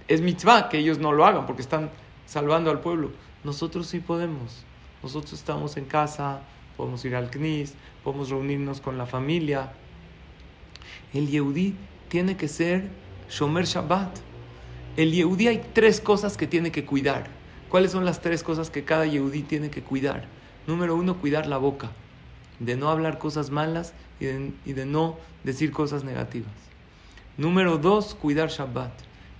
es 0.08 0.22
mitzvah 0.22 0.68
que 0.68 0.80
ellos 0.80 0.98
no 0.98 1.12
lo 1.12 1.26
hagan 1.26 1.46
porque 1.46 1.62
están 1.62 1.92
salvando 2.26 2.72
al 2.72 2.82
pueblo. 2.82 3.12
Nosotros 3.44 3.88
sí 3.88 4.00
podemos. 4.00 4.66
Nosotros 5.04 5.34
estamos 5.34 5.78
en 5.78 5.86
casa, 5.86 6.42
podemos 6.76 7.06
ir 7.06 7.16
al 7.16 7.30
CNIS, 7.30 7.76
podemos 8.04 8.30
reunirnos 8.30 8.82
con 8.82 8.98
la 8.98 9.06
familia. 9.06 9.72
El 11.14 11.30
Yehudi 11.30 11.76
tiene 12.10 12.36
que 12.36 12.48
ser 12.48 12.90
Shomer 13.30 13.66
Shabbat. 13.66 14.18
El 14.98 15.12
Yehudi 15.12 15.48
hay 15.48 15.62
tres 15.74 16.02
cosas 16.02 16.36
que 16.36 16.48
tiene 16.48 16.72
que 16.72 16.86
cuidar. 16.86 17.28
¿Cuáles 17.70 17.92
son 17.92 18.04
las 18.04 18.22
tres 18.22 18.44
cosas 18.44 18.72
que 18.72 18.84
cada 18.84 19.06
Yehudi 19.06 19.44
tiene 19.44 19.70
que 19.70 19.84
cuidar? 19.84 20.28
Número 20.68 20.96
uno, 20.96 21.18
cuidar 21.18 21.46
la 21.46 21.58
boca, 21.58 21.92
de 22.60 22.76
no 22.76 22.90
hablar 22.90 23.18
cosas 23.18 23.50
malas 23.50 23.94
y 24.20 24.26
de, 24.74 24.86
no 24.86 25.18
decir 25.44 25.72
cosas 25.72 26.04
negativas. 26.04 26.52
Número 27.38 27.78
dos, 27.78 28.16
cuidar 28.16 28.50
Shabbat. 28.50 28.92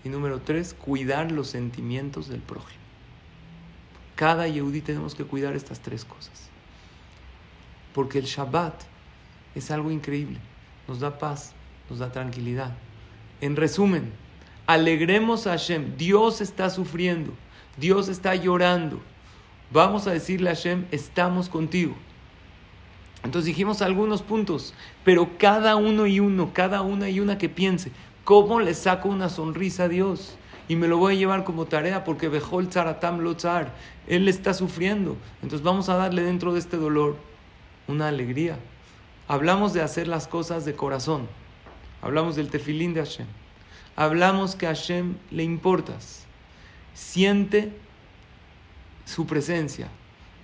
Y 0.04 0.10
número 0.10 0.40
tres, 0.40 0.74
cuidar 0.74 1.32
los 1.32 1.50
sentimientos 1.50 2.30
del 2.30 2.40
prójimo. 2.40 2.80
Cada 4.16 4.48
Yehudi 4.48 4.82
tenemos 4.82 5.14
que 5.14 5.26
cuidar 5.26 5.56
estas 5.56 5.82
tres 5.82 6.06
cosas. 6.06 6.50
Porque 7.94 8.20
el 8.20 8.26
Shabbat 8.26 8.84
es 9.56 9.72
algo 9.72 9.92
increíble. 9.92 10.40
Nos 10.88 11.02
da 11.02 11.18
paz, 11.18 11.54
nos 11.90 12.00
da 12.00 12.12
tranquilidad. 12.12 12.72
En 13.42 13.58
resumen, 13.58 14.14
alegremos 14.68 15.48
a 15.48 15.52
Hashem. 15.52 15.98
Dios 15.98 16.40
está 16.40 16.70
sufriendo. 16.70 17.34
Dios 17.78 18.08
está 18.08 18.36
llorando. 18.36 19.02
Vamos 19.72 20.08
a 20.08 20.12
decirle 20.12 20.50
a 20.50 20.56
Hashem, 20.56 20.86
estamos 20.92 21.50
contigo. 21.50 21.96
Entonces 23.24 23.48
dijimos 23.48 23.82
algunos 23.82 24.22
puntos, 24.22 24.74
pero 25.04 25.38
cada 25.38 25.76
uno 25.76 26.08
y 26.08 26.20
uno, 26.20 26.52
cada 26.54 26.82
una 26.82 27.10
y 27.10 27.20
una 27.20 27.38
que 27.38 27.50
piense, 27.50 27.92
¿Cómo 28.30 28.60
le 28.60 28.76
saco 28.76 29.10
una 29.10 29.28
sonrisa 29.28 29.86
a 29.86 29.90
Dios? 29.90 30.36
Y 30.68 30.76
me 30.76 30.88
lo 30.88 31.00
voy 31.00 31.16
a 31.16 31.18
llevar 31.18 31.44
como 31.44 31.66
tarea 31.66 32.04
porque 32.04 32.28
el 32.28 32.70
Tzaratam 32.70 33.22
lo 33.22 33.36
tzar. 33.36 33.74
Él 34.06 34.28
está 34.28 34.54
sufriendo. 34.54 35.18
Entonces 35.42 35.64
vamos 35.64 35.90
a 35.90 35.96
darle 35.96 36.22
dentro 36.22 36.54
de 36.54 36.60
este 36.60 36.78
dolor 36.78 37.18
una 37.88 38.08
alegría. 38.08 38.60
Hablamos 39.28 39.74
de 39.74 39.82
hacer 39.82 40.08
las 40.08 40.28
cosas 40.28 40.64
de 40.64 40.76
corazón. 40.76 41.28
Hablamos 42.04 42.36
del 42.36 42.52
tefilín 42.52 42.94
de 42.94 43.00
Hashem. 43.00 43.26
Hablamos 43.96 44.56
que 44.56 44.68
a 44.68 44.76
Hashem 44.76 45.16
le 45.32 45.42
importas. 45.42 46.28
Siente 46.94 47.74
su 49.06 49.26
presencia. 49.26 49.88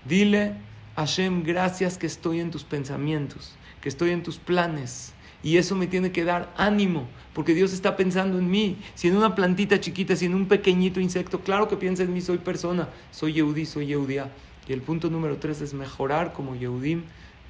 Dile, 0.06 0.56
Hashem, 0.96 1.44
gracias 1.44 1.98
que 1.98 2.08
estoy 2.08 2.40
en 2.40 2.52
tus 2.52 2.64
pensamientos, 2.64 3.54
que 3.82 3.90
estoy 3.90 4.12
en 4.12 4.24
tus 4.24 4.38
planes 4.38 5.14
y 5.44 5.58
eso 5.58 5.76
me 5.76 5.86
tiene 5.86 6.12
que 6.12 6.24
dar 6.24 6.52
ánimo, 6.58 7.08
porque 7.34 7.54
Dios 7.54 7.72
está 7.72 7.96
pensando 7.96 8.40
en 8.40 8.50
mí. 8.50 8.78
Si 8.96 9.10
en 9.10 9.16
una 9.16 9.36
plantita 9.36 9.80
chiquita, 9.80 10.16
si 10.16 10.26
en 10.26 10.34
un 10.34 10.48
pequeñito 10.48 11.00
insecto, 11.00 11.42
claro 11.42 11.68
que 11.68 11.78
piensa 11.78 12.02
en 12.02 12.14
mí, 12.14 12.22
soy 12.22 12.40
persona, 12.40 12.90
soy 13.12 13.34
Yehudí, 13.34 13.66
soy 13.68 13.86
Yehudia. 13.86 14.32
Y 14.68 14.74
el 14.74 14.82
punto 14.82 15.12
número 15.12 15.38
tres 15.38 15.62
es 15.62 15.76
mejorar 15.76 16.34
como 16.34 16.56
Yehudim 16.56 17.04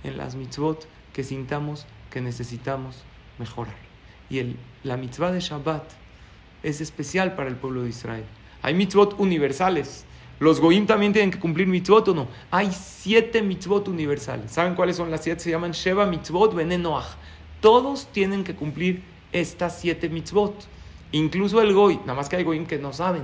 en 0.03 0.17
las 0.17 0.35
mitzvot 0.35 0.85
que 1.13 1.23
sintamos 1.23 1.85
que 2.11 2.19
necesitamos 2.19 3.03
mejorar. 3.39 3.75
Y 4.29 4.39
el, 4.39 4.57
la 4.83 4.97
mitzvah 4.97 5.31
de 5.31 5.39
Shabbat 5.39 5.83
es 6.63 6.81
especial 6.81 7.35
para 7.35 7.47
el 7.47 7.55
pueblo 7.55 7.83
de 7.83 7.89
Israel. 7.89 8.25
Hay 8.61 8.73
mitzvot 8.73 9.17
universales. 9.19 10.03
¿Los 10.39 10.59
goim 10.59 10.85
también 10.85 11.13
tienen 11.13 11.31
que 11.31 11.39
cumplir 11.39 11.67
mitzvot 11.67 12.09
o 12.09 12.13
no? 12.13 12.27
Hay 12.51 12.71
siete 12.71 13.41
mitzvot 13.41 13.87
universales. 13.87 14.51
¿Saben 14.51 14.75
cuáles 14.75 14.97
son 14.97 15.09
las 15.09 15.23
siete? 15.23 15.41
Se 15.41 15.49
llaman 15.49 15.71
Sheva 15.71 16.05
mitzvot 16.05 16.53
benenoach. 16.53 17.05
Todos 17.61 18.07
tienen 18.11 18.43
que 18.43 18.53
cumplir 18.53 19.01
estas 19.31 19.79
siete 19.79 20.09
mitzvot. 20.09 20.53
Incluso 21.11 21.61
el 21.61 21.73
goy, 21.73 21.97
nada 21.99 22.15
más 22.15 22.27
que 22.27 22.35
hay 22.35 22.43
goyim 22.43 22.65
que 22.65 22.77
no 22.77 22.91
saben. 22.91 23.23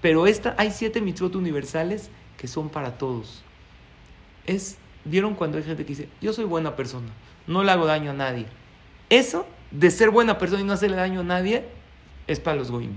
Pero 0.00 0.26
esta, 0.26 0.54
hay 0.56 0.70
siete 0.70 1.00
mitzvot 1.02 1.34
universales 1.36 2.10
que 2.38 2.48
son 2.48 2.70
para 2.70 2.96
todos. 2.96 3.42
Es, 4.46 4.78
¿Vieron 5.04 5.34
cuando 5.34 5.58
hay 5.58 5.64
gente 5.64 5.84
que 5.84 5.90
dice, 5.90 6.08
yo 6.20 6.32
soy 6.32 6.44
buena 6.44 6.74
persona, 6.74 7.08
no 7.46 7.62
le 7.62 7.70
hago 7.70 7.86
daño 7.86 8.10
a 8.10 8.14
nadie? 8.14 8.46
Eso 9.08 9.46
de 9.70 9.90
ser 9.90 10.10
buena 10.10 10.38
persona 10.38 10.62
y 10.62 10.64
no 10.64 10.72
hacerle 10.72 10.96
daño 10.96 11.20
a 11.20 11.24
nadie 11.24 11.64
es 12.26 12.40
para 12.40 12.56
los 12.56 12.70
goyim. 12.70 12.94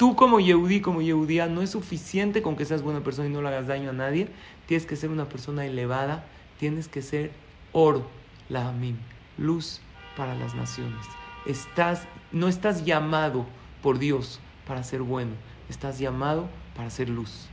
Tú 0.00 0.16
como 0.16 0.40
Yehudi, 0.40 0.80
como 0.80 1.02
Yehudía, 1.02 1.46
no 1.46 1.60
es 1.60 1.68
suficiente 1.68 2.40
con 2.40 2.56
que 2.56 2.64
seas 2.64 2.80
buena 2.80 3.04
persona 3.04 3.28
y 3.28 3.32
no 3.32 3.42
le 3.42 3.48
hagas 3.48 3.66
daño 3.66 3.90
a 3.90 3.92
nadie. 3.92 4.28
Tienes 4.64 4.86
que 4.86 4.96
ser 4.96 5.10
una 5.10 5.28
persona 5.28 5.66
elevada, 5.66 6.24
tienes 6.58 6.88
que 6.88 7.02
ser 7.02 7.32
oro, 7.72 8.06
la 8.48 8.66
amim, 8.66 8.96
luz 9.36 9.82
para 10.16 10.34
las 10.34 10.54
naciones. 10.54 11.04
Estás, 11.44 12.08
no 12.32 12.48
estás 12.48 12.86
llamado 12.86 13.44
por 13.82 13.98
Dios 13.98 14.40
para 14.66 14.82
ser 14.84 15.02
bueno, 15.02 15.32
estás 15.68 15.98
llamado 15.98 16.48
para 16.74 16.88
ser 16.88 17.10
luz. 17.10 17.48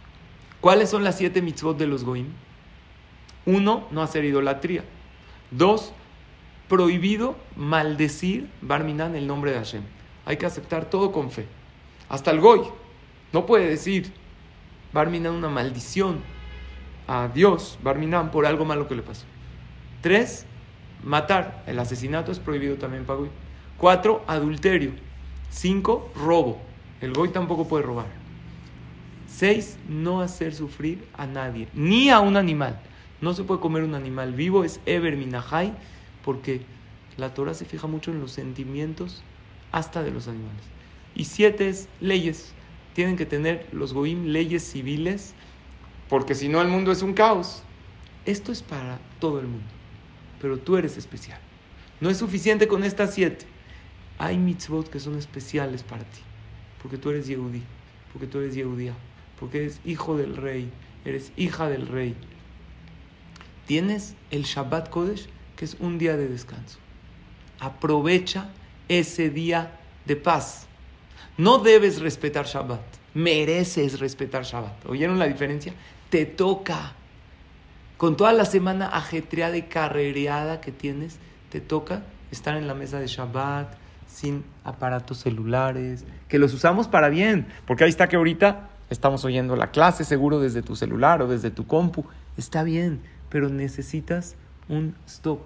¿Cuáles 0.62 0.89
son 0.89 1.04
las 1.04 1.18
siete 1.18 1.41
mitzvot 1.41 1.78
de 1.78 1.88
los 1.88 2.06
goim? 2.06 2.28
Uno, 3.45 3.89
no 3.91 4.02
hacer 4.02 4.24
idolatría. 4.24 4.86
Dos, 5.52 5.91
prohibido 6.70 7.36
maldecir 7.58 8.50
Barminan 8.62 9.18
el 9.18 9.28
nombre 9.28 9.52
de 9.52 9.58
Hashem. 9.58 9.84
Hay 10.24 10.38
que 10.38 10.45
aceptar 10.45 10.89
todo 10.89 11.12
con 11.12 11.30
fe. 11.30 11.57
Hasta 12.10 12.32
el 12.32 12.39
Goy. 12.39 12.62
No 13.34 13.45
puede 13.45 13.68
decir 13.68 14.14
Barminan 14.93 15.34
una 15.34 15.49
maldición 15.49 16.22
a 17.08 17.28
Dios, 17.28 17.78
Barminan, 17.84 18.32
por 18.32 18.45
algo 18.45 18.66
malo 18.66 18.88
que 18.88 18.95
le 18.95 19.01
pasó. 19.01 19.26
Tres, 20.01 20.45
matar. 21.03 21.64
El 21.68 21.80
asesinato 21.80 22.32
es 22.32 22.39
prohibido 22.39 22.76
también 22.78 23.05
para 23.05 23.20
Goy. 23.20 23.30
Cuatro, 23.78 24.24
adulterio. 24.28 24.91
Cinco, 25.49 26.12
robo. 26.16 26.60
El 27.01 27.14
Goy 27.14 27.30
tampoco 27.30 27.68
puede 27.68 27.84
robar. 27.84 28.08
Seis, 29.28 29.78
no 29.88 30.22
hacer 30.22 30.55
sufrir 30.55 31.08
a 31.16 31.28
nadie, 31.28 31.68
ni 31.74 32.10
a 32.10 32.20
un 32.20 32.38
animal. 32.38 32.80
No 33.22 33.34
se 33.34 33.43
puede 33.43 33.60
comer 33.60 33.84
un 33.84 33.93
animal 33.93 34.34
vivo, 34.34 34.64
es 34.64 34.80
Eber 34.86 35.16
Minahai, 35.16 35.74
porque 36.24 36.62
la 37.18 37.34
Torah 37.34 37.53
se 37.53 37.66
fija 37.66 37.88
mucho 37.88 38.12
en 38.12 38.20
los 38.20 38.32
sentimientos 38.32 39.22
hasta 39.72 40.01
de 40.01 40.12
los 40.12 40.28
animales. 40.28 40.64
Y 41.18 41.26
siete 41.26 41.68
es 41.68 41.89
leyes. 41.99 42.53
Tienen 42.93 43.18
que 43.18 43.26
tener 43.26 43.68
los 43.74 43.93
Goim 43.93 44.28
leyes 44.28 44.63
civiles, 44.72 45.34
porque 46.07 46.34
si 46.34 46.47
no 46.47 46.61
el 46.61 46.70
mundo 46.70 46.93
es 46.93 47.01
un 47.01 47.13
caos. 47.13 47.63
Esto 48.26 48.53
es 48.53 48.61
para 48.61 48.99
todo 49.20 49.41
el 49.41 49.47
mundo, 49.47 49.68
pero 50.39 50.57
tú 50.57 50.78
eres 50.78 50.95
especial. 50.97 51.39
No 51.99 52.09
es 52.09 52.18
suficiente 52.18 52.70
con 52.70 52.86
estas 52.86 53.13
siete. 53.13 53.45
Hay 54.18 54.38
mitzvot 54.38 54.89
que 54.89 55.01
son 55.01 55.18
especiales 55.18 55.84
para 55.84 56.03
ti, 56.03 56.22
porque 56.82 56.97
tú 56.97 57.09
eres 57.09 57.28
Yehudi, 57.28 57.63
porque 58.13 58.28
tú 58.28 58.39
eres 58.39 58.55
Yehudía 58.55 58.93
porque 59.39 59.59
eres 59.59 59.80
hijo 59.86 60.18
del 60.18 60.36
rey, 60.36 60.72
eres 61.05 61.32
hija 61.38 61.70
del 61.70 61.88
rey. 61.88 62.15
Tienes 63.65 64.15
el 64.32 64.43
Shabbat 64.43 64.89
Kodesh, 64.89 65.28
que 65.55 65.65
es 65.65 65.78
un 65.80 65.97
día 65.97 66.18
de 66.18 66.28
descanso. 66.28 66.80
Aprovecha 67.59 68.49
ese 68.88 69.30
día 69.30 69.80
de 70.05 70.15
paz. 70.15 70.68
No 71.38 71.60
debes 71.60 72.02
respetar 72.02 72.46
Shabbat, 72.46 72.82
mereces 73.14 74.00
respetar 74.00 74.44
Shabbat. 74.44 74.86
¿Oyeron 74.88 75.20
la 75.20 75.28
diferencia? 75.28 75.74
Te 76.10 76.26
toca. 76.26 76.94
Con 77.98 78.18
toda 78.18 78.34
la 78.34 78.46
semana 78.46 78.88
ajetreada 78.88 79.58
y 79.58 79.64
carrereada 79.64 80.62
que 80.62 80.72
tienes, 80.72 81.18
te 81.50 81.62
toca 81.62 82.04
estar 82.32 82.58
en 82.58 82.68
la 82.68 82.74
mesa 82.74 83.00
de 83.00 83.08
Shabbat, 83.08 83.76
sin 84.08 84.44
aparatos 84.64 85.20
celulares, 85.20 86.06
que 86.28 86.40
los 86.40 86.54
usamos 86.54 86.88
para 86.88 87.10
bien, 87.10 87.48
porque 87.66 87.84
ahí 87.84 87.90
está 87.90 88.08
que 88.08 88.16
ahorita 88.16 88.70
Estamos 88.90 89.26
oyendo 89.26 89.58
la 89.58 89.72
clase 89.72 90.06
seguro 90.06 90.40
desde 90.40 90.62
tu 90.62 90.76
celular 90.76 91.22
o 91.22 91.28
desde 91.28 91.52
tu 91.52 91.68
compu. 91.68 92.06
Está 92.38 92.64
bien, 92.64 93.02
pero 93.30 93.50
necesitas 93.50 94.36
un 94.70 94.96
stop. 95.06 95.42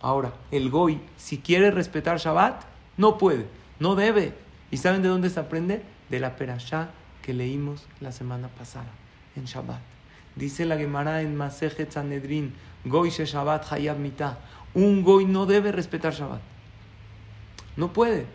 Ahora, 0.00 0.32
el 0.50 0.70
Goy, 0.70 1.00
si 1.18 1.38
quiere 1.38 1.70
respetar 1.70 2.18
Shabbat, 2.18 2.62
no 2.96 3.18
puede, 3.18 3.46
no 3.80 3.96
debe. 3.96 4.32
¿Y 4.70 4.76
saben 4.76 5.02
de 5.02 5.08
dónde 5.08 5.30
se 5.30 5.40
aprende? 5.40 5.82
De 6.08 6.20
la 6.20 6.36
perashá 6.36 6.90
que 7.22 7.34
leímos 7.34 7.86
la 8.00 8.12
semana 8.12 8.48
pasada, 8.48 8.90
en 9.36 9.44
Shabbat. 9.44 9.80
Dice 10.36 10.64
la 10.64 10.76
Gemara 10.76 11.22
en 11.22 11.36
Masejet 11.36 11.90
Sanedrin, 11.90 12.54
Goy 12.84 13.10
she 13.10 13.24
Shabbat 13.24 13.72
hayab 13.72 13.98
mitah. 13.98 14.38
Un 14.74 15.02
Goy 15.02 15.26
no 15.26 15.46
debe 15.46 15.72
respetar 15.72 16.12
Shabbat. 16.12 16.40
No 17.76 17.92
puede. 17.92 18.26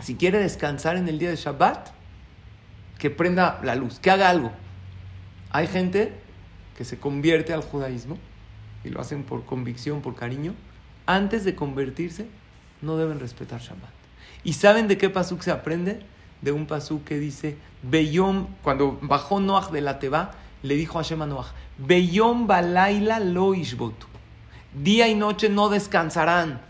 Si 0.00 0.14
quiere 0.16 0.38
descansar 0.38 0.96
en 0.96 1.08
el 1.08 1.18
día 1.18 1.30
de 1.30 1.36
Shabbat, 1.36 1.88
que 2.98 3.10
prenda 3.10 3.60
la 3.62 3.74
luz, 3.74 3.98
que 3.98 4.10
haga 4.10 4.28
algo. 4.28 4.52
Hay 5.50 5.66
gente 5.66 6.12
que 6.76 6.84
se 6.84 6.98
convierte 6.98 7.52
al 7.52 7.62
judaísmo 7.62 8.18
y 8.84 8.90
lo 8.90 9.00
hacen 9.00 9.24
por 9.24 9.44
convicción, 9.44 10.02
por 10.02 10.14
cariño. 10.14 10.54
Antes 11.06 11.44
de 11.44 11.54
convertirse, 11.54 12.26
no 12.82 12.96
deben 12.96 13.20
respetar 13.20 13.60
Shabbat. 13.60 13.90
¿Y 14.44 14.52
saben 14.52 14.88
de 14.88 14.98
qué 14.98 15.10
pasuk 15.10 15.42
se 15.42 15.50
aprende? 15.50 16.00
De 16.42 16.52
un 16.52 16.66
pasuk 16.66 17.04
que 17.04 17.18
dice, 17.18 17.56
Beyom, 17.82 18.46
cuando 18.62 18.98
bajó 19.02 19.40
Noach 19.40 19.70
de 19.70 19.80
la 19.80 19.98
Teba, 19.98 20.32
le 20.62 20.76
dijo 20.76 20.98
a 20.98 21.02
Hashem 21.02 21.22
a 21.22 21.26
Noach, 21.26 21.48
Beyom 21.78 22.46
balaila 22.46 23.20
lo. 23.20 23.54
Día 24.74 25.08
y 25.08 25.14
noche 25.14 25.48
no 25.48 25.68
descansarán. 25.68 26.60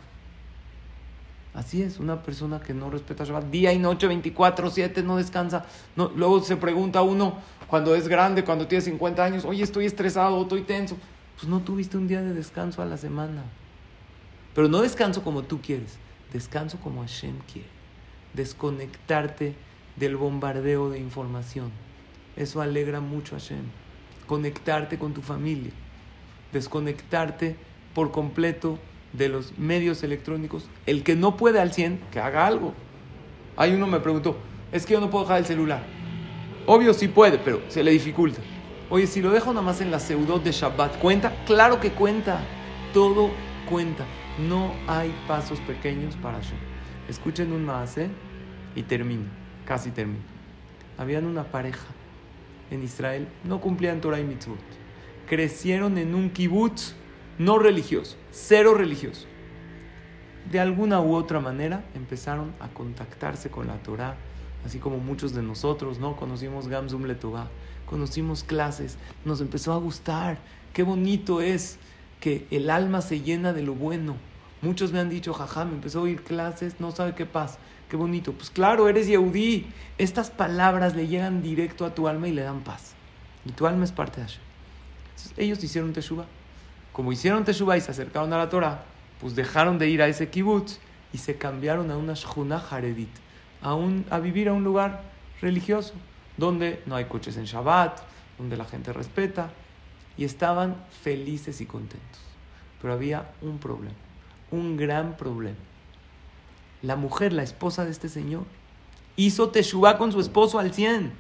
Así 1.55 1.83
es, 1.83 1.99
una 1.99 2.23
persona 2.23 2.61
que 2.61 2.75
no 2.75 2.91
respeta 2.91 3.25
Shabbat 3.25 3.45
día 3.47 3.73
y 3.73 3.79
noche, 3.79 4.07
24, 4.07 4.71
7, 4.71 5.03
no 5.03 5.17
descansa. 5.17 5.65
No, 5.97 6.13
luego 6.15 6.43
se 6.43 6.57
pregunta 6.57 7.01
uno, 7.01 7.39
cuando 7.67 7.95
es 7.95 8.09
grande, 8.09 8.45
cuando 8.45 8.67
tiene 8.67 8.83
50 8.83 9.25
años, 9.25 9.45
oye, 9.47 9.63
estoy 9.63 9.87
estresado, 9.87 10.43
estoy 10.43 10.63
tenso. 10.63 10.97
Pues 11.37 11.49
no 11.49 11.61
tuviste 11.61 11.97
un 11.97 12.09
día 12.09 12.21
de 12.21 12.35
descanso 12.35 12.83
a 12.83 12.85
la 12.85 12.99
semana. 12.99 13.43
Pero 14.57 14.69
no 14.69 14.81
descanso 14.81 15.23
como 15.23 15.43
tú 15.43 15.61
quieres, 15.61 15.99
descanso 16.33 16.79
como 16.81 17.03
Hashem 17.03 17.37
quiere. 17.53 17.69
Desconectarte 18.33 19.55
del 19.97 20.17
bombardeo 20.17 20.89
de 20.89 20.99
información. 20.99 21.71
Eso 22.37 22.63
alegra 22.63 23.01
mucho 23.01 23.37
a 23.37 23.39
Hashem. 23.39 23.65
Conectarte 24.27 24.99
con 24.99 25.13
tu 25.13 25.21
familia. 25.21 25.73
Desconectarte 26.55 27.57
por 27.95 28.13
completo 28.13 28.79
de 29.13 29.29
los 29.29 29.59
medios 29.59 30.03
electrónicos, 30.03 30.71
el 30.87 31.03
que 31.03 31.17
no 31.17 31.37
puede 31.37 31.61
al 31.61 31.75
100, 31.75 32.01
que 32.11 32.21
haga 32.21 32.47
algo. 32.47 32.73
Hay 33.59 33.75
uno 33.75 33.87
me 33.87 34.01
preguntó, 34.01 34.39
es 34.73 34.87
que 34.87 34.95
yo 34.95 35.01
no 35.01 35.11
puedo 35.11 35.25
dejar 35.25 35.41
el 35.41 35.47
celular. 35.47 35.83
Obvio 36.65 36.95
sí 36.95 37.09
puede, 37.09 37.37
pero 37.37 37.61
se 37.69 37.85
le 37.85 37.91
dificulta. 37.91 38.41
Oye, 38.89 39.07
si 39.07 39.21
lo 39.21 39.33
dejo 39.33 39.51
nada 39.53 39.67
más 39.67 39.83
en 39.83 39.91
la 39.91 40.01
seudot 40.01 40.43
de 40.43 40.53
Shabbat, 40.53 40.99
¿cuenta? 40.99 41.45
Claro 41.45 41.79
que 41.79 41.91
cuenta. 41.91 42.41
Todo 42.95 43.31
cuenta. 43.69 44.07
No 44.37 44.77
hay 44.87 45.15
pasos 45.27 45.61
pequeños 45.61 46.17
para 46.17 46.41
eso. 46.41 46.57
Escuchen 47.09 47.53
un 47.53 47.65
más, 47.65 47.97
¿eh? 47.97 48.11
Y 48.75 48.83
termino. 48.83 49.31
Casi 49.65 49.91
termino. 49.91 50.25
Habían 50.99 51.27
una 51.27 51.45
pareja 51.51 51.87
en 52.71 52.83
Israel, 52.83 53.29
no 53.45 53.61
cumplían 53.61 54.01
Torah 54.01 54.21
y 54.21 54.25
Mitzvot. 54.25 54.59
Crecieron 55.27 55.99
en 55.99 56.15
un 56.15 56.31
kibutz 56.31 56.95
no 57.39 57.59
religioso, 57.59 58.17
cero 58.31 58.75
religioso. 58.75 59.27
De 60.51 60.61
alguna 60.61 61.01
u 61.01 61.15
otra 61.15 61.41
manera 61.41 61.85
empezaron 61.95 62.55
a 62.61 62.69
contactarse 62.69 63.51
con 63.51 63.67
la 63.67 63.83
Torah, 63.83 64.17
así 64.65 64.79
como 64.79 64.99
muchos 64.99 65.35
de 65.35 65.43
nosotros, 65.43 65.99
¿no? 65.99 66.17
Conocimos 66.17 66.69
Gamzum 66.69 67.05
Letová, 67.05 67.51
conocimos 67.85 68.45
clases, 68.45 68.99
nos 69.25 69.41
empezó 69.41 69.73
a 69.73 69.79
gustar. 69.79 70.39
Qué 70.73 70.83
bonito 70.83 71.41
es 71.41 71.79
que 72.21 72.47
el 72.51 72.71
alma 72.71 73.03
se 73.03 73.21
llena 73.21 73.53
de 73.53 73.63
lo 73.63 73.75
bueno. 73.75 74.17
Muchos 74.63 74.93
me 74.93 75.01
han 75.01 75.11
dicho, 75.11 75.35
jaja, 75.35 75.65
me 75.65 75.75
empezó 75.75 76.01
a 76.01 76.03
oír 76.03 76.23
clases, 76.23 76.81
no 76.81 76.91
sabe 76.91 77.15
qué 77.15 77.27
pasa. 77.27 77.59
Qué 77.89 77.97
bonito. 77.97 78.33
Pues 78.33 78.51
claro, 78.51 78.89
eres 78.89 79.07
Yehudí. 79.07 79.67
Estas 79.99 80.31
palabras 80.31 80.97
le 80.97 81.07
llegan 81.07 81.43
directo 81.43 81.85
a 81.85 81.95
tu 81.95 82.09
alma 82.09 82.27
y 82.27 82.33
le 82.33 82.43
dan 82.43 82.61
paz. 82.61 82.95
Y 83.45 83.53
tu 83.53 83.67
alma 83.67 83.85
es 83.85 83.93
parte 83.93 84.21
de 84.21 84.27
Hashem. 84.27 84.43
ellos 85.37 85.63
hicieron 85.63 85.93
Teshuvah 85.93 86.27
como 86.97 87.13
hicieron 87.13 87.45
Teshuvah 87.45 87.77
y 87.77 87.83
se 87.83 87.91
acercaron 87.91 88.33
a 88.33 88.39
la 88.39 88.49
Torah, 88.49 88.85
pues 89.21 89.37
dejaron 89.37 89.79
de 89.79 89.87
ir 89.87 90.01
a 90.01 90.09
ese 90.09 90.31
kibbutz 90.31 90.79
y 91.13 91.19
se 91.19 91.37
cambiaron 91.37 91.91
a 91.91 91.99
una 91.99 92.15
shchuna 92.15 92.57
haredit, 92.71 93.11
a, 93.61 93.77
a 94.09 94.19
vivir 94.19 94.49
a 94.49 94.55
un 94.55 94.65
lugar 94.65 95.03
religioso, 95.43 95.93
donde 96.39 96.83
no 96.87 96.97
hay 96.97 97.05
coches 97.05 97.37
en 97.37 97.45
Shabbat, 97.45 98.01
donde 98.39 98.57
la 98.57 98.65
gente 98.65 98.95
respeta, 98.95 99.51
y 100.17 100.25
estaban 100.25 100.77
felices 101.03 101.61
y 101.61 101.67
contentos. 101.67 102.21
Pero 102.81 102.95
había 102.95 103.31
un 103.43 103.59
problema, 103.59 103.97
un 104.51 104.77
gran 104.77 105.17
problema. 105.17 105.57
La 106.83 106.97
mujer, 106.97 107.33
la 107.33 107.43
esposa 107.43 107.85
de 107.85 107.91
este 107.91 108.09
señor, 108.09 108.45
hizo 109.17 109.51
Teshuvah 109.51 109.99
con 109.99 110.13
su 110.13 110.21
esposo 110.21 110.59
al 110.59 110.73
100. 110.73 111.13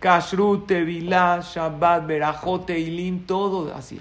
Kashrut, 0.00 0.66
Tevilá, 0.66 1.40
Shabbat, 1.40 2.06
Berajot, 2.06 2.66
Teilim, 2.66 3.24
todo 3.24 3.74
hacía 3.74 4.00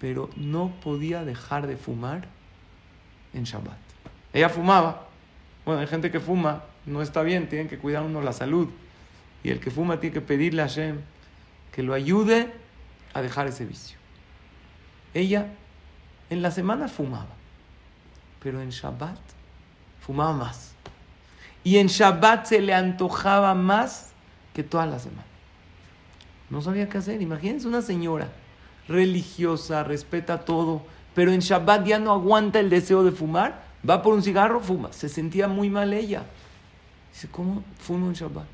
pero 0.00 0.30
no 0.34 0.72
podía 0.82 1.24
dejar 1.24 1.66
de 1.66 1.76
fumar 1.76 2.26
en 3.34 3.44
Shabbat. 3.44 3.78
Ella 4.32 4.48
fumaba. 4.48 5.06
Bueno, 5.64 5.82
hay 5.82 5.86
gente 5.86 6.10
que 6.10 6.18
fuma, 6.18 6.64
no 6.86 7.02
está 7.02 7.22
bien, 7.22 7.48
tienen 7.48 7.68
que 7.68 7.78
cuidar 7.78 8.02
uno 8.02 8.22
la 8.22 8.32
salud. 8.32 8.68
Y 9.44 9.50
el 9.50 9.60
que 9.60 9.70
fuma 9.70 10.00
tiene 10.00 10.14
que 10.14 10.22
pedirle 10.22 10.62
a 10.62 10.68
Hashem 10.68 11.00
que 11.72 11.82
lo 11.82 11.94
ayude 11.94 12.52
a 13.14 13.22
dejar 13.22 13.46
ese 13.46 13.64
vicio. 13.64 13.98
Ella 15.14 15.48
en 16.30 16.42
la 16.42 16.50
semana 16.50 16.88
fumaba, 16.88 17.34
pero 18.42 18.60
en 18.60 18.70
Shabbat 18.70 19.18
fumaba 20.00 20.32
más. 20.32 20.72
Y 21.62 21.78
en 21.78 21.88
Shabbat 21.88 22.46
se 22.46 22.60
le 22.60 22.74
antojaba 22.74 23.54
más 23.54 24.12
que 24.54 24.62
toda 24.62 24.86
la 24.86 24.98
semana. 24.98 25.24
No 26.48 26.62
sabía 26.62 26.88
qué 26.88 26.98
hacer. 26.98 27.20
Imagínense 27.22 27.68
una 27.68 27.82
señora 27.82 28.28
religiosa, 28.88 29.84
respeta 29.84 30.44
todo, 30.44 30.82
pero 31.14 31.32
en 31.32 31.40
Shabbat 31.40 31.86
ya 31.86 31.98
no 31.98 32.12
aguanta 32.12 32.58
el 32.60 32.70
deseo 32.70 33.04
de 33.04 33.12
fumar, 33.12 33.62
va 33.88 34.02
por 34.02 34.14
un 34.14 34.22
cigarro, 34.22 34.60
fuma. 34.60 34.92
Se 34.92 35.08
sentía 35.08 35.48
muy 35.48 35.70
mal 35.70 35.92
ella. 35.92 36.24
Dice, 37.12 37.28
¿cómo 37.28 37.62
fumo 37.78 38.06
en 38.08 38.14
Shabbat? 38.14 38.46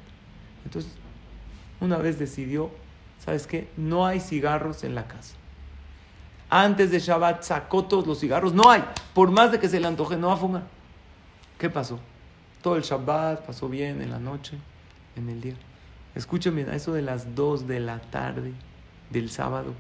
Entonces, 0.65 0.93
una 1.81 1.99
vez 1.99 2.19
decidió 2.19 2.71
¿sabes 3.27 3.47
qué? 3.47 3.69
No 3.77 4.07
hay 4.07 4.21
cigarros 4.21 4.85
en 4.85 4.95
la 4.95 5.07
casa. 5.07 5.35
Antes 6.49 6.91
de 6.91 7.01
Shabbat 7.01 7.43
sacó 7.43 7.85
todos 7.85 8.07
los 8.07 8.21
cigarros. 8.21 8.55
No 8.55 8.71
hay. 8.71 8.83
Por 9.13 9.31
más 9.31 9.53
de 9.53 9.59
que 9.59 9.69
se 9.69 9.81
le 9.81 9.87
antoje, 9.87 10.17
no 10.17 10.29
va 10.29 10.35
a 10.35 10.39
fumar. 10.39 10.63
¿Qué 11.59 11.69
pasó? 11.69 11.99
Todo 12.63 12.77
el 12.77 12.83
Shabbat 12.83 13.45
pasó 13.45 13.69
bien 13.69 14.01
en 14.01 14.11
la 14.11 14.19
noche, 14.19 14.57
en 15.17 15.29
el 15.29 15.41
día. 15.41 15.55
Escuchen 16.15 16.55
bien, 16.55 16.71
a 16.71 16.77
eso 16.77 16.95
de 16.95 17.03
las 17.03 17.35
2 17.35 17.67
de 17.67 17.81
la 17.81 17.99
tarde 17.99 18.53
del 19.11 19.29
sábado, 19.29 19.75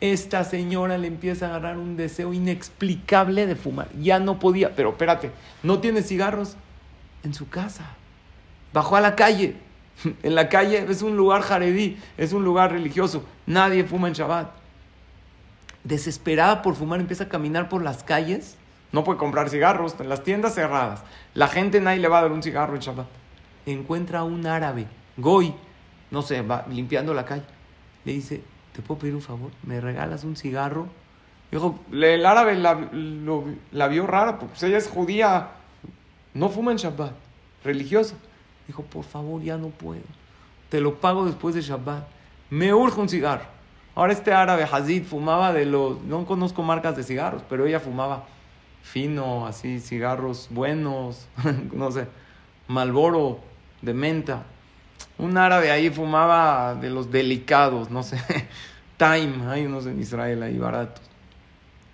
esta 0.00 0.42
señora 0.44 0.98
le 0.98 1.06
empieza 1.06 1.46
a 1.46 1.48
agarrar 1.50 1.78
un 1.78 1.96
deseo 1.96 2.32
inexplicable 2.32 3.46
de 3.46 3.54
fumar. 3.54 3.88
Ya 4.00 4.18
no 4.18 4.38
podía, 4.38 4.74
pero 4.74 4.90
espérate, 4.90 5.30
no 5.62 5.78
tiene 5.78 6.02
cigarros 6.02 6.56
en 7.22 7.34
su 7.34 7.48
casa. 7.48 7.84
Bajó 8.72 8.96
a 8.96 9.00
la 9.00 9.14
calle. 9.14 9.56
En 10.22 10.34
la 10.34 10.48
calle 10.48 10.84
es 10.88 11.02
un 11.02 11.16
lugar 11.16 11.42
jaredí, 11.42 11.98
es 12.16 12.32
un 12.32 12.44
lugar 12.44 12.72
religioso. 12.72 13.24
Nadie 13.46 13.84
fuma 13.84 14.08
en 14.08 14.14
Shabbat. 14.14 14.50
Desesperada 15.84 16.62
por 16.62 16.74
fumar, 16.74 17.00
empieza 17.00 17.24
a 17.24 17.28
caminar 17.28 17.68
por 17.68 17.82
las 17.82 18.04
calles. 18.04 18.56
No 18.92 19.04
puede 19.04 19.18
comprar 19.18 19.48
cigarros 19.48 19.96
en 19.98 20.08
las 20.08 20.22
tiendas 20.22 20.54
cerradas. 20.54 21.02
La 21.34 21.48
gente 21.48 21.80
nadie 21.80 22.00
le 22.00 22.08
va 22.08 22.18
a 22.18 22.22
dar 22.22 22.32
un 22.32 22.42
cigarro 22.42 22.74
en 22.74 22.80
Shabbat. 22.80 23.06
Encuentra 23.66 24.20
a 24.20 24.24
un 24.24 24.46
árabe, 24.46 24.86
Goy, 25.16 25.54
no 26.10 26.22
sé, 26.22 26.42
va 26.42 26.66
limpiando 26.68 27.14
la 27.14 27.24
calle. 27.24 27.44
Le 28.04 28.12
dice, 28.12 28.42
¿te 28.72 28.82
puedo 28.82 29.00
pedir 29.00 29.14
un 29.14 29.22
favor? 29.22 29.50
¿Me 29.62 29.80
regalas 29.80 30.24
un 30.24 30.36
cigarro? 30.36 30.88
Dijo, 31.50 31.78
el 31.92 32.24
árabe 32.24 32.54
la, 32.56 32.88
la 33.72 33.88
vio 33.88 34.06
rara, 34.06 34.38
pues 34.38 34.62
ella 34.62 34.78
es 34.78 34.88
judía, 34.88 35.50
no 36.34 36.48
fuma 36.48 36.72
en 36.72 36.78
Shabbat, 36.78 37.12
religiosa. 37.62 38.16
Dijo, 38.66 38.82
por 38.82 39.04
favor, 39.04 39.42
ya 39.42 39.56
no 39.56 39.68
puedo. 39.68 40.02
Te 40.68 40.80
lo 40.80 41.00
pago 41.00 41.24
después 41.24 41.54
de 41.54 41.62
Shabbat. 41.62 42.04
Me 42.50 42.72
urge 42.72 43.00
un 43.00 43.08
cigarro. 43.08 43.44
Ahora 43.94 44.12
este 44.12 44.32
árabe, 44.32 44.66
Hazid, 44.70 45.04
fumaba 45.04 45.52
de 45.52 45.66
los... 45.66 46.00
No 46.02 46.24
conozco 46.24 46.62
marcas 46.62 46.96
de 46.96 47.02
cigarros, 47.02 47.42
pero 47.48 47.66
ella 47.66 47.80
fumaba 47.80 48.24
fino, 48.82 49.46
así, 49.46 49.80
cigarros 49.80 50.48
buenos, 50.50 51.28
no 51.72 51.90
sé, 51.90 52.06
Malboro 52.68 53.40
de 53.80 53.94
menta. 53.94 54.44
Un 55.18 55.36
árabe 55.36 55.70
ahí 55.70 55.90
fumaba 55.90 56.74
de 56.74 56.90
los 56.90 57.10
delicados, 57.10 57.90
no 57.90 58.02
sé, 58.02 58.18
Time, 58.96 59.46
hay 59.48 59.66
unos 59.66 59.86
en 59.86 60.00
Israel 60.00 60.42
ahí 60.42 60.58
baratos. 60.58 61.02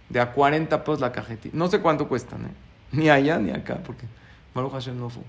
De 0.08 0.20
a 0.20 0.32
40 0.32 0.84
pesos 0.84 1.00
la 1.00 1.12
cajetilla. 1.12 1.54
No 1.56 1.68
sé 1.68 1.80
cuánto 1.80 2.08
cuestan, 2.08 2.46
¿eh? 2.46 2.54
Ni 2.92 3.08
allá 3.08 3.38
ni 3.38 3.50
acá, 3.50 3.78
porque 3.84 4.06
Baruch 4.54 4.72
Hashem 4.72 4.98
no 4.98 5.08
fuma. 5.08 5.26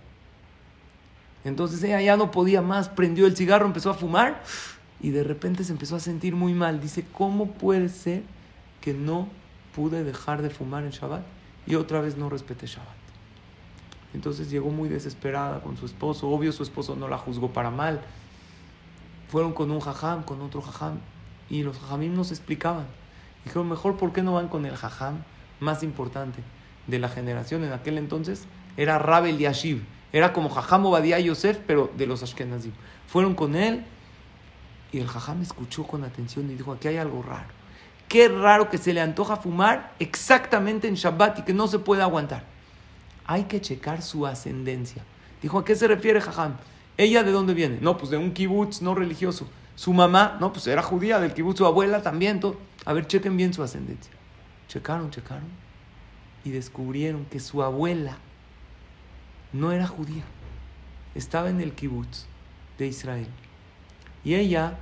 Entonces 1.43 1.81
ella 1.83 2.01
ya 2.01 2.17
no 2.17 2.31
podía 2.31 2.61
más, 2.61 2.89
prendió 2.89 3.25
el 3.25 3.35
cigarro, 3.35 3.65
empezó 3.65 3.89
a 3.89 3.93
fumar 3.93 4.43
y 5.01 5.11
de 5.11 5.23
repente 5.23 5.63
se 5.63 5.71
empezó 5.71 5.95
a 5.95 5.99
sentir 5.99 6.35
muy 6.35 6.53
mal. 6.53 6.81
Dice, 6.81 7.05
¿cómo 7.13 7.51
puede 7.51 7.89
ser 7.89 8.23
que 8.81 8.93
no 8.93 9.27
pude 9.73 10.03
dejar 10.03 10.41
de 10.41 10.49
fumar 10.49 10.83
en 10.83 10.91
Shabbat 10.91 11.23
y 11.65 11.75
otra 11.75 12.01
vez 12.01 12.17
no 12.17 12.29
respeté 12.29 12.67
Shabbat? 12.67 12.99
Entonces 14.13 14.49
llegó 14.49 14.69
muy 14.71 14.89
desesperada 14.89 15.61
con 15.61 15.77
su 15.77 15.85
esposo. 15.85 16.29
Obvio 16.29 16.51
su 16.51 16.63
esposo 16.63 16.95
no 16.95 17.07
la 17.07 17.17
juzgó 17.17 17.53
para 17.53 17.69
mal. 17.69 18.01
Fueron 19.29 19.53
con 19.53 19.71
un 19.71 19.79
jajam, 19.79 20.23
con 20.23 20.41
otro 20.41 20.61
jajam 20.61 20.97
y 21.49 21.63
los 21.63 21.77
jajamim 21.79 22.15
nos 22.15 22.31
explicaban. 22.31 22.87
Dijeron, 23.45 23.69
mejor, 23.69 23.97
¿por 23.97 24.11
qué 24.11 24.23
no 24.23 24.33
van 24.33 24.49
con 24.49 24.65
el 24.65 24.75
jajam 24.75 25.23
más 25.59 25.83
importante 25.83 26.39
de 26.87 26.99
la 26.99 27.07
generación 27.07 27.63
en 27.63 27.71
aquel 27.71 27.97
entonces? 27.97 28.45
Era 28.75 28.97
Rabel 28.97 29.37
Yashiv 29.37 29.83
era 30.11 30.33
como 30.33 30.49
Jajam 30.49 30.85
Obadiah 30.85 31.19
Yosef, 31.19 31.59
pero 31.65 31.91
de 31.95 32.07
los 32.07 32.23
Ashkenazim. 32.23 32.71
Fueron 33.07 33.35
con 33.35 33.55
él 33.55 33.83
y 34.91 34.99
el 34.99 35.07
Jajam 35.07 35.41
escuchó 35.41 35.83
con 35.83 36.03
atención 36.03 36.49
y 36.49 36.55
dijo, 36.55 36.71
aquí 36.71 36.87
hay 36.87 36.97
algo 36.97 37.21
raro. 37.21 37.47
Qué 38.07 38.27
raro 38.27 38.69
que 38.69 38.79
se 38.79 38.91
le 38.93 39.01
antoja 39.01 39.37
fumar 39.37 39.93
exactamente 39.99 40.87
en 40.87 40.95
Shabbat 40.95 41.39
y 41.39 41.41
que 41.43 41.53
no 41.53 41.67
se 41.67 41.77
puede 41.77 42.01
aguantar. 42.01 42.43
Hay 43.25 43.43
que 43.43 43.61
checar 43.61 44.01
su 44.01 44.25
ascendencia. 44.25 45.03
Dijo, 45.43 45.59
¿a 45.59 45.65
qué 45.65 45.75
se 45.75 45.87
refiere 45.87 46.19
Jajam? 46.19 46.55
¿Ella 46.97 47.23
de 47.23 47.31
dónde 47.31 47.53
viene? 47.53 47.77
No, 47.81 47.97
pues 47.97 48.09
de 48.09 48.17
un 48.17 48.33
kibutz 48.33 48.81
no 48.81 48.95
religioso. 48.95 49.47
Su 49.75 49.93
mamá, 49.93 50.37
no, 50.41 50.51
pues 50.51 50.65
era 50.67 50.81
judía 50.81 51.19
del 51.19 51.33
kibutz, 51.33 51.59
su 51.59 51.65
abuela 51.65 52.01
también. 52.01 52.39
Todo. 52.39 52.57
A 52.85 52.93
ver, 52.93 53.05
chequen 53.05 53.37
bien 53.37 53.53
su 53.53 53.61
ascendencia. 53.61 54.11
Checaron, 54.67 55.11
checaron 55.11 55.47
y 56.43 56.49
descubrieron 56.49 57.25
que 57.25 57.39
su 57.39 57.61
abuela 57.61 58.17
no 59.53 59.71
era 59.71 59.87
judía, 59.87 60.23
estaba 61.15 61.49
en 61.49 61.61
el 61.61 61.73
kibutz 61.73 62.25
de 62.77 62.87
Israel. 62.87 63.27
Y 64.23 64.35
ella 64.35 64.77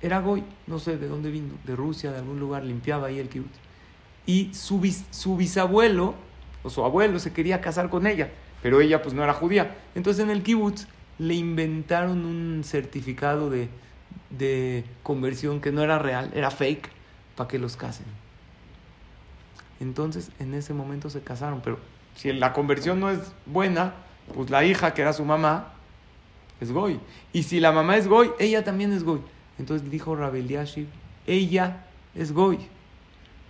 era 0.00 0.20
goy, 0.20 0.44
no 0.66 0.78
sé 0.78 0.96
de 0.96 1.08
dónde 1.08 1.30
vino, 1.30 1.54
de 1.64 1.76
Rusia, 1.76 2.12
de 2.12 2.18
algún 2.18 2.38
lugar, 2.38 2.64
limpiaba 2.64 3.08
ahí 3.08 3.18
el 3.18 3.28
kibutz. 3.28 3.58
Y 4.26 4.52
su, 4.54 4.80
su 5.10 5.36
bisabuelo, 5.36 6.14
o 6.62 6.70
su 6.70 6.84
abuelo, 6.84 7.18
se 7.18 7.32
quería 7.32 7.60
casar 7.60 7.90
con 7.90 8.06
ella, 8.06 8.30
pero 8.62 8.80
ella 8.80 9.02
pues 9.02 9.14
no 9.14 9.22
era 9.22 9.32
judía. 9.32 9.76
Entonces 9.94 10.24
en 10.24 10.30
el 10.30 10.42
kibutz 10.42 10.86
le 11.18 11.34
inventaron 11.34 12.24
un 12.24 12.62
certificado 12.64 13.50
de, 13.50 13.68
de 14.30 14.84
conversión 15.02 15.60
que 15.60 15.72
no 15.72 15.82
era 15.82 15.98
real, 15.98 16.30
era 16.34 16.50
fake, 16.50 16.90
para 17.36 17.48
que 17.48 17.58
los 17.58 17.76
casen. 17.76 18.06
Entonces 19.80 20.30
en 20.38 20.54
ese 20.54 20.74
momento 20.74 21.10
se 21.10 21.20
casaron, 21.20 21.60
pero 21.62 21.78
si 22.18 22.32
la 22.32 22.52
conversión 22.52 22.98
no 22.98 23.10
es 23.10 23.20
buena, 23.46 23.94
pues 24.34 24.50
la 24.50 24.64
hija, 24.64 24.92
que 24.92 25.02
era 25.02 25.12
su 25.12 25.24
mamá, 25.24 25.68
es 26.60 26.72
Goy. 26.72 26.98
Y 27.32 27.44
si 27.44 27.60
la 27.60 27.70
mamá 27.70 27.96
es 27.96 28.08
Goy, 28.08 28.32
ella 28.40 28.64
también 28.64 28.92
es 28.92 29.04
Goy. 29.04 29.20
Entonces 29.56 29.88
dijo 29.88 30.16
Rabel 30.16 30.48
Yashiv, 30.48 30.88
ella 31.28 31.84
es 32.16 32.32
Goy. 32.32 32.58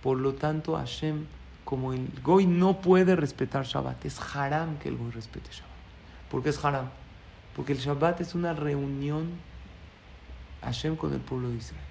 Por 0.03 0.19
lo 0.19 0.35
tanto, 0.35 0.77
Hashem, 0.77 1.25
como 1.65 1.93
el 1.93 2.11
Goy 2.23 2.45
no 2.45 2.79
puede 2.79 3.15
respetar 3.15 3.65
Shabbat, 3.65 4.05
es 4.05 4.19
haram 4.35 4.77
que 4.77 4.89
el 4.89 4.97
Goy 4.97 5.09
respete 5.09 5.49
Shabbat. 5.49 6.29
¿Por 6.29 6.43
qué 6.43 6.49
es 6.49 6.63
haram? 6.63 6.89
Porque 7.55 7.73
el 7.73 7.79
Shabbat 7.79 8.21
es 8.21 8.35
una 8.35 8.53
reunión 8.53 9.31
Hashem 10.61 10.95
con 10.95 11.11
el 11.11 11.21
pueblo 11.21 11.49
de 11.49 11.55
Israel. 11.55 11.81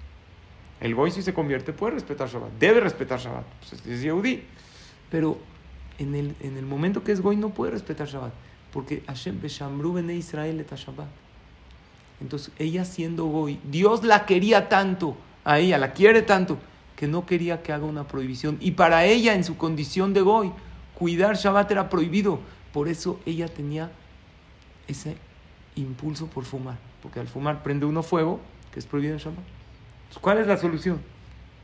El 0.79 0.95
Goy 0.95 1.11
si 1.11 1.23
se 1.23 1.33
convierte 1.33 1.73
puede 1.73 1.95
respetar 1.95 2.29
Shabbat, 2.29 2.53
debe 2.57 2.79
respetar 2.79 3.19
Shabbat, 3.19 3.43
pues 3.59 3.85
es 3.85 4.01
Yehudi. 4.01 4.45
Pero 5.11 5.37
en 5.99 6.15
el, 6.15 6.35
en 6.39 6.67
momento 6.67 7.03
que 7.03 7.11
es 7.11 7.21
Goy 7.21 7.35
no 7.35 7.49
puede 7.49 7.73
respetar 7.73 8.07
Shabbat, 8.07 8.33
porque 8.71 9.03
Hashem 9.07 9.39
Beshamru 9.41 9.93
Bene 9.93 10.15
Israel 10.15 10.59
eta 10.59 10.75
Shabbat. 10.75 11.07
Entonces, 12.21 12.51
ella 12.57 12.85
siendo 12.85 13.25
Goy, 13.25 13.59
Dios 13.69 14.03
la 14.03 14.25
quería 14.25 14.69
tanto, 14.69 15.15
a 15.43 15.59
ella 15.59 15.77
la 15.77 15.93
quiere 15.93 16.21
tanto, 16.21 16.57
que 16.95 17.07
no 17.07 17.25
quería 17.25 17.61
que 17.61 17.73
haga 17.73 17.85
una 17.85 18.07
prohibición. 18.07 18.57
Y 18.59 18.71
para 18.71 19.05
ella, 19.05 19.33
en 19.35 19.43
su 19.43 19.57
condición 19.57 20.13
de 20.13 20.21
Goy, 20.21 20.51
cuidar 20.95 21.35
Shabbat 21.35 21.71
era 21.71 21.89
prohibido. 21.89 22.39
Por 22.73 22.87
eso 22.87 23.19
ella 23.25 23.47
tenía 23.47 23.91
ese 24.87 25.17
impulso 25.75 26.27
por 26.27 26.45
fumar, 26.45 26.77
porque 27.01 27.19
al 27.19 27.27
fumar 27.27 27.63
prende 27.63 27.85
uno 27.85 28.03
fuego, 28.03 28.39
que 28.71 28.79
es 28.79 28.85
prohibido 28.85 29.13
en 29.13 29.19
Shabbat. 29.19 29.43
¿Cuál 30.21 30.39
es 30.39 30.47
la 30.47 30.57
solución? 30.57 31.01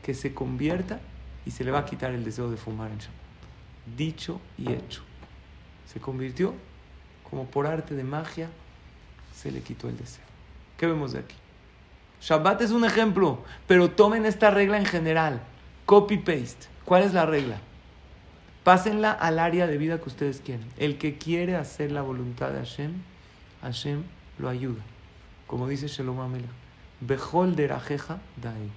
Que 0.02 0.14
se 0.14 0.32
convierta 0.32 1.00
y 1.44 1.50
se 1.50 1.64
le 1.64 1.70
va 1.70 1.80
a 1.80 1.84
quitar 1.84 2.12
el 2.12 2.24
deseo 2.24 2.50
de 2.50 2.56
fumar 2.56 2.90
en 2.90 2.98
Shabbat 2.98 3.25
dicho 3.96 4.40
y 4.58 4.72
hecho. 4.72 5.02
Se 5.86 6.00
convirtió 6.00 6.54
como 7.28 7.46
por 7.46 7.66
arte 7.66 7.94
de 7.94 8.04
magia, 8.04 8.48
se 9.34 9.50
le 9.50 9.60
quitó 9.60 9.88
el 9.88 9.96
deseo. 9.96 10.24
¿Qué 10.76 10.86
vemos 10.86 11.12
de 11.12 11.20
aquí? 11.20 11.36
Shabbat 12.20 12.62
es 12.62 12.70
un 12.70 12.84
ejemplo, 12.84 13.42
pero 13.66 13.90
tomen 13.90 14.26
esta 14.26 14.50
regla 14.50 14.78
en 14.78 14.86
general. 14.86 15.42
Copy-paste. 15.84 16.68
¿Cuál 16.84 17.02
es 17.02 17.12
la 17.12 17.26
regla? 17.26 17.58
Pásenla 18.64 19.12
al 19.12 19.38
área 19.38 19.66
de 19.66 19.78
vida 19.78 20.00
que 20.00 20.08
ustedes 20.08 20.40
quieren. 20.40 20.66
El 20.76 20.98
que 20.98 21.18
quiere 21.18 21.56
hacer 21.56 21.92
la 21.92 22.02
voluntad 22.02 22.50
de 22.50 22.58
Hashem, 22.58 22.92
Hashem 23.62 24.02
lo 24.38 24.48
ayuda. 24.48 24.82
Como 25.46 25.68
dice 25.68 25.86
Shalom 25.86 26.20
Amelech. 26.20 26.50
Bejol 27.00 27.54
derajeja 27.56 28.18
dae. 28.40 28.70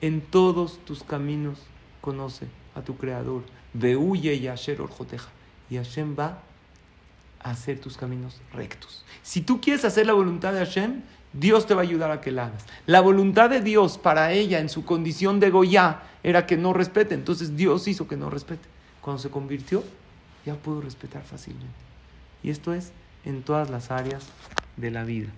En 0.00 0.20
todos 0.20 0.78
tus 0.84 1.02
caminos 1.02 1.58
conoce 2.00 2.46
a 2.74 2.82
tu 2.82 2.96
Creador. 2.96 3.42
Behuye 3.78 4.34
y 4.34 4.48
Asher 4.48 4.80
Orjoteja. 4.80 5.28
Y 5.70 5.76
Hashem 5.76 6.16
va 6.18 6.38
a 7.40 7.50
hacer 7.50 7.80
tus 7.80 7.96
caminos 7.96 8.40
rectos. 8.52 9.04
Si 9.22 9.40
tú 9.40 9.60
quieres 9.60 9.84
hacer 9.84 10.06
la 10.06 10.12
voluntad 10.12 10.52
de 10.52 10.60
Hashem, 10.60 11.02
Dios 11.32 11.66
te 11.66 11.74
va 11.74 11.82
a 11.82 11.84
ayudar 11.84 12.10
a 12.10 12.20
que 12.20 12.30
la 12.30 12.46
hagas. 12.46 12.64
La 12.86 13.00
voluntad 13.00 13.50
de 13.50 13.60
Dios 13.60 13.98
para 13.98 14.32
ella 14.32 14.58
en 14.58 14.68
su 14.68 14.84
condición 14.84 15.40
de 15.40 15.50
Goya 15.50 16.02
era 16.22 16.46
que 16.46 16.56
no 16.56 16.72
respete. 16.72 17.14
Entonces 17.14 17.56
Dios 17.56 17.86
hizo 17.88 18.08
que 18.08 18.16
no 18.16 18.30
respete. 18.30 18.68
Cuando 19.00 19.22
se 19.22 19.30
convirtió, 19.30 19.84
ya 20.44 20.54
pudo 20.54 20.80
respetar 20.80 21.22
fácilmente. 21.22 21.74
Y 22.42 22.50
esto 22.50 22.72
es 22.72 22.92
en 23.24 23.42
todas 23.42 23.70
las 23.70 23.90
áreas 23.90 24.24
de 24.76 24.90
la 24.90 25.04
vida. 25.04 25.28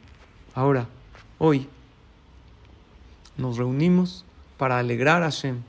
Ahora, 0.55 0.86
hoy 1.39 1.68
nos 3.36 3.57
reunimos 3.57 4.24
para 4.57 4.78
alegrar 4.78 5.22
a 5.22 5.26
Hashem 5.26 5.62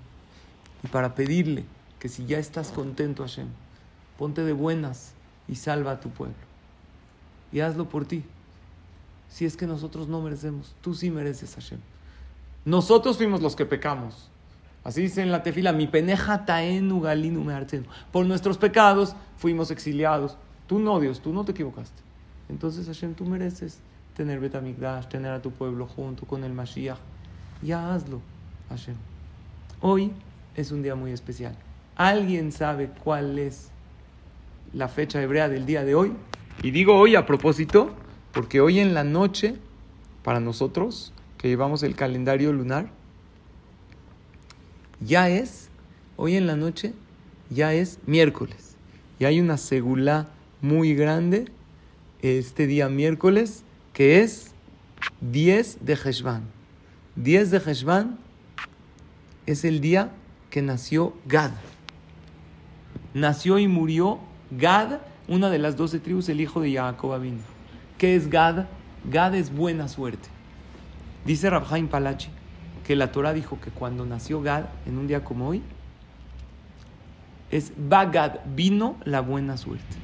y 0.84 0.88
para 0.88 1.16
pedirle 1.16 1.64
que 2.00 2.10
si 2.10 2.26
ya 2.26 2.40
estás 2.40 2.72
contento, 2.72 3.24
Hashem, 3.24 3.48
ponte 4.18 4.44
de 4.44 4.54
buenas 4.54 5.14
y 5.48 5.56
salva 5.56 5.92
a 5.92 6.00
tu 6.00 6.10
pueblo. 6.10 6.36
Y 7.52 7.60
hazlo 7.60 7.90
por 7.90 8.06
ti. 8.06 8.24
Si 9.30 9.46
es 9.46 9.58
que 9.58 9.68
nosotros 9.68 10.08
no 10.08 10.22
merecemos, 10.22 10.76
tú 10.82 10.96
sí 10.96 11.12
mereces, 11.12 11.54
Hashem. 11.56 11.80
Nosotros 12.66 13.18
fuimos 13.18 13.42
los 13.42 13.56
que 13.56 13.66
pecamos. 13.66 14.30
Así 14.84 15.02
dice 15.02 15.22
en 15.22 15.32
la 15.32 15.44
tefila, 15.44 15.74
mi 15.74 15.88
peneja 15.88 16.46
taenu 16.46 17.02
galinu 17.02 17.44
me 17.44 17.54
Por 18.12 18.26
nuestros 18.26 18.58
pecados 18.58 19.16
fuimos 19.38 19.72
exiliados. 19.72 20.38
Tú 20.68 20.80
no, 20.80 21.00
Dios, 21.00 21.20
tú 21.20 21.34
no 21.34 21.44
te 21.44 21.52
equivocaste. 21.52 22.02
Entonces, 22.48 22.88
Hashem, 22.88 23.14
tú 23.14 23.26
mereces 23.26 23.80
tener 24.16 24.40
Betamigdash, 24.40 25.08
tener 25.08 25.32
a 25.32 25.42
tu 25.42 25.52
pueblo 25.52 25.88
junto 25.88 26.26
con 26.26 26.44
el 26.44 26.54
Mashiach. 26.54 26.98
Ya 27.62 27.94
hazlo, 27.94 28.22
Hashem. 28.70 28.96
Hoy 29.82 30.12
es 30.56 30.72
un 30.72 30.82
día 30.82 30.96
muy 30.96 31.12
especial. 31.12 31.56
¿Alguien 32.00 32.54
sabe 32.54 32.90
cuál 33.04 33.38
es 33.38 33.72
la 34.72 34.88
fecha 34.88 35.22
hebrea 35.22 35.50
del 35.50 35.66
día 35.66 35.84
de 35.84 35.96
hoy? 35.96 36.14
Y 36.64 36.72
digo 36.72 36.98
hoy 36.98 37.18
a 37.18 37.26
propósito, 37.26 37.94
porque 38.32 38.62
hoy 38.62 38.80
en 38.80 38.94
la 38.94 39.04
noche, 39.04 39.58
para 40.24 40.40
nosotros, 40.40 41.12
que 41.38 41.50
llevamos 41.50 41.84
el 41.84 41.98
calendario 41.98 42.54
lunar, 42.54 42.90
ya 45.02 45.28
es, 45.28 45.68
hoy 46.16 46.38
en 46.38 46.48
la 46.48 46.56
noche, 46.56 46.94
ya 47.50 47.74
es 47.74 48.00
miércoles. 48.06 48.78
Y 49.20 49.26
hay 49.26 49.42
una 49.42 49.58
segula 49.58 50.30
muy 50.62 50.96
grande 50.96 51.52
este 52.22 52.66
día 52.66 52.88
miércoles, 52.88 53.66
que 53.92 54.22
es 54.22 54.54
10 55.20 55.80
de 55.86 55.96
Heshvan. 55.96 56.44
10 57.18 57.52
de 57.52 57.58
Heshvan 57.58 58.20
es 59.46 59.66
el 59.66 59.82
día 59.82 60.14
que 60.50 60.62
nació 60.62 61.14
Gad. 61.26 61.52
Nació 63.14 63.60
y 63.60 63.68
murió 63.68 64.20
Gad, 64.52 65.00
una 65.28 65.50
de 65.50 65.60
las 65.60 65.78
doce 65.78 66.00
tribus, 66.00 66.30
el 66.30 66.42
hijo 66.42 66.62
de 66.62 66.74
Jacob 66.74 67.20
vino. 67.22 67.40
¿Qué 67.98 68.16
es 68.16 68.30
Gad? 68.30 68.66
Gad 69.10 69.36
es 69.36 69.54
buena 69.54 69.88
suerte. 69.88 70.30
Dice 71.26 71.50
Rabhaim 71.50 71.88
Palachi 71.88 72.30
que 72.86 72.96
la 72.96 73.12
Torah 73.12 73.34
dijo 73.34 73.60
que 73.62 73.70
cuando 73.70 74.04
nació 74.06 74.42
Gad, 74.42 74.66
en 74.88 74.98
un 74.98 75.06
día 75.06 75.24
como 75.24 75.48
hoy, 75.48 75.62
es 77.52 77.72
Bagad, 77.78 78.40
vino 78.56 78.96
la 79.06 79.22
buena 79.22 79.58
suerte. 79.58 79.96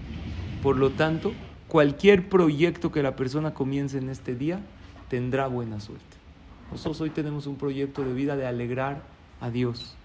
Por 0.61 0.77
lo 0.77 0.91
tanto, 0.91 1.33
cualquier 1.67 2.29
proyecto 2.29 2.91
que 2.91 3.01
la 3.01 3.15
persona 3.15 3.53
comience 3.53 3.97
en 3.97 4.09
este 4.09 4.35
día 4.35 4.59
tendrá 5.09 5.47
buena 5.47 5.79
suerte. 5.79 6.03
Nosotros 6.71 7.01
hoy 7.01 7.09
tenemos 7.09 7.47
un 7.47 7.55
proyecto 7.55 8.03
de 8.03 8.13
vida 8.13 8.35
de 8.35 8.45
alegrar 8.45 9.01
a 9.41 9.49
Dios. 9.49 9.95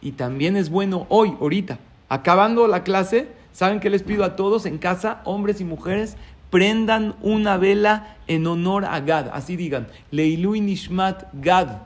Y 0.00 0.12
también 0.12 0.56
es 0.56 0.70
bueno 0.70 1.06
hoy, 1.08 1.34
ahorita, 1.40 1.78
acabando 2.08 2.66
la 2.66 2.84
clase, 2.84 3.28
¿saben 3.52 3.80
qué 3.80 3.90
les 3.90 4.02
pido 4.02 4.24
a 4.24 4.36
todos 4.36 4.66
en 4.66 4.78
casa, 4.78 5.20
hombres 5.24 5.60
y 5.60 5.64
mujeres? 5.64 6.16
Prendan 6.50 7.14
una 7.22 7.56
vela 7.56 8.16
en 8.26 8.46
honor 8.46 8.84
a 8.84 9.00
Gad. 9.00 9.30
Así 9.32 9.56
digan, 9.56 9.88
Leilui 10.10 10.60
Nishmat 10.60 11.24
Gad. 11.34 11.78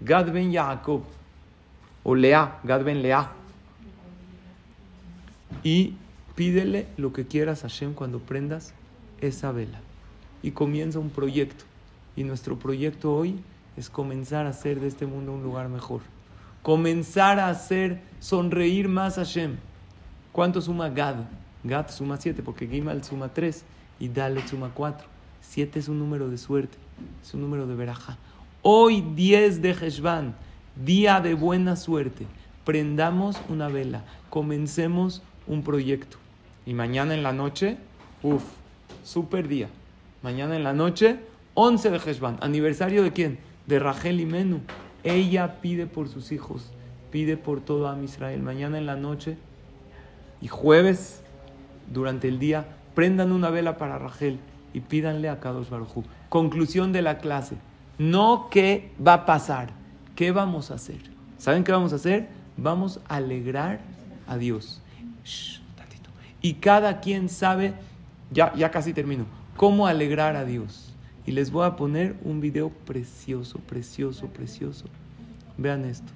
Gad 0.00 0.32
ben 0.32 0.52
Jacob. 0.52 1.02
O 2.02 2.14
Lea, 2.14 2.58
Gad 2.62 2.84
ben 2.84 3.02
Lea. 3.02 3.30
Y 5.62 5.94
Pídele 6.36 6.86
lo 6.98 7.14
que 7.14 7.26
quieras 7.26 7.64
a 7.64 7.68
Hashem 7.68 7.94
cuando 7.94 8.18
prendas 8.18 8.74
esa 9.22 9.52
vela. 9.52 9.80
Y 10.42 10.50
comienza 10.50 10.98
un 10.98 11.08
proyecto. 11.08 11.64
Y 12.14 12.24
nuestro 12.24 12.58
proyecto 12.58 13.14
hoy 13.14 13.40
es 13.76 13.88
comenzar 13.88 14.44
a 14.44 14.50
hacer 14.50 14.80
de 14.80 14.86
este 14.86 15.06
mundo 15.06 15.32
un 15.32 15.42
lugar 15.42 15.70
mejor. 15.70 16.02
Comenzar 16.66 17.38
a 17.38 17.48
hacer 17.48 18.00
sonreír 18.18 18.88
más 18.88 19.18
a 19.18 19.20
Hashem. 19.24 19.54
¿Cuánto 20.32 20.60
suma 20.60 20.88
Gad? 20.88 21.14
Gad 21.62 21.90
suma 21.90 22.16
7 22.16 22.42
porque 22.42 22.66
Gimal 22.66 23.04
suma 23.04 23.28
3 23.28 23.62
y 24.00 24.08
Dalet 24.08 24.48
suma 24.48 24.72
4. 24.74 25.06
7 25.42 25.78
es 25.78 25.86
un 25.86 26.00
número 26.00 26.28
de 26.28 26.38
suerte, 26.38 26.76
es 27.22 27.32
un 27.34 27.42
número 27.42 27.68
de 27.68 27.76
veraja. 27.76 28.18
Hoy 28.62 29.00
10 29.14 29.62
de 29.62 29.70
Heshvan, 29.70 30.34
día 30.84 31.20
de 31.20 31.34
buena 31.34 31.76
suerte. 31.76 32.26
Prendamos 32.64 33.40
una 33.48 33.68
vela, 33.68 34.02
comencemos 34.28 35.22
un 35.46 35.62
proyecto. 35.62 36.16
Y 36.66 36.74
mañana 36.74 37.14
en 37.14 37.22
la 37.22 37.32
noche, 37.32 37.76
uff, 38.24 38.42
super 39.04 39.46
día. 39.46 39.68
Mañana 40.20 40.56
en 40.56 40.64
la 40.64 40.72
noche, 40.72 41.20
11 41.54 41.90
de 41.90 41.98
Heshvan. 41.98 42.38
¿Aniversario 42.40 43.04
de 43.04 43.12
quién? 43.12 43.38
De 43.68 43.78
Rachel 43.78 44.18
y 44.18 44.26
Menú. 44.26 44.62
Ella 45.06 45.60
pide 45.60 45.86
por 45.86 46.08
sus 46.08 46.32
hijos, 46.32 46.70
pide 47.10 47.36
por 47.36 47.60
todo 47.60 47.88
a 47.88 48.02
Israel. 48.02 48.42
Mañana 48.42 48.78
en 48.78 48.86
la 48.86 48.96
noche 48.96 49.38
y 50.40 50.48
jueves, 50.48 51.22
durante 51.92 52.28
el 52.28 52.38
día, 52.38 52.66
prendan 52.94 53.32
una 53.32 53.50
vela 53.50 53.78
para 53.78 53.98
Rachel 53.98 54.38
y 54.74 54.80
pídanle 54.80 55.28
a 55.28 55.40
Kadosh 55.40 55.70
Baruj 55.70 56.04
Conclusión 56.28 56.92
de 56.92 57.02
la 57.02 57.18
clase. 57.18 57.56
No 57.98 58.48
qué 58.50 58.92
va 59.04 59.14
a 59.14 59.26
pasar, 59.26 59.70
qué 60.14 60.32
vamos 60.32 60.70
a 60.70 60.74
hacer. 60.74 61.00
¿Saben 61.38 61.64
qué 61.64 61.72
vamos 61.72 61.92
a 61.92 61.96
hacer? 61.96 62.28
Vamos 62.56 63.00
a 63.08 63.16
alegrar 63.16 63.80
a 64.26 64.36
Dios 64.36 64.82
y 66.46 66.54
cada 66.54 67.00
quien 67.00 67.28
sabe, 67.28 67.74
ya, 68.30 68.54
ya 68.54 68.70
casi 68.70 68.92
termino, 68.92 69.26
cómo 69.56 69.88
alegrar 69.88 70.36
a 70.36 70.44
Dios. 70.44 70.85
Y 71.26 71.32
les 71.32 71.50
voy 71.50 71.66
a 71.66 71.76
poner 71.76 72.16
un 72.22 72.40
video 72.40 72.70
precioso, 72.70 73.58
precioso, 73.58 74.28
precioso. 74.28 74.86
Vean 75.58 75.84
esto. 75.84 76.12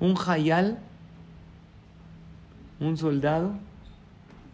Un 0.00 0.16
jayal, 0.16 0.80
un 2.80 2.96
soldado, 2.96 3.54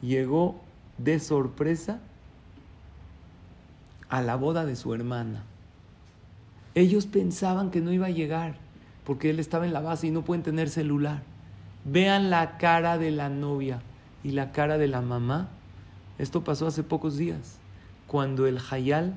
llegó 0.03 0.61
de 0.99 1.19
sorpresa 1.19 2.01
a 4.11 4.21
la 4.21 4.37
boda 4.37 4.67
de 4.67 4.77
su 4.77 4.93
hermana. 4.93 5.45
Ellos 6.75 7.07
pensaban 7.07 7.71
que 7.71 7.81
no 7.81 7.93
iba 7.93 8.07
a 8.07 8.11
llegar 8.11 8.57
porque 9.05 9.31
él 9.31 9.41
estaba 9.41 9.67
en 9.67 9.73
la 9.73 9.81
base 9.81 10.09
y 10.09 10.11
no 10.11 10.23
pueden 10.23 10.43
tener 10.43 10.69
celular. 10.69 11.23
Vean 11.85 12.29
la 12.29 12.59
cara 12.59 12.99
de 12.99 13.11
la 13.11 13.29
novia 13.29 13.81
y 14.23 14.33
la 14.33 14.53
cara 14.53 14.79
de 14.79 14.89
la 14.89 15.01
mamá. 15.01 15.49
Esto 16.19 16.45
pasó 16.45 16.67
hace 16.67 16.83
pocos 16.83 17.17
días, 17.17 17.60
cuando 18.11 18.49
el 18.49 18.59
Hayal 18.59 19.15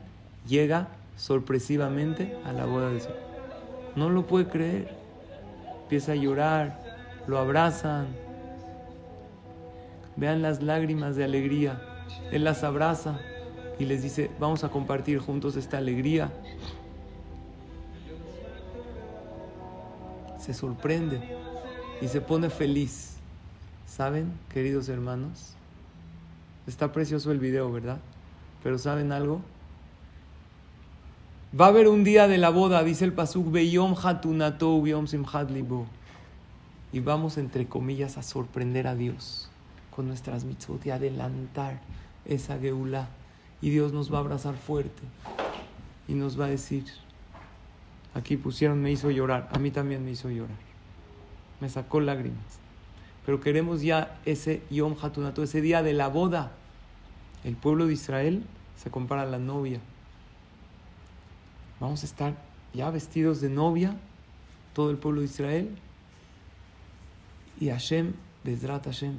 llega 0.47 0.87
sorpresivamente 1.17 2.37
a 2.45 2.53
la 2.53 2.65
boda 2.65 2.91
de 2.91 2.99
su. 2.99 3.09
No 3.95 4.11
lo 4.11 4.27
puede 4.27 4.47
creer. 4.47 4.95
Empieza 5.81 6.11
a 6.11 6.15
llorar, 6.15 6.79
lo 7.25 7.39
abrazan. 7.39 8.05
Vean 10.15 10.43
las 10.43 10.61
lágrimas 10.61 11.15
de 11.15 11.23
alegría. 11.23 11.81
Él 12.31 12.43
las 12.43 12.63
abraza 12.63 13.19
y 13.79 13.85
les 13.85 14.03
dice, 14.03 14.29
vamos 14.39 14.63
a 14.63 14.69
compartir 14.69 15.17
juntos 15.17 15.55
esta 15.55 15.79
alegría. 15.79 16.31
Se 20.37 20.53
sorprende 20.53 21.19
y 21.99 22.07
se 22.09 22.21
pone 22.21 22.51
feliz. 22.51 23.15
¿Saben, 23.87 24.31
queridos 24.53 24.87
hermanos? 24.87 25.55
Está 26.67 26.91
precioso 26.91 27.31
el 27.31 27.39
video, 27.39 27.71
¿verdad? 27.71 27.97
Pero 28.64 28.78
¿saben 28.78 29.11
algo? 29.11 29.41
Va 31.59 31.66
a 31.66 31.70
haber 31.70 31.88
un 31.88 32.03
día 32.03 32.28
de 32.28 32.38
la 32.38 32.49
boda, 32.49 32.84
dice 32.84 33.05
el 33.05 33.14
Pasuk, 33.14 33.51
Beyom 33.51 33.95
Hatunato, 34.01 34.82
Beyom 34.82 35.07
Simchat 35.07 35.51
Libo. 35.51 35.86
Y 36.91 36.99
vamos, 36.99 37.38
entre 37.38 37.68
comillas, 37.68 38.18
a 38.18 38.24
sorprender 38.24 38.88
a 38.88 38.95
Dios 38.95 39.49
con 39.95 40.07
nuestras 40.07 40.45
mitzvot 40.45 40.86
y 40.86 40.89
adelantar 40.89 41.82
esa 42.26 42.57
geula. 42.57 43.09
Y 43.61 43.70
Dios 43.70 43.93
nos 43.93 44.11
va 44.11 44.18
a 44.18 44.22
abrazar 44.22 44.55
fuerte 44.55 45.03
y 46.07 46.14
nos 46.14 46.39
va 46.39 46.45
a 46.45 46.49
decir, 46.49 46.86
aquí 48.14 48.38
pusieron, 48.38 48.82
me 48.82 48.91
hizo 48.91 49.11
llorar, 49.11 49.49
a 49.51 49.59
mí 49.59 49.72
también 49.72 50.03
me 50.03 50.11
hizo 50.11 50.30
llorar. 50.30 50.57
Me 51.61 51.70
sacó 51.70 51.99
lágrimas 51.99 52.64
pero 53.26 53.39
queremos 53.39 53.82
ya 53.82 54.20
ese 54.26 54.61
Yom 54.70 54.95
Hatunato, 55.01 55.43
ese 55.43 55.61
día 55.61 55.82
de 55.82 55.93
la 55.93 56.07
boda. 56.07 56.51
El 57.43 57.55
pueblo 57.55 57.87
de 57.87 57.93
Israel 57.93 58.43
se 58.77 58.89
compara 58.89 59.23
a 59.23 59.25
la 59.25 59.39
novia. 59.39 59.79
Vamos 61.79 62.03
a 62.03 62.05
estar 62.05 62.35
ya 62.73 62.89
vestidos 62.89 63.41
de 63.41 63.49
novia, 63.49 63.95
todo 64.73 64.89
el 64.91 64.97
pueblo 64.97 65.21
de 65.21 65.27
Israel. 65.27 65.75
Y 67.59 67.69
Hashem, 67.69 68.13
Bezrat 68.43 68.85
Hashem, 68.85 69.15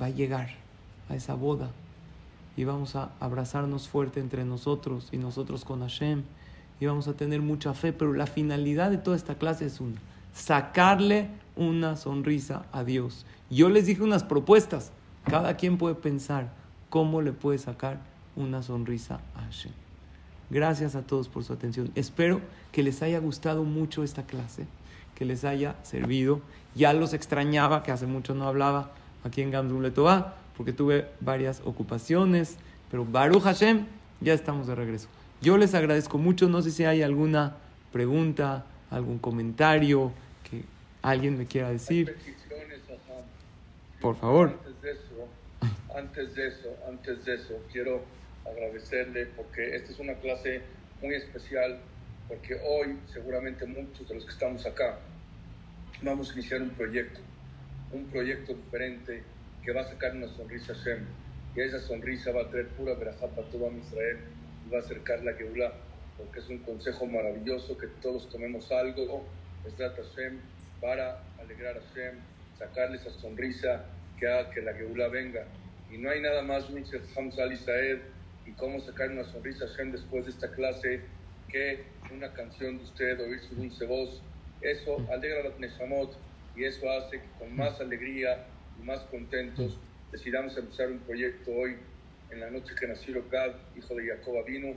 va 0.00 0.06
a 0.06 0.10
llegar 0.10 0.50
a 1.08 1.16
esa 1.16 1.34
boda. 1.34 1.70
Y 2.56 2.64
vamos 2.64 2.94
a 2.96 3.10
abrazarnos 3.20 3.88
fuerte 3.88 4.20
entre 4.20 4.44
nosotros 4.44 5.08
y 5.12 5.16
nosotros 5.16 5.64
con 5.64 5.80
Hashem. 5.80 6.22
Y 6.80 6.86
vamos 6.86 7.08
a 7.08 7.14
tener 7.14 7.40
mucha 7.40 7.74
fe. 7.74 7.92
Pero 7.92 8.12
la 8.12 8.26
finalidad 8.26 8.90
de 8.90 8.98
toda 8.98 9.16
esta 9.16 9.36
clase 9.36 9.66
es 9.66 9.80
una 9.80 10.00
sacarle 10.34 11.28
una 11.56 11.96
sonrisa 11.96 12.66
a 12.72 12.84
Dios. 12.84 13.24
Yo 13.48 13.68
les 13.70 13.86
dije 13.86 14.02
unas 14.02 14.24
propuestas. 14.24 14.90
Cada 15.24 15.56
quien 15.56 15.78
puede 15.78 15.94
pensar 15.94 16.52
cómo 16.94 17.22
le 17.22 17.32
puede 17.32 17.58
sacar 17.58 17.98
una 18.36 18.62
sonrisa 18.62 19.18
a 19.34 19.40
Hashem. 19.40 19.72
Gracias 20.48 20.94
a 20.94 21.02
todos 21.02 21.28
por 21.28 21.42
su 21.42 21.52
atención. 21.52 21.90
Espero 21.96 22.40
que 22.70 22.84
les 22.84 23.02
haya 23.02 23.18
gustado 23.18 23.64
mucho 23.64 24.04
esta 24.04 24.22
clase, 24.22 24.68
que 25.16 25.24
les 25.24 25.44
haya 25.44 25.74
servido. 25.82 26.40
Ya 26.76 26.92
los 26.92 27.12
extrañaba, 27.12 27.82
que 27.82 27.90
hace 27.90 28.06
mucho 28.06 28.36
no 28.36 28.46
hablaba 28.46 28.92
aquí 29.24 29.42
en 29.42 29.50
Gamzum 29.50 29.82
Letová, 29.82 30.36
porque 30.56 30.72
tuve 30.72 31.08
varias 31.18 31.62
ocupaciones, 31.64 32.58
pero 32.92 33.04
Baruch 33.04 33.42
Hashem, 33.42 33.86
ya 34.20 34.32
estamos 34.32 34.68
de 34.68 34.76
regreso. 34.76 35.08
Yo 35.42 35.58
les 35.58 35.74
agradezco 35.74 36.18
mucho. 36.18 36.48
No 36.48 36.62
sé 36.62 36.70
si 36.70 36.84
hay 36.84 37.02
alguna 37.02 37.56
pregunta, 37.90 38.66
algún 38.88 39.18
comentario 39.18 40.12
que 40.48 40.62
alguien 41.02 41.38
me 41.38 41.46
quiera 41.46 41.70
decir. 41.70 42.16
Por 44.00 44.14
favor. 44.14 44.60
Antes 45.94 46.34
de 46.34 46.48
eso, 46.48 46.76
antes 46.88 47.24
de 47.24 47.34
eso, 47.34 47.62
quiero 47.70 48.04
agradecerle 48.44 49.26
porque 49.26 49.76
esta 49.76 49.92
es 49.92 49.98
una 49.98 50.14
clase 50.14 50.62
muy 51.00 51.14
especial 51.14 51.78
porque 52.28 52.54
hoy 52.54 52.98
seguramente 53.12 53.66
muchos 53.66 54.08
de 54.08 54.14
los 54.14 54.24
que 54.24 54.32
estamos 54.32 54.64
acá 54.66 54.98
vamos 56.02 56.30
a 56.30 56.32
iniciar 56.34 56.62
un 56.62 56.70
proyecto, 56.70 57.20
un 57.92 58.06
proyecto 58.06 58.54
diferente 58.54 59.22
que 59.62 59.72
va 59.72 59.82
a 59.82 59.84
sacar 59.84 60.14
una 60.14 60.28
sonrisa 60.28 60.72
a 60.72 60.76
Shem 60.76 61.06
y 61.56 61.60
esa 61.60 61.80
sonrisa 61.80 62.32
va 62.32 62.42
a 62.42 62.50
traer 62.50 62.68
pura 62.68 62.94
verajá 62.94 63.26
para 63.28 63.46
todo 63.48 63.70
Israel 63.72 64.18
y 64.66 64.70
va 64.70 64.78
a 64.78 64.80
acercar 64.80 65.22
la 65.22 65.32
Geulah 65.34 65.72
porque 66.18 66.40
es 66.40 66.48
un 66.48 66.58
consejo 66.58 67.06
maravilloso 67.06 67.76
que 67.76 67.88
todos 68.00 68.28
tomemos 68.28 68.70
algo, 68.70 69.26
trata 69.76 70.02
Hashem, 70.02 70.38
para 70.80 71.22
alegrar 71.40 71.76
a 71.76 71.80
Hashem, 71.80 72.18
sacarle 72.58 72.96
esa 72.98 73.10
sonrisa 73.10 73.84
que 74.18 74.26
haga 74.26 74.50
que 74.50 74.62
la 74.62 74.74
Geulah 74.74 75.08
venga. 75.08 75.46
Y 75.90 75.98
no 75.98 76.10
hay 76.10 76.20
nada 76.20 76.42
más 76.42 76.68
dulce, 76.68 77.00
Hamza 77.16 77.46
Israel, 77.46 78.02
y 78.46 78.52
cómo 78.52 78.80
sacar 78.80 79.10
una 79.10 79.24
sonrisa 79.24 79.66
Hashem 79.68 79.92
después 79.92 80.24
de 80.24 80.32
esta 80.32 80.50
clase 80.50 81.00
que 81.48 81.84
una 82.12 82.32
canción 82.32 82.78
de 82.78 82.84
usted, 82.84 83.20
oír 83.20 83.40
su 83.40 83.54
dulce 83.54 83.84
voz. 83.86 84.20
Eso 84.60 84.96
alegra 85.12 85.40
a 85.40 85.44
los 85.44 85.58
Neshamot 85.58 86.16
y 86.56 86.64
eso 86.64 86.90
hace 86.90 87.20
que 87.20 87.28
con 87.38 87.54
más 87.56 87.80
alegría 87.80 88.46
y 88.80 88.84
más 88.84 89.00
contentos 89.10 89.78
decidamos 90.10 90.56
empezar 90.56 90.90
un 90.90 91.00
proyecto 91.00 91.50
hoy 91.52 91.76
en 92.30 92.40
la 92.40 92.50
noche 92.50 92.74
que 92.78 92.86
nació 92.86 93.22
Gad, 93.30 93.52
hijo 93.76 93.94
de 93.94 94.08
Jacob 94.08 94.44
vino 94.46 94.74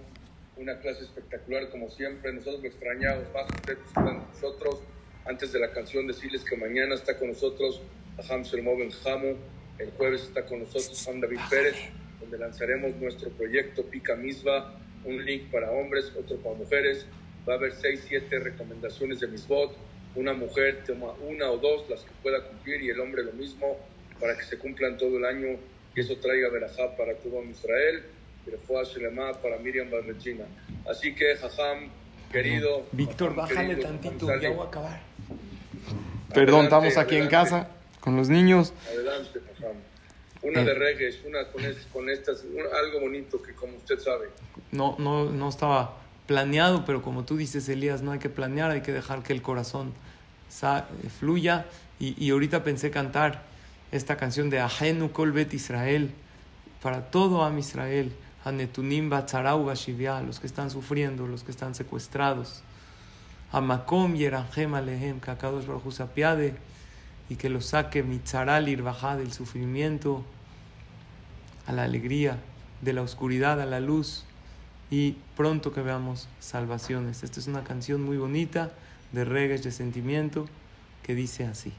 una 0.57 0.79
clase 0.79 1.03
espectacular 1.03 1.69
como 1.69 1.89
siempre. 1.89 2.33
Nosotros 2.33 2.61
lo 2.61 2.67
extrañamos 2.67 3.23
más 3.33 3.45
ustedes 3.53 3.79
están 3.85 4.05
con 4.05 4.27
nosotros. 4.27 4.81
Antes 5.25 5.51
de 5.51 5.59
la 5.59 5.71
canción 5.71 6.07
decirles 6.07 6.43
que 6.43 6.55
mañana 6.55 6.95
está 6.95 7.17
con 7.17 7.29
nosotros 7.29 7.81
Aham 8.17 8.43
Shermoven 8.43 8.89
Hamu, 9.05 9.35
el 9.77 9.91
jueves 9.91 10.23
está 10.23 10.45
con 10.45 10.59
nosotros 10.59 11.01
Juan 11.05 11.21
David 11.21 11.39
Pérez, 11.49 11.75
donde 12.19 12.37
lanzaremos 12.37 12.95
nuestro 12.95 13.29
proyecto 13.29 13.83
Pica 13.83 14.15
Misba, 14.15 14.73
un 15.05 15.23
link 15.23 15.51
para 15.51 15.69
hombres, 15.71 16.11
otro 16.17 16.37
para 16.37 16.55
mujeres. 16.55 17.05
Va 17.47 17.53
a 17.53 17.57
haber 17.57 17.73
seis, 17.73 18.03
siete 18.07 18.39
recomendaciones 18.39 19.19
de 19.19 19.27
Misbot. 19.27 19.75
Una 20.15 20.33
mujer 20.33 20.83
toma 20.85 21.11
una 21.27 21.51
o 21.51 21.57
dos, 21.57 21.87
las 21.89 22.01
que 22.01 22.11
pueda 22.23 22.43
cumplir, 22.43 22.81
y 22.81 22.89
el 22.89 22.99
hombre 22.99 23.23
lo 23.23 23.33
mismo, 23.33 23.77
para 24.19 24.35
que 24.35 24.43
se 24.43 24.57
cumplan 24.57 24.97
todo 24.97 25.17
el 25.17 25.25
año 25.25 25.59
y 25.95 25.99
eso 25.99 26.15
traiga 26.17 26.49
verajá 26.49 26.95
para 26.95 27.13
todo 27.15 27.43
Israel 27.43 28.03
para 29.41 29.57
Miriam 29.57 29.89
Barrechina. 29.91 30.45
Así 30.89 31.13
que, 31.13 31.35
Jajam, 31.35 31.89
querido. 32.31 32.85
Víctor, 32.91 33.35
bájale 33.35 33.75
tantito, 33.75 34.27
ya 34.39 34.49
voy 34.49 34.65
a 34.65 34.69
acabar. 34.69 35.01
Perdón, 36.33 36.65
estamos 36.65 36.97
aquí 36.97 37.15
en 37.17 37.27
casa 37.27 37.76
con 38.07 38.15
los 38.15 38.29
niños. 38.29 38.71
Adelante, 38.87 39.41
Jajam. 39.59 39.75
Una 40.41 40.63
de 40.63 40.71
eh. 40.71 40.75
reggae, 40.75 41.13
una 41.27 41.39
con, 41.91 42.09
estas, 42.09 42.45
algo 42.81 43.01
bonito 43.01 43.41
que 43.41 43.51
como 43.53 43.75
usted 43.75 43.99
sabe. 43.99 44.29
No, 44.71 44.95
no, 44.97 45.29
no 45.29 45.49
estaba 45.49 45.97
planeado, 46.25 46.85
pero 46.85 47.01
como 47.01 47.25
tú 47.25 47.35
dices, 47.35 47.67
Elías, 47.67 48.03
no 48.03 48.13
hay 48.13 48.19
que 48.19 48.29
planear, 48.29 48.71
hay 48.71 48.79
que 48.79 48.93
dejar 48.93 49.23
que 49.23 49.33
el 49.33 49.41
corazón 49.41 49.91
fluya. 51.19 51.65
Y, 51.99 52.15
y 52.23 52.29
ahorita 52.29 52.63
pensé 52.63 52.91
cantar 52.91 53.43
esta 53.91 54.15
canción 54.15 54.49
de 54.49 54.61
Ajenu 54.61 55.11
Kolbet 55.11 55.53
Israel, 55.53 56.11
para 56.81 57.11
todo 57.11 57.43
Am 57.43 57.59
Israel 57.59 58.13
Netunim 58.45 59.09
Batzarau 59.09 59.65
Bashivia, 59.65 60.21
los 60.21 60.39
que 60.39 60.47
están 60.47 60.71
sufriendo, 60.71 61.27
los 61.27 61.43
que 61.43 61.51
están 61.51 61.75
secuestrados. 61.75 62.61
Amakom 63.51 64.15
Yerangem 64.15 64.75
Alehem, 64.75 65.19
que 65.19 65.91
se 65.91 66.03
apiade 66.03 66.55
y 67.29 67.35
que 67.35 67.49
los 67.49 67.67
saque 67.67 68.03
Mitzaral 68.03 68.69
Irvajá 68.69 69.15
del 69.17 69.33
sufrimiento 69.33 70.23
a 71.65 71.73
la 71.73 71.83
alegría, 71.83 72.37
de 72.81 72.93
la 72.93 73.01
oscuridad 73.01 73.61
a 73.61 73.65
la 73.65 73.79
luz 73.79 74.23
y 74.89 75.17
pronto 75.35 75.73
que 75.73 75.81
veamos 75.81 76.29
salvaciones. 76.39 77.23
Esta 77.23 77.39
es 77.39 77.47
una 77.47 77.63
canción 77.63 78.03
muy 78.03 78.17
bonita 78.17 78.71
de 79.11 79.25
reggae, 79.25 79.57
de 79.57 79.71
sentimiento, 79.71 80.47
que 81.03 81.15
dice 81.15 81.45
así 81.45 81.73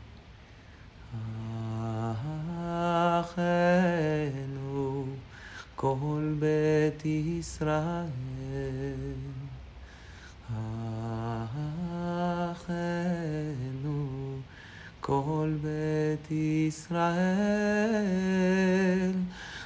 כל 15.07 15.53
בית 15.61 16.31
ישראל, 16.31 17.13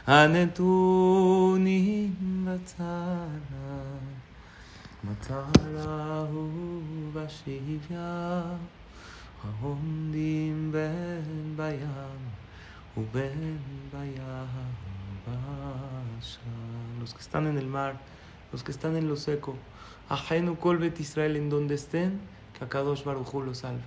הנתונים 0.07 2.15
בצרה, 2.45 3.83
מטרה 5.03 6.25
ובשביה, 7.13 8.41
העומדים 9.43 10.71
בין 10.71 11.53
בים 11.55 12.17
ובין 12.97 13.57
בים. 13.91 14.27
los 16.99 17.13
que 17.13 17.21
están 17.21 17.47
en 17.47 17.57
el 17.57 17.67
mar, 17.67 17.97
los 18.51 18.63
que 18.63 18.71
están 18.71 18.95
en 18.95 19.07
lo 19.07 19.15
seco, 19.15 19.55
ajeno 20.09 20.59
colbet 20.59 20.99
Israel, 20.99 21.35
en 21.35 21.49
donde 21.49 21.75
estén, 21.75 22.19
que 22.57 22.63
Akadosh 22.63 23.03
Baruchu 23.03 23.41
los 23.41 23.59
salve. 23.59 23.81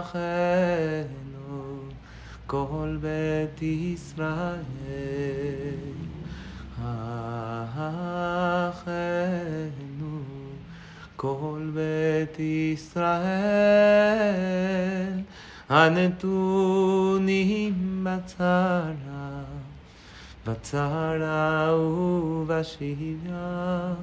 אחינו, 0.00 1.78
כל 2.46 2.96
בית 3.00 3.62
ישראל. 3.62 4.60
אחינו, 8.70 10.18
כל 11.16 11.70
בית 11.74 12.38
ישראל, 12.38 13.20
הנתונים 15.68 17.74
בצרה, 18.04 19.42
בצרה 20.46 21.76
ובשביה, 21.76 23.94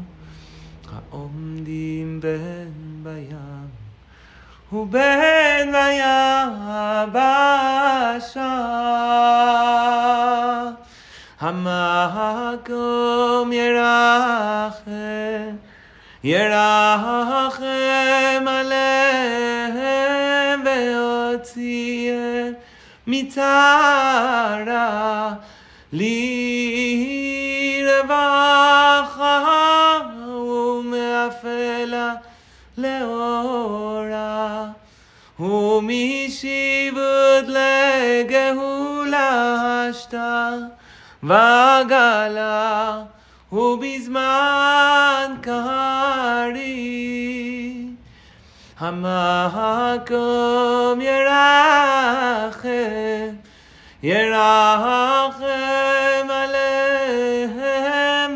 העומדים 0.91 2.19
בין 2.19 3.03
בים. 3.03 3.86
ובין 4.73 5.75
ביבשה. 7.11 8.57
המקום 11.41 13.51
ירחם, 13.51 15.55
ירחם 16.23 17.65
עליהם 18.47 20.63
יוציא 20.67 22.13
מצרה 23.07 25.33
לרווחה 25.93 26.77
ומאפלה 30.27 32.13
לאורה 32.77 34.36
ומשיבות 35.39 36.99
לגאולה 37.47 39.29
השתה 39.89 40.49
וגלה 41.23 43.03
ובזמן 43.51 45.35
קריב 45.41 47.07
המקום 48.79 49.31
ירחם, 51.01 52.69
ירחם 54.03 55.47
עליהם 56.29 57.57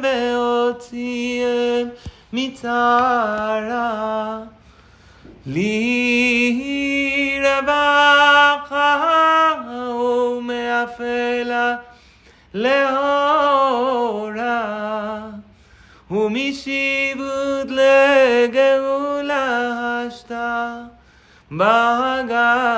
בהוציאם 0.02 1.88
מצרה. 2.34 4.02
לי 5.46 6.31
רווחה 7.51 9.03
ומאפלה 10.39 11.77
לאורה 12.55 13.27
ומשיבות 16.11 17.69
לגאולה 17.69 19.47
השתה 20.07 20.79
בגלה 21.53 22.77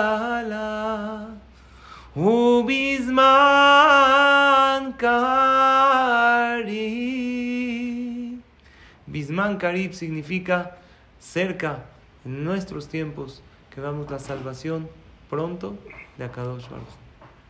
ובזמן 2.16 3.28
קריב 4.96 5.48
Bisman 9.10 9.58
Karib 9.58 9.94
significa 9.94 10.76
cerca, 11.18 11.82
en 12.24 12.44
nuestros 12.44 12.88
tiempos, 12.88 13.42
que 13.73 13.81
damos 13.81 14.09
la 14.11 14.19
salvación 14.19 14.87
pronto 15.29 15.75
de 16.17 16.25
Akadosh 16.25 16.69
Baruj. 16.69 16.87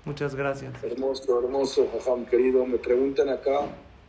Muchas 0.05 0.35
gracias. 0.35 0.73
Hermoso, 0.83 1.39
hermoso, 1.39 1.87
Jajam, 1.93 2.25
querido. 2.25 2.65
Me 2.65 2.77
preguntan 2.77 3.29
acá 3.29 3.61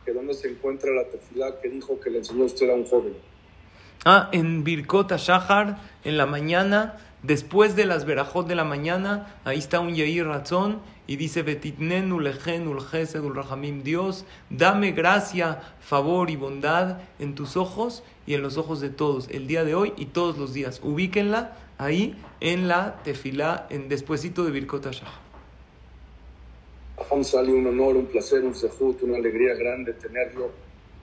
que 0.05 0.13
dónde 0.13 0.33
se 0.33 0.49
encuentra 0.49 0.91
la 0.91 1.05
tefilá 1.05 1.59
que 1.61 1.69
dijo 1.69 1.99
que 1.99 2.09
le 2.09 2.19
enseñó 2.19 2.45
usted 2.45 2.69
a 2.69 2.73
un 2.73 2.85
joven. 2.85 3.15
Ah, 4.05 4.29
en 4.31 4.63
Birkota 4.63 5.17
Shahar, 5.17 5.77
en 6.03 6.17
la 6.17 6.25
mañana, 6.25 6.99
después 7.25 7.75
de 7.75 7.85
las 7.85 8.05
verajot 8.05 8.47
de 8.47 8.55
la 8.55 8.63
mañana, 8.63 9.35
ahí 9.45 9.57
está 9.57 9.79
un 9.79 9.95
Yair 9.95 10.25
Razón 10.27 10.79
y 11.07 11.17
dice, 11.17 11.43
Betitnenu 11.43 12.19
lejen 12.19 12.67
ul 12.67 12.79
ul 12.79 13.35
rahamim, 13.35 13.83
Dios, 13.83 14.25
dame 14.49 14.91
gracia, 14.91 15.61
favor 15.79 16.29
y 16.29 16.35
bondad 16.35 16.99
en 17.19 17.35
tus 17.35 17.57
ojos 17.57 18.03
y 18.25 18.33
en 18.33 18.41
los 18.41 18.57
ojos 18.57 18.81
de 18.81 18.89
todos, 18.89 19.29
el 19.29 19.47
día 19.47 19.63
de 19.63 19.75
hoy 19.75 19.93
y 19.97 20.07
todos 20.07 20.37
los 20.37 20.53
días. 20.53 20.81
Ubíquenla 20.83 21.57
ahí 21.77 22.15
en 22.39 22.67
la 22.67 23.01
tefilá, 23.03 23.67
en 23.69 23.87
despuesito 23.89 24.43
de 24.43 24.51
Birkota 24.51 24.91
Shahar. 24.91 25.25
Sali, 27.23 27.51
un 27.51 27.67
honor, 27.67 27.97
un 27.97 28.05
placer, 28.07 28.43
un 28.43 28.55
sejut, 28.55 29.01
una 29.03 29.17
alegría 29.17 29.53
grande 29.53 29.93
tenerlo. 29.93 30.51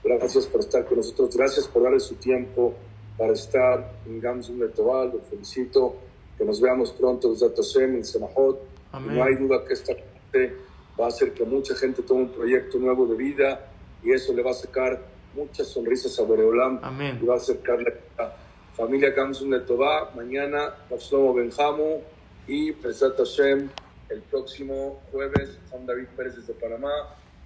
Gracias 0.02 0.46
por 0.46 0.60
estar 0.60 0.84
con 0.84 0.96
nosotros, 0.96 1.36
gracias 1.36 1.68
por 1.68 1.84
darle 1.84 2.00
su 2.00 2.16
tiempo 2.16 2.74
para 3.16 3.34
estar 3.34 3.92
en 4.06 4.20
Gamsun 4.20 4.58
de 4.58 4.68
Tobal. 4.68 5.12
Lo 5.12 5.20
felicito, 5.20 5.96
que 6.36 6.44
nos 6.44 6.60
veamos 6.60 6.92
pronto 6.92 7.34
en 7.34 7.94
en 7.96 8.04
Senahot. 8.04 8.60
No 8.92 9.24
hay 9.24 9.36
duda 9.36 9.64
que 9.66 9.74
esta 9.74 9.94
parte 9.94 10.56
va 11.00 11.06
a 11.06 11.08
hacer 11.08 11.32
que 11.32 11.44
mucha 11.44 11.74
gente 11.74 12.02
tome 12.02 12.22
un 12.22 12.28
proyecto 12.30 12.78
nuevo 12.78 13.06
de 13.06 13.16
vida 13.16 13.68
y 14.02 14.12
eso 14.12 14.32
le 14.32 14.42
va 14.42 14.50
a 14.50 14.54
sacar 14.54 15.00
muchas 15.34 15.68
sonrisas 15.68 16.18
a 16.18 16.22
Boreolam 16.22 16.80
Amén. 16.82 17.18
y 17.22 17.26
va 17.26 17.34
a 17.34 17.36
acercarle 17.38 17.94
a 18.18 18.22
la 18.22 18.36
familia 18.74 19.10
Gamsun 19.10 19.50
de 19.50 19.60
Tobal. 19.60 20.08
Mañana, 20.14 20.74
Shlomo 20.90 21.34
Benjamu 21.34 22.00
y 22.46 22.72
Pesat 22.72 23.16
Hashem 23.16 23.70
el 24.12 24.20
próximo 24.22 25.00
jueves, 25.10 25.58
Juan 25.70 25.86
David 25.86 26.06
Pérez 26.16 26.36
desde 26.36 26.52
Panamá. 26.54 26.90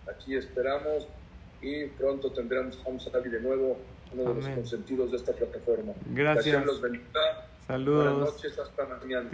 Aquí 0.09 0.37
esperamos 0.37 1.07
y 1.63 1.87
pronto 1.87 2.31
tendremos 2.33 2.79
a 3.07 3.11
David 3.11 3.33
de 3.33 3.41
nuevo, 3.41 3.79
uno 4.13 4.35
de 4.35 4.35
los 4.35 4.49
consentidos 4.49 5.11
de 5.13 5.17
esta 5.17 5.33
plataforma. 5.33 5.93
Gracias. 6.13 6.65
los 6.65 6.81
bendiga. 6.81 7.47
Saludos. 7.67 8.15
Buenas 8.15 8.35
noches, 8.35 8.59
hasta 8.59 8.87
mañana. 8.87 9.29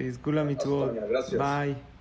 Gracias. 1.07 1.39
Bye. 1.39 1.92